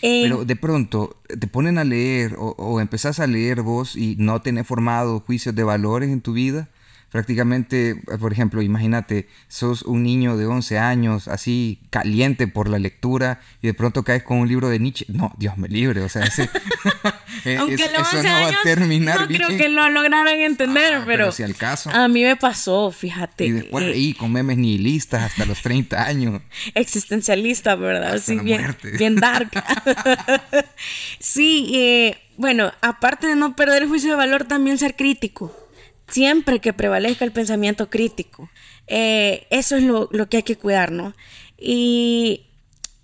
[0.00, 4.42] Pero de pronto te ponen a leer o, o, empezás a leer vos y no
[4.42, 6.68] tenés formado juicios de valores en tu vida
[7.10, 13.40] prácticamente, por ejemplo, imagínate, sos un niño de 11 años, así caliente por la lectura,
[13.62, 15.06] y de pronto caes con un libro de Nietzsche.
[15.08, 16.50] No, Dios me libre, o sea, ese,
[17.58, 21.42] Aunque eso no va a terminar no creo que lo lograran entender, ah, pero, si
[21.42, 21.90] al caso.
[21.90, 23.46] a mí me pasó, fíjate.
[23.46, 26.42] Y después eh, ahí con memes nihilistas hasta los 30 años.
[26.74, 28.18] Existencialista, ¿verdad?
[28.18, 29.50] sí, bien, bien dark.
[31.20, 35.65] sí, eh, bueno, aparte de no perder el juicio de valor, también ser crítico
[36.08, 38.48] siempre que prevalezca el pensamiento crítico.
[38.86, 41.14] Eh, eso es lo, que hay que cuidar, ¿no?
[41.58, 42.42] Y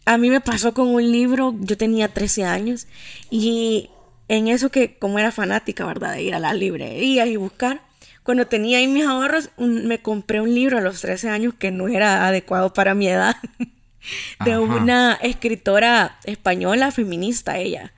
[0.05, 2.87] a mí me pasó con un libro, yo tenía 13 años,
[3.31, 3.91] y
[4.29, 6.15] en eso que como era fanática, ¿verdad?
[6.15, 7.83] De ir a las librerías y buscar,
[8.23, 11.89] cuando tenía ahí mis ahorros, me compré un libro a los 13 años que no
[11.89, 13.37] era adecuado para mi edad,
[14.45, 17.93] de una escritora española feminista, ella.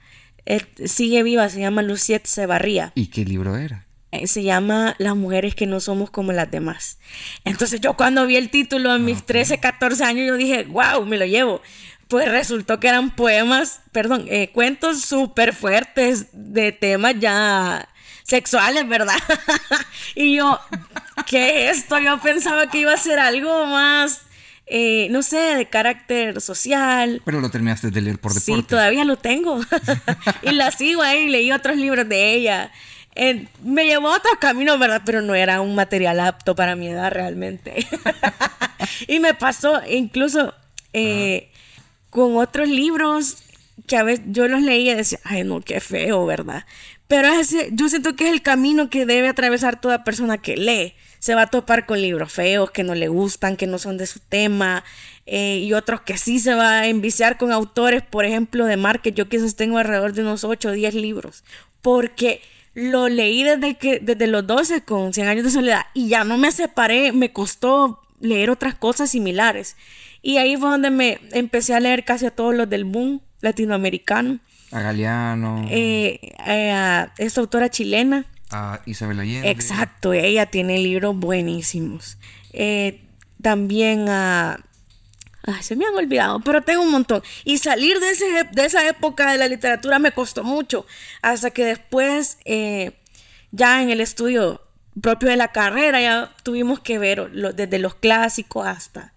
[0.47, 2.93] Eh, sigue viva, se llama Luciette Sebarría.
[2.94, 3.84] ¿Y qué libro era?
[4.15, 6.99] Eh, se llama Las mujeres que no somos como las demás.
[7.45, 11.19] Entonces yo cuando vi el título a mis 13, 14 años, yo dije, wow, me
[11.19, 11.61] lo llevo.
[12.07, 17.89] Pues resultó que eran poemas, perdón, eh, cuentos súper fuertes de temas ya
[18.23, 19.16] sexuales, ¿verdad?
[20.15, 20.61] y yo,
[21.27, 21.99] ¿qué es esto?
[21.99, 24.20] Yo pensaba que iba a ser algo más...
[24.66, 27.20] Eh, no sé, de carácter social.
[27.27, 28.62] Pero lo terminaste de leer por deporte.
[28.62, 29.61] Sí, todavía lo tengo.
[30.43, 32.73] y la sigo ahí, leí otros libros de ella
[33.62, 35.03] me llevó a otros caminos, ¿verdad?
[35.05, 37.86] Pero no era un material apto para mi edad realmente.
[39.09, 40.55] y me pasó incluso
[40.93, 41.51] eh,
[42.11, 43.39] con otros libros
[43.86, 46.65] que a veces yo los leía y decía, ay no, qué feo, ¿verdad?
[47.07, 50.95] Pero ese, yo siento que es el camino que debe atravesar toda persona que lee.
[51.19, 54.07] Se va a topar con libros feos que no le gustan, que no son de
[54.07, 54.85] su tema,
[55.27, 59.01] eh, y otros que sí se va a enviciar con autores, por ejemplo, de mar,
[59.01, 61.45] que yo quizás tengo alrededor de unos 8 o 10 libros.
[61.82, 62.41] Porque
[62.74, 66.38] lo leí desde, que, desde los 12 con 100 años de soledad y ya no
[66.38, 69.76] me separé, me costó leer otras cosas similares.
[70.22, 74.40] Y ahí fue donde me empecé a leer casi a todos los del boom latinoamericano.
[74.72, 75.66] A Galeano.
[75.70, 78.26] Eh, eh, a esta autora chilena.
[78.51, 79.51] A Isabel Allende.
[79.51, 82.18] Exacto, ella tiene libros buenísimos.
[82.52, 83.02] Eh,
[83.42, 84.64] también a
[85.47, 87.23] Ay, se me han olvidado, pero tengo un montón.
[87.45, 90.87] Y salir de, ese, de esa época de la literatura me costó mucho,
[91.21, 92.93] hasta que después, eh,
[93.51, 94.62] ya en el estudio
[95.01, 99.12] propio de la carrera, ya tuvimos que ver desde los clásicos hasta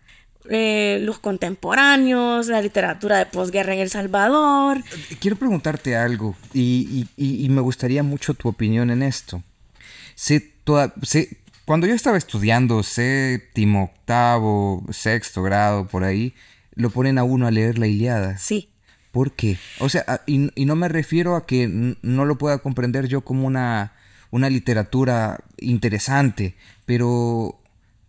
[0.50, 4.82] eh, los contemporáneos, la literatura de posguerra en El Salvador.
[5.20, 7.08] Quiero preguntarte algo, y,
[7.50, 9.44] me gustaría mucho tu opinión en esto.
[10.16, 10.94] Sé, toda,
[11.68, 16.34] cuando yo estaba estudiando séptimo, octavo, sexto grado, por ahí,
[16.76, 18.38] lo ponen a uno a leer la Iliada.
[18.38, 18.70] Sí.
[19.12, 19.58] ¿Por qué?
[19.80, 21.68] O sea, y, no me refiero a que
[22.02, 23.92] no lo pueda comprender yo como una,
[24.32, 27.60] una literatura interesante, pero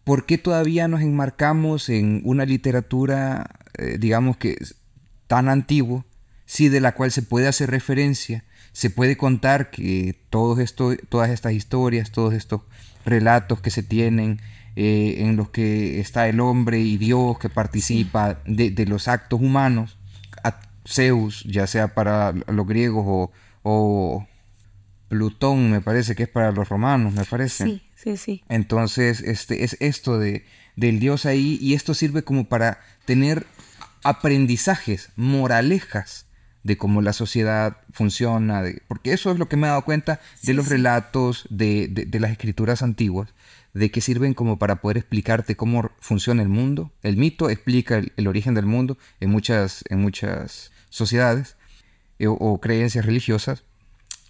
[0.04, 4.56] ¿por qué todavía nos enmarcamos en una literatura, eh, digamos que
[5.26, 6.04] tan antigua,
[6.46, 11.30] sí de la cual se puede hacer referencia, se puede contar que todo esto, todas
[11.30, 12.60] estas historias, todos estos
[13.08, 14.40] relatos que se tienen
[14.76, 19.98] eh, en los que está el hombre y Dios que participa de, los actos humanos,
[20.44, 23.30] a Zeus, ya sea para los griegos
[23.62, 24.26] o,
[25.08, 27.64] Plutón, me parece que es para los romanos, me parece.
[27.64, 28.44] Sí, sí, sí.
[28.50, 30.44] Entonces, este, es esto de,
[30.76, 33.46] del Dios ahí y esto sirve como para tener
[34.04, 36.27] aprendizajes, moralejas
[36.62, 40.54] de cómo la sociedad funciona, porque eso es lo que me he dado cuenta de
[40.54, 43.34] los relatos, de, de, las escrituras antiguas,
[43.74, 46.92] de que sirven como para poder explicarte cómo funciona el mundo.
[47.02, 51.56] El mito explica el, origen del mundo en muchas, en muchas sociedades
[52.18, 53.64] eh, o, creencias religiosas,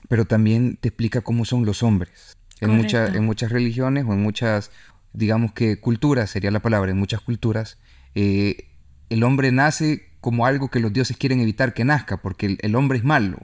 [0.08, 2.36] pero también te explica cómo son los hombres.
[2.60, 4.70] En, muchas en muchas religiones o en muchas,
[5.12, 7.78] digamos que culturas sería la palabra, en muchas culturas,
[8.14, 8.68] eh,
[9.10, 12.98] el hombre nace como algo que los dioses quieren evitar que nazca, porque el, hombre
[12.98, 13.38] es malo.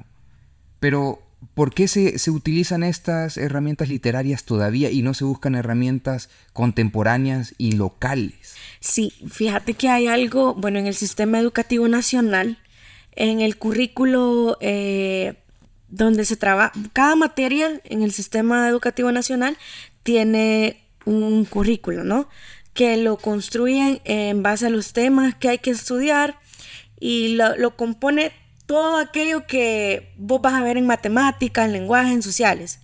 [0.80, 1.22] Pero,
[1.54, 7.54] ¿por qué se, se, utilizan estas herramientas literarias todavía y no se buscan herramientas contemporáneas
[7.58, 8.54] y locales?
[8.80, 12.58] Sí, fíjate que hay algo, bueno, en el sistema educativo nacional,
[13.12, 15.34] en el currículo eh,
[15.88, 19.56] donde se trabaja, cada materia en el sistema educativo nacional
[20.02, 22.28] tiene un currículo, ¿no?
[22.72, 26.38] Que lo construyen en base a los temas que hay que estudiar
[27.00, 28.32] y lo, compone
[28.66, 32.80] todo aquello que vos vas a ver en matemática, en lenguaje, en sociales.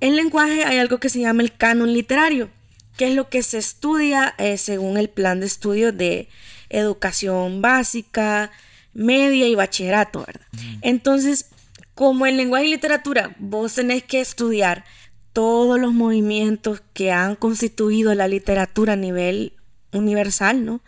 [0.00, 2.50] En lenguaje hay algo que se llama el canon literario,
[2.96, 6.28] que es lo que se estudia eh, según el plan de estudio de
[6.68, 8.50] educación básica,
[8.92, 10.46] media y bachillerato, ¿verdad?
[10.82, 11.46] Entonces,
[11.94, 14.84] como en lenguaje y literatura vos tenés que estudiar
[15.32, 19.52] todos los movimientos que han constituido la literatura a nivel
[19.92, 20.80] universal, ¿no?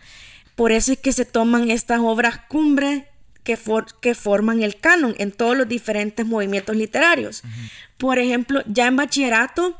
[0.58, 3.04] Por eso es que se toman estas obras cumbres
[3.44, 3.56] que,
[4.00, 7.44] que forman el canon en todos los diferentes movimientos literarios.
[7.96, 9.78] Por ejemplo, ya en bachillerato,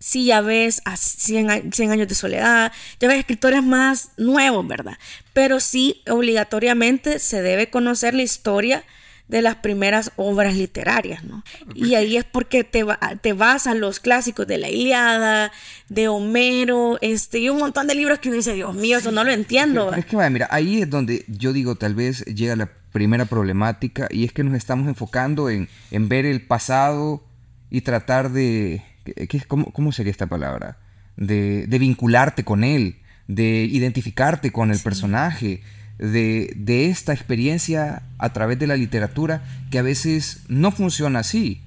[0.00, 1.50] si ya ves a 100,
[1.92, 4.98] años de soledad, ya ves escritores más nuevos, ¿verdad?
[5.34, 8.82] Pero sí, obligatoriamente se debe conocer la historia
[9.28, 11.42] de las primeras obras literarias, ¿no?
[11.74, 12.84] Y ahí es porque te,
[13.20, 15.52] te vas a los clásicos de la Iliada,
[15.88, 19.24] de Homero, este, y un montón de libros que uno dice, Dios mío, eso no
[19.24, 19.92] lo entiendo.
[19.94, 24.24] Es que, mira, ahí es donde yo digo, tal vez llega la primera problemática, y
[24.24, 27.24] es que nos estamos enfocando en, ver el pasado
[27.70, 30.78] y tratar de, ¿qué, cómo, cómo, sería esta palabra?
[31.16, 32.96] De, vincularte con él,
[33.28, 35.62] de identificarte con el personaje
[36.02, 41.62] de, esta experiencia a través de la literatura que a veces no funciona así.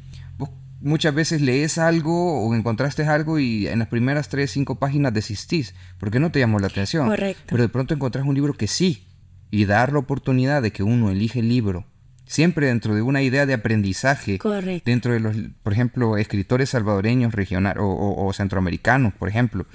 [0.81, 5.73] muchas veces lees algo o encontraste algo y en las primeras tres, cinco páginas desistís
[5.99, 7.09] porque no te llamó la atención.
[7.47, 9.07] Pero de pronto encontrás un libro que sí
[9.51, 11.85] y dar la oportunidad de que uno elige el libro
[12.27, 14.39] siempre dentro de una idea de aprendizaje,
[14.83, 19.65] dentro de los, por ejemplo, escritores salvadoreños regional, o, centroamericanos, por ejemplo,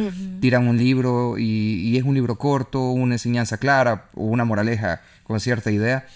[0.40, 5.40] tiran un libro y, es un libro corto, una enseñanza clara o una moraleja con
[5.40, 6.06] cierta idea,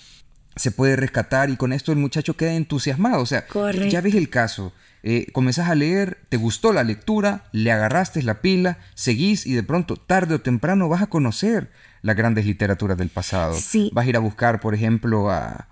[0.57, 3.45] se puede rescatar y con esto el muchacho queda entusiasmado, o sea,
[3.89, 4.73] ya ves el caso.
[5.07, 9.63] Eh, comenzás a leer, te gustó la lectura, le agarraste la pila, seguís y de
[9.63, 11.71] pronto, tarde o temprano, vas a conocer
[12.01, 13.55] las grandes literaturas del pasado.
[13.93, 15.69] Vas a ir a buscar, por ejemplo, a,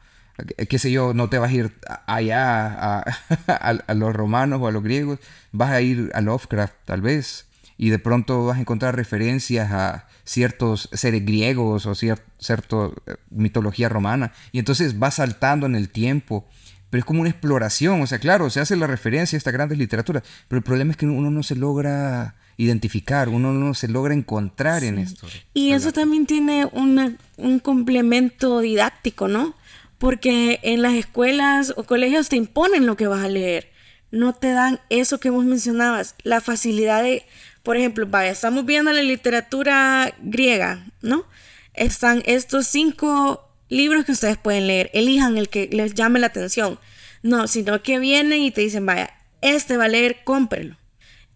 [0.69, 1.73] qué sé yo, no te vas a ir
[2.07, 3.01] allá
[3.47, 5.19] a, los romanos o a los griegos,
[5.53, 7.47] vas a ir a Lovecraft tal vez,
[7.77, 13.89] y de pronto vas a encontrar referencias a ciertos seres griegos o cierta eh, mitología
[13.89, 16.47] romana, y entonces vas saltando en el tiempo,
[16.91, 19.79] pero es como una exploración, o sea, claro, se hace la referencia a esta grandes
[19.79, 24.13] literatura, pero el problema es que uno no se logra identificar, uno no se logra
[24.13, 25.27] encontrar en esto.
[25.55, 29.55] Y eso también tiene un complemento didáctico, ¿no?
[30.03, 33.71] Porque en las escuelas o colegios te imponen lo que vas a leer,
[34.11, 37.25] no te dan eso que vos mencionabas, la facilidad de,
[37.63, 41.25] por ejemplo, vaya, estamos viendo la literatura griega, ¿no?
[41.73, 46.81] Están estos cinco libros que ustedes pueden leer, elijan el que les llame la atención.
[47.23, 50.77] No, sino que vienen y te dicen, vaya, este va a leer, cómprelo.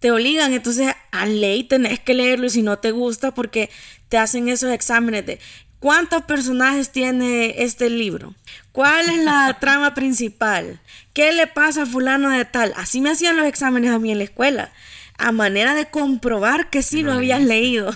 [0.01, 3.71] Te obligan, entonces a ley tenés que leerlo y si no te gusta porque
[4.09, 5.39] te hacen esos exámenes de
[5.79, 8.35] ¿Cuántos personajes tiene este libro?
[8.73, 10.81] ¿Cuál es la trama principal?
[11.13, 12.73] ¿Qué le pasa a fulano de tal?
[12.77, 14.73] Así me hacían los exámenes a mí en la escuela,
[15.19, 17.93] a manera de comprobar que sí lo, habías leído.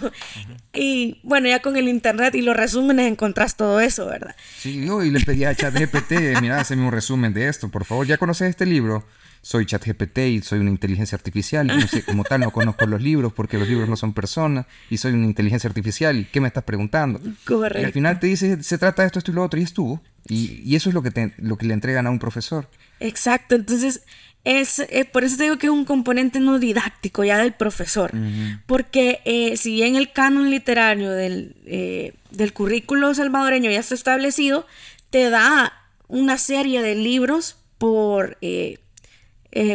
[0.73, 4.37] Y bueno, ya con el internet y los resúmenes encontrás todo eso, ¿verdad?
[4.59, 8.07] Sí, yo y le pedí a ChatGPT, mira, hazme un resumen de esto, por favor.
[8.07, 9.05] ¿Ya conoces este libro?
[9.43, 11.71] Soy ChatGPT y soy una inteligencia artificial.
[11.71, 14.67] Y no sé, como tal, no conozco los libros porque los libros no son personas
[14.91, 16.17] y soy una inteligencia artificial.
[16.17, 17.21] ¿Y qué me estás preguntando?
[17.45, 17.81] Correcto.
[17.81, 20.03] Y al final te dice, se trata de esto, esto y lo otro, y estuvo.
[20.29, 22.69] Y, y eso es lo que, te, lo que le entregan a un profesor.
[23.01, 23.55] Exacto.
[23.55, 24.03] Entonces,
[24.45, 28.13] es, eh, por eso te digo que es un componente no didáctico ya del profesor.
[28.67, 34.67] Porque eh, si bien el canon literario del, eh, del currículo salvadoreño ya está establecido,
[35.11, 35.73] te da
[36.09, 38.79] una serie de libros por eh,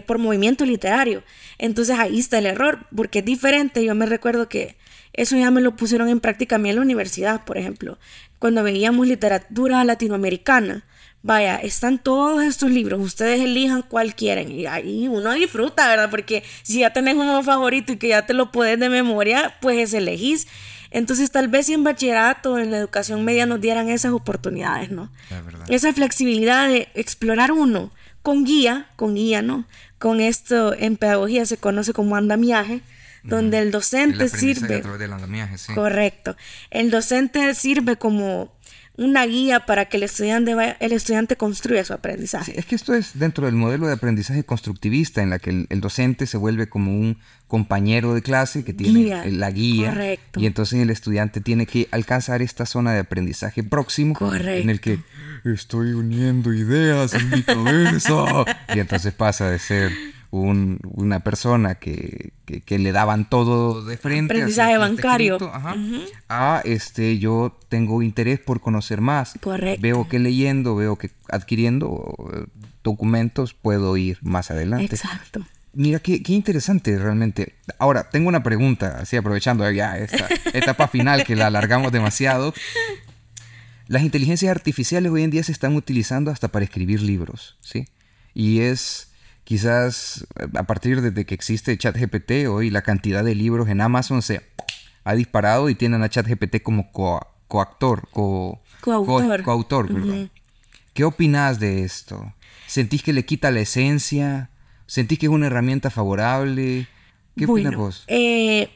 [0.06, 1.23] por movimiento literario.
[1.57, 3.84] Entonces ahí está el error, porque es diferente.
[3.84, 4.76] Yo me recuerdo que
[5.14, 7.97] eso ya me lo pusieron en práctica a mí en la universidad, por ejemplo,
[8.39, 10.84] cuando veíamos literatura latinoamericana.
[11.26, 16.11] vaya, están todos estos libros, ustedes elijan cuál quieren y ahí uno disfruta, ¿verdad?
[16.11, 19.95] Porque si ya tenés uno favorito y que ya te lo puedes de memoria, pues
[19.95, 20.47] elegís.
[20.91, 25.10] Entonces tal vez si en bachillerato, en la educación media nos dieran esas oportunidades, ¿no?
[25.68, 27.91] Esa flexibilidad de explorar uno
[28.26, 29.65] con guía, con guía, ¿no?
[29.99, 32.81] Con esto en pedagogía se conoce como andamiaje,
[33.23, 34.81] donde el docente sirve...
[35.76, 36.35] Correcto.
[36.72, 38.52] El docente sirve como
[38.97, 42.57] una guía para que el estudiante, el estudiante construya su aprendizaje.
[42.57, 46.26] es que esto es dentro del modelo de aprendizaje constructivista, en la que el, docente
[46.26, 49.89] se vuelve como un compañero de clase que tiene la guía.
[49.89, 50.39] Correcto.
[50.39, 54.49] Y entonces el estudiante tiene que alcanzar esta zona de aprendizaje próximo correcto.
[54.49, 54.99] en el que
[55.53, 58.45] estoy uniendo ideas en mi cabeza.
[58.73, 59.91] y entonces pasa de ser
[60.31, 62.34] una persona que,
[62.67, 64.34] le daban todo de frente.
[64.34, 65.38] Aprendizaje bancario.
[66.30, 69.34] A este, yo tengo interés por conocer más.
[69.41, 69.81] Correcto.
[69.81, 72.45] Veo que leyendo, veo que adquiriendo eh,
[72.84, 74.95] documentos puedo ir más adelante.
[74.95, 75.45] Exacto.
[75.76, 77.55] Mira, qué, interesante realmente.
[77.80, 82.53] Ahora, tengo una pregunta, así aprovechando ya esta etapa final que la alargamos demasiado.
[83.87, 87.87] Las inteligencias artificiales hoy en día se están utilizando hasta para escribir libros, ¿sí?
[88.33, 89.09] Y es
[89.45, 90.25] Quizás
[90.55, 94.41] a partir de que existe ChatGPT, hoy la cantidad de libros en Amazon se
[95.03, 99.43] ha disparado y tienen a ChatGPT como coactor, co coautor.
[100.95, 102.33] ¿Qué opinas de esto?
[102.65, 104.49] ¿Sentís que le quita la esencia?
[104.87, 106.87] ¿Sentís que es una herramienta favorable?
[107.37, 108.03] ¿Qué opinas vos?
[108.07, 108.71] Eh,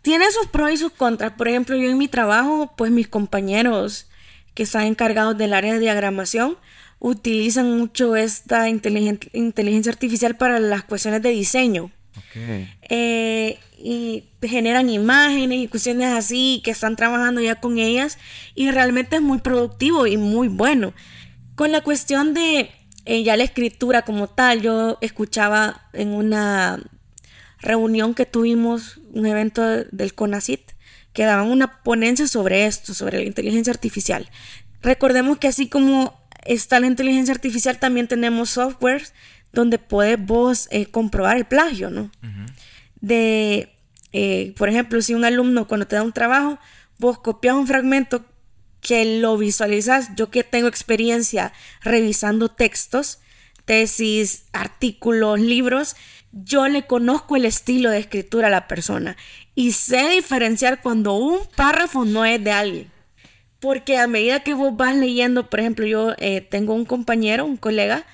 [0.00, 1.32] tiene sus pros y sus contras.
[1.32, 4.06] Por ejemplo, yo en mi trabajo, pues mis compañeros
[4.54, 6.56] que están encargados del área de diagramación,
[6.98, 11.90] utilizan mucho esta inteligencia artificial para las cuestiones de diseño.
[12.88, 18.18] Eh, y generan imágenes y cuestiones así que están trabajando ya con ellas
[18.54, 20.92] y realmente es muy productivo y muy bueno.
[21.54, 22.70] Con la cuestión de
[23.06, 26.80] eh, ya la escritura como tal, yo escuchaba en una
[27.58, 30.60] reunión que tuvimos, un evento del CONACIT,
[31.12, 34.28] que daban una ponencia sobre esto, sobre la inteligencia artificial.
[34.82, 39.12] Recordemos que así como está la inteligencia artificial, también tenemos softwares
[39.52, 42.10] donde puedes vos eh, comprobar el plagio, ¿no?
[43.00, 43.74] De,
[44.12, 46.58] eh, por ejemplo, si un alumno cuando te da un trabajo,
[46.98, 48.24] vos copias un fragmento
[48.80, 53.18] que lo visualizas, yo que tengo experiencia revisando textos,
[53.64, 55.96] tesis, artículos, libros,
[56.32, 59.16] yo le conozco el estilo de escritura a la persona
[59.54, 62.90] y sé diferenciar cuando un párrafo no es de alguien.
[63.60, 67.58] Porque a medida que vos vas leyendo, por ejemplo, yo eh, tengo un compañero, un
[67.58, 68.04] colega,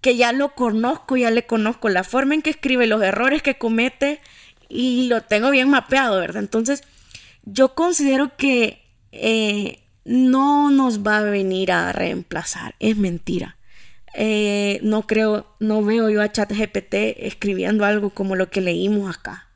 [0.00, 3.58] que ya lo conozco, ya le conozco la forma en que escribe, los errores que
[3.58, 4.20] comete
[4.68, 6.42] y lo tengo bien mapeado, ¿verdad?
[6.42, 6.82] Entonces,
[7.44, 8.82] yo considero que
[9.12, 13.56] eh, no nos va a venir a reemplazar, es mentira.
[14.14, 19.48] Eh, no creo, no veo yo a ChatGPT escribiendo algo como lo que leímos acá.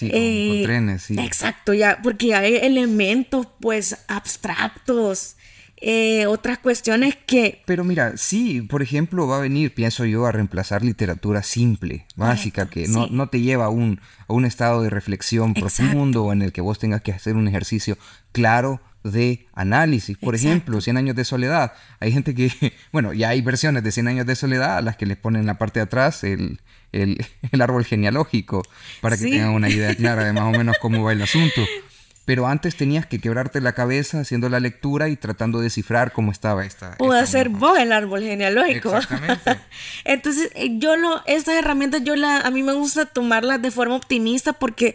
[0.00, 1.16] Sí, con, eh, trenes, sí.
[1.18, 5.36] Exacto, ya, porque hay elementos pues abstractos,
[5.76, 7.60] eh, otras cuestiones que...
[7.66, 12.70] Pero mira, sí, por ejemplo, va a venir, pienso yo, a reemplazar literatura simple, básica,
[12.70, 16.52] que no, no, te lleva a un, a un estado de reflexión profundo en el
[16.52, 17.98] que vos tengas que hacer un ejercicio
[18.32, 20.16] claro de análisis.
[20.16, 21.74] Por ejemplo, 100 años de soledad.
[21.98, 22.50] Hay gente que,
[22.92, 25.46] bueno, ya hay versiones de 100 años de soledad a las que les ponen en
[25.46, 26.58] la parte de atrás el,
[27.52, 28.62] el, árbol genealógico
[29.00, 31.62] para que tengan una idea clara de más o menos cómo va el asunto.
[32.30, 36.30] Pero antes tenías que quebrarte la cabeza haciendo la lectura y tratando de descifrar cómo
[36.30, 36.96] estaba esta.
[36.96, 38.94] Pudo hacer vos el árbol genealógico.
[38.94, 39.58] Exactamente.
[40.04, 43.96] Entonces, eh, yo lo, estas herramientas, yo la, a mí me gusta tomarlas de forma
[43.96, 44.94] optimista porque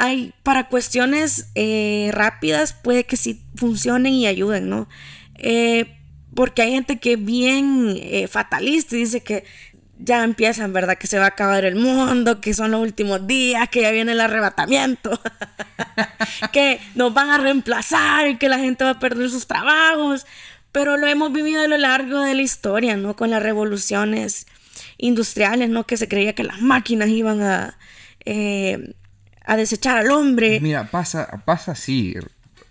[0.00, 4.88] hay, para cuestiones eh, rápidas, puede que sí funcionen y ayuden, ¿no?
[5.36, 5.94] Eh,
[6.34, 9.44] porque hay gente que es bien fatalista y dice que
[9.98, 10.98] ya empiezan, ¿verdad?
[10.98, 14.12] Que se va a acabar el mundo, que son los últimos días, que ya viene
[14.12, 15.18] el arrebatamiento,
[16.52, 20.26] que nos van a reemplazar y que la gente va a perder sus trabajos.
[20.72, 23.16] Pero lo hemos vivido a lo largo de la historia, ¿no?
[23.16, 24.46] Con las revoluciones
[24.98, 25.84] industriales, ¿no?
[25.84, 27.78] Que se creía que las máquinas iban a,
[28.24, 28.94] eh,
[29.44, 30.60] a desechar al hombre.
[30.60, 32.14] Mira, pasa, pasa así,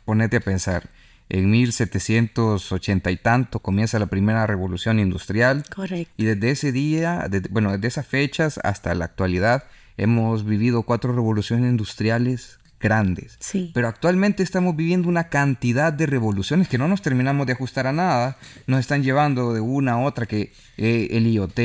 [0.06, 0.95] ponete a pensar
[1.30, 5.64] en 1780 y tanto comienza la primera revolución industrial.
[5.74, 6.14] Correcto.
[6.18, 9.64] Y desde ese día, bueno, desde esas fechas hasta la actualidad,
[9.98, 13.38] hemos vivido cuatro revoluciones industriales grandes.
[13.40, 13.72] Sí.
[13.74, 17.94] Pero actualmente estamos viviendo una cantidad de revoluciones que no nos terminamos de ajustar a
[17.94, 18.38] nada.
[18.68, 21.56] Nos están llevando de una a otra que eh, el IoT,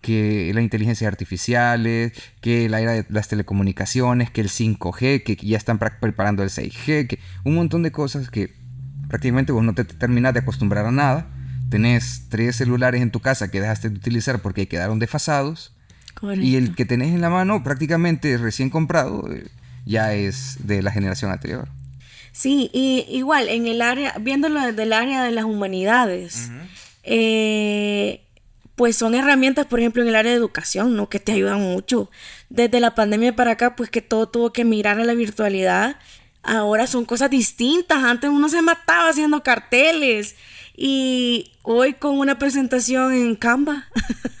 [0.00, 1.84] que la inteligencia artificial,
[2.40, 7.06] que la era de las telecomunicaciones, que el 5G, que ya están preparando el 6G,
[7.06, 8.59] que un montón de cosas que
[9.10, 11.26] prácticamente vos no te terminas de acostumbrar a nada,
[11.68, 15.74] tenés tres celulares en tu casa que dejaste de utilizar porque quedaron desfasados.
[16.36, 19.46] Y el que tenés en la mano, prácticamente recién comprado, eh,
[19.86, 21.68] ya es de la generación anterior.
[22.32, 26.50] Sí, y igual, en el área, viéndolo desde el área de las humanidades,
[27.02, 28.22] eh,
[28.76, 31.08] pues son herramientas, por ejemplo, en el área de educación, ¿no?
[31.08, 32.10] Que te ayudan mucho.
[32.48, 35.96] Desde la pandemia para acá, pues que todo tuvo que mirar a la virtualidad.
[36.42, 38.02] Ahora son cosas distintas.
[38.02, 40.36] Antes uno se mataba haciendo carteles.
[40.76, 43.88] Y hoy con una presentación en Canva.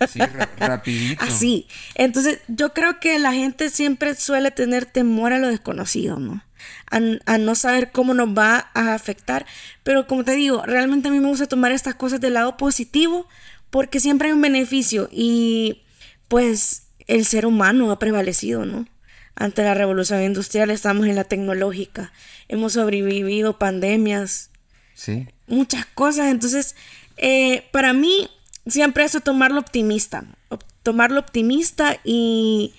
[0.08, 0.20] Sí,
[0.58, 1.22] rapidito.
[1.24, 1.66] Así.
[1.94, 6.42] Entonces, yo creo que la gente siempre suele tener temor a lo desconocido, ¿no?
[6.90, 9.44] A, a, no saber cómo nos va a afectar.
[9.82, 13.28] Pero como te digo, realmente a mí me gusta tomar estas cosas del lado positivo
[13.70, 15.82] porque siempre hay un beneficio y
[16.28, 18.86] pues el ser humano ha prevalecido, ¿no?
[19.36, 22.12] Ante la revolución industrial estamos en la tecnológica,
[22.48, 24.50] hemos sobrevivido pandemias,
[24.94, 25.28] sí.
[25.46, 26.74] muchas cosas, entonces
[27.16, 28.28] eh, para mí
[28.66, 30.24] siempre eso tomarlo optimista,
[30.82, 32.74] tomarlo optimista y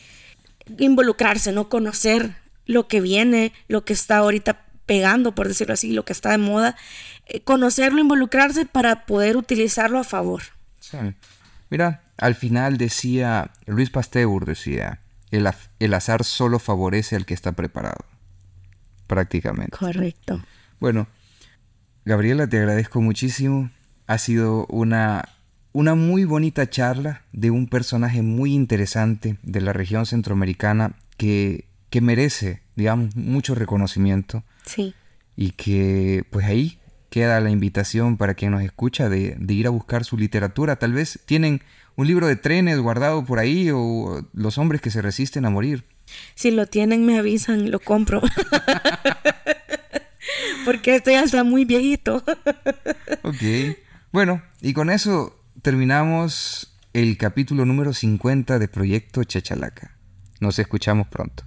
[0.78, 1.70] involucrarse, ¿no?
[1.70, 6.32] Conocer lo que viene, lo que está ahorita pegando, por decirlo así, lo que está
[6.32, 6.76] de moda,
[7.28, 10.44] eh, conocerlo, involucrarse para poder utilizarlo a favor.
[11.70, 15.00] Mira, al final decía, Luis Pasteur decía,
[15.32, 15.50] el,
[15.80, 18.06] el azar solo favorece al que está preparado.
[19.08, 19.78] Prácticamente.
[19.78, 20.42] Correcto.
[20.80, 21.08] Bueno,
[22.06, 23.70] Gabriela, te agradezco muchísimo.
[24.08, 25.30] Ha sido una,
[25.74, 32.02] una muy bonita charla de un personaje muy interesante de la región centroamericana que, que
[32.02, 34.44] merece, digamos, mucho reconocimiento.
[34.66, 34.96] Sí.
[35.36, 36.80] Y que, pues ahí,
[37.12, 40.78] queda la invitación para quien nos escucha de, ir a buscar su literatura.
[40.78, 41.62] Tal vez tienen
[41.96, 45.86] un libro de trenes guardado por ahí o Los hombres que se resisten a morir.
[46.36, 48.22] Si lo tienen, me avisan, lo compro.
[50.66, 52.24] Porque ya está muy viejito.
[53.24, 53.44] ok.
[54.12, 59.96] Bueno, y con eso terminamos el capítulo número 50 de Proyecto Chachalaca.
[60.40, 61.44] Nos escuchamos pronto.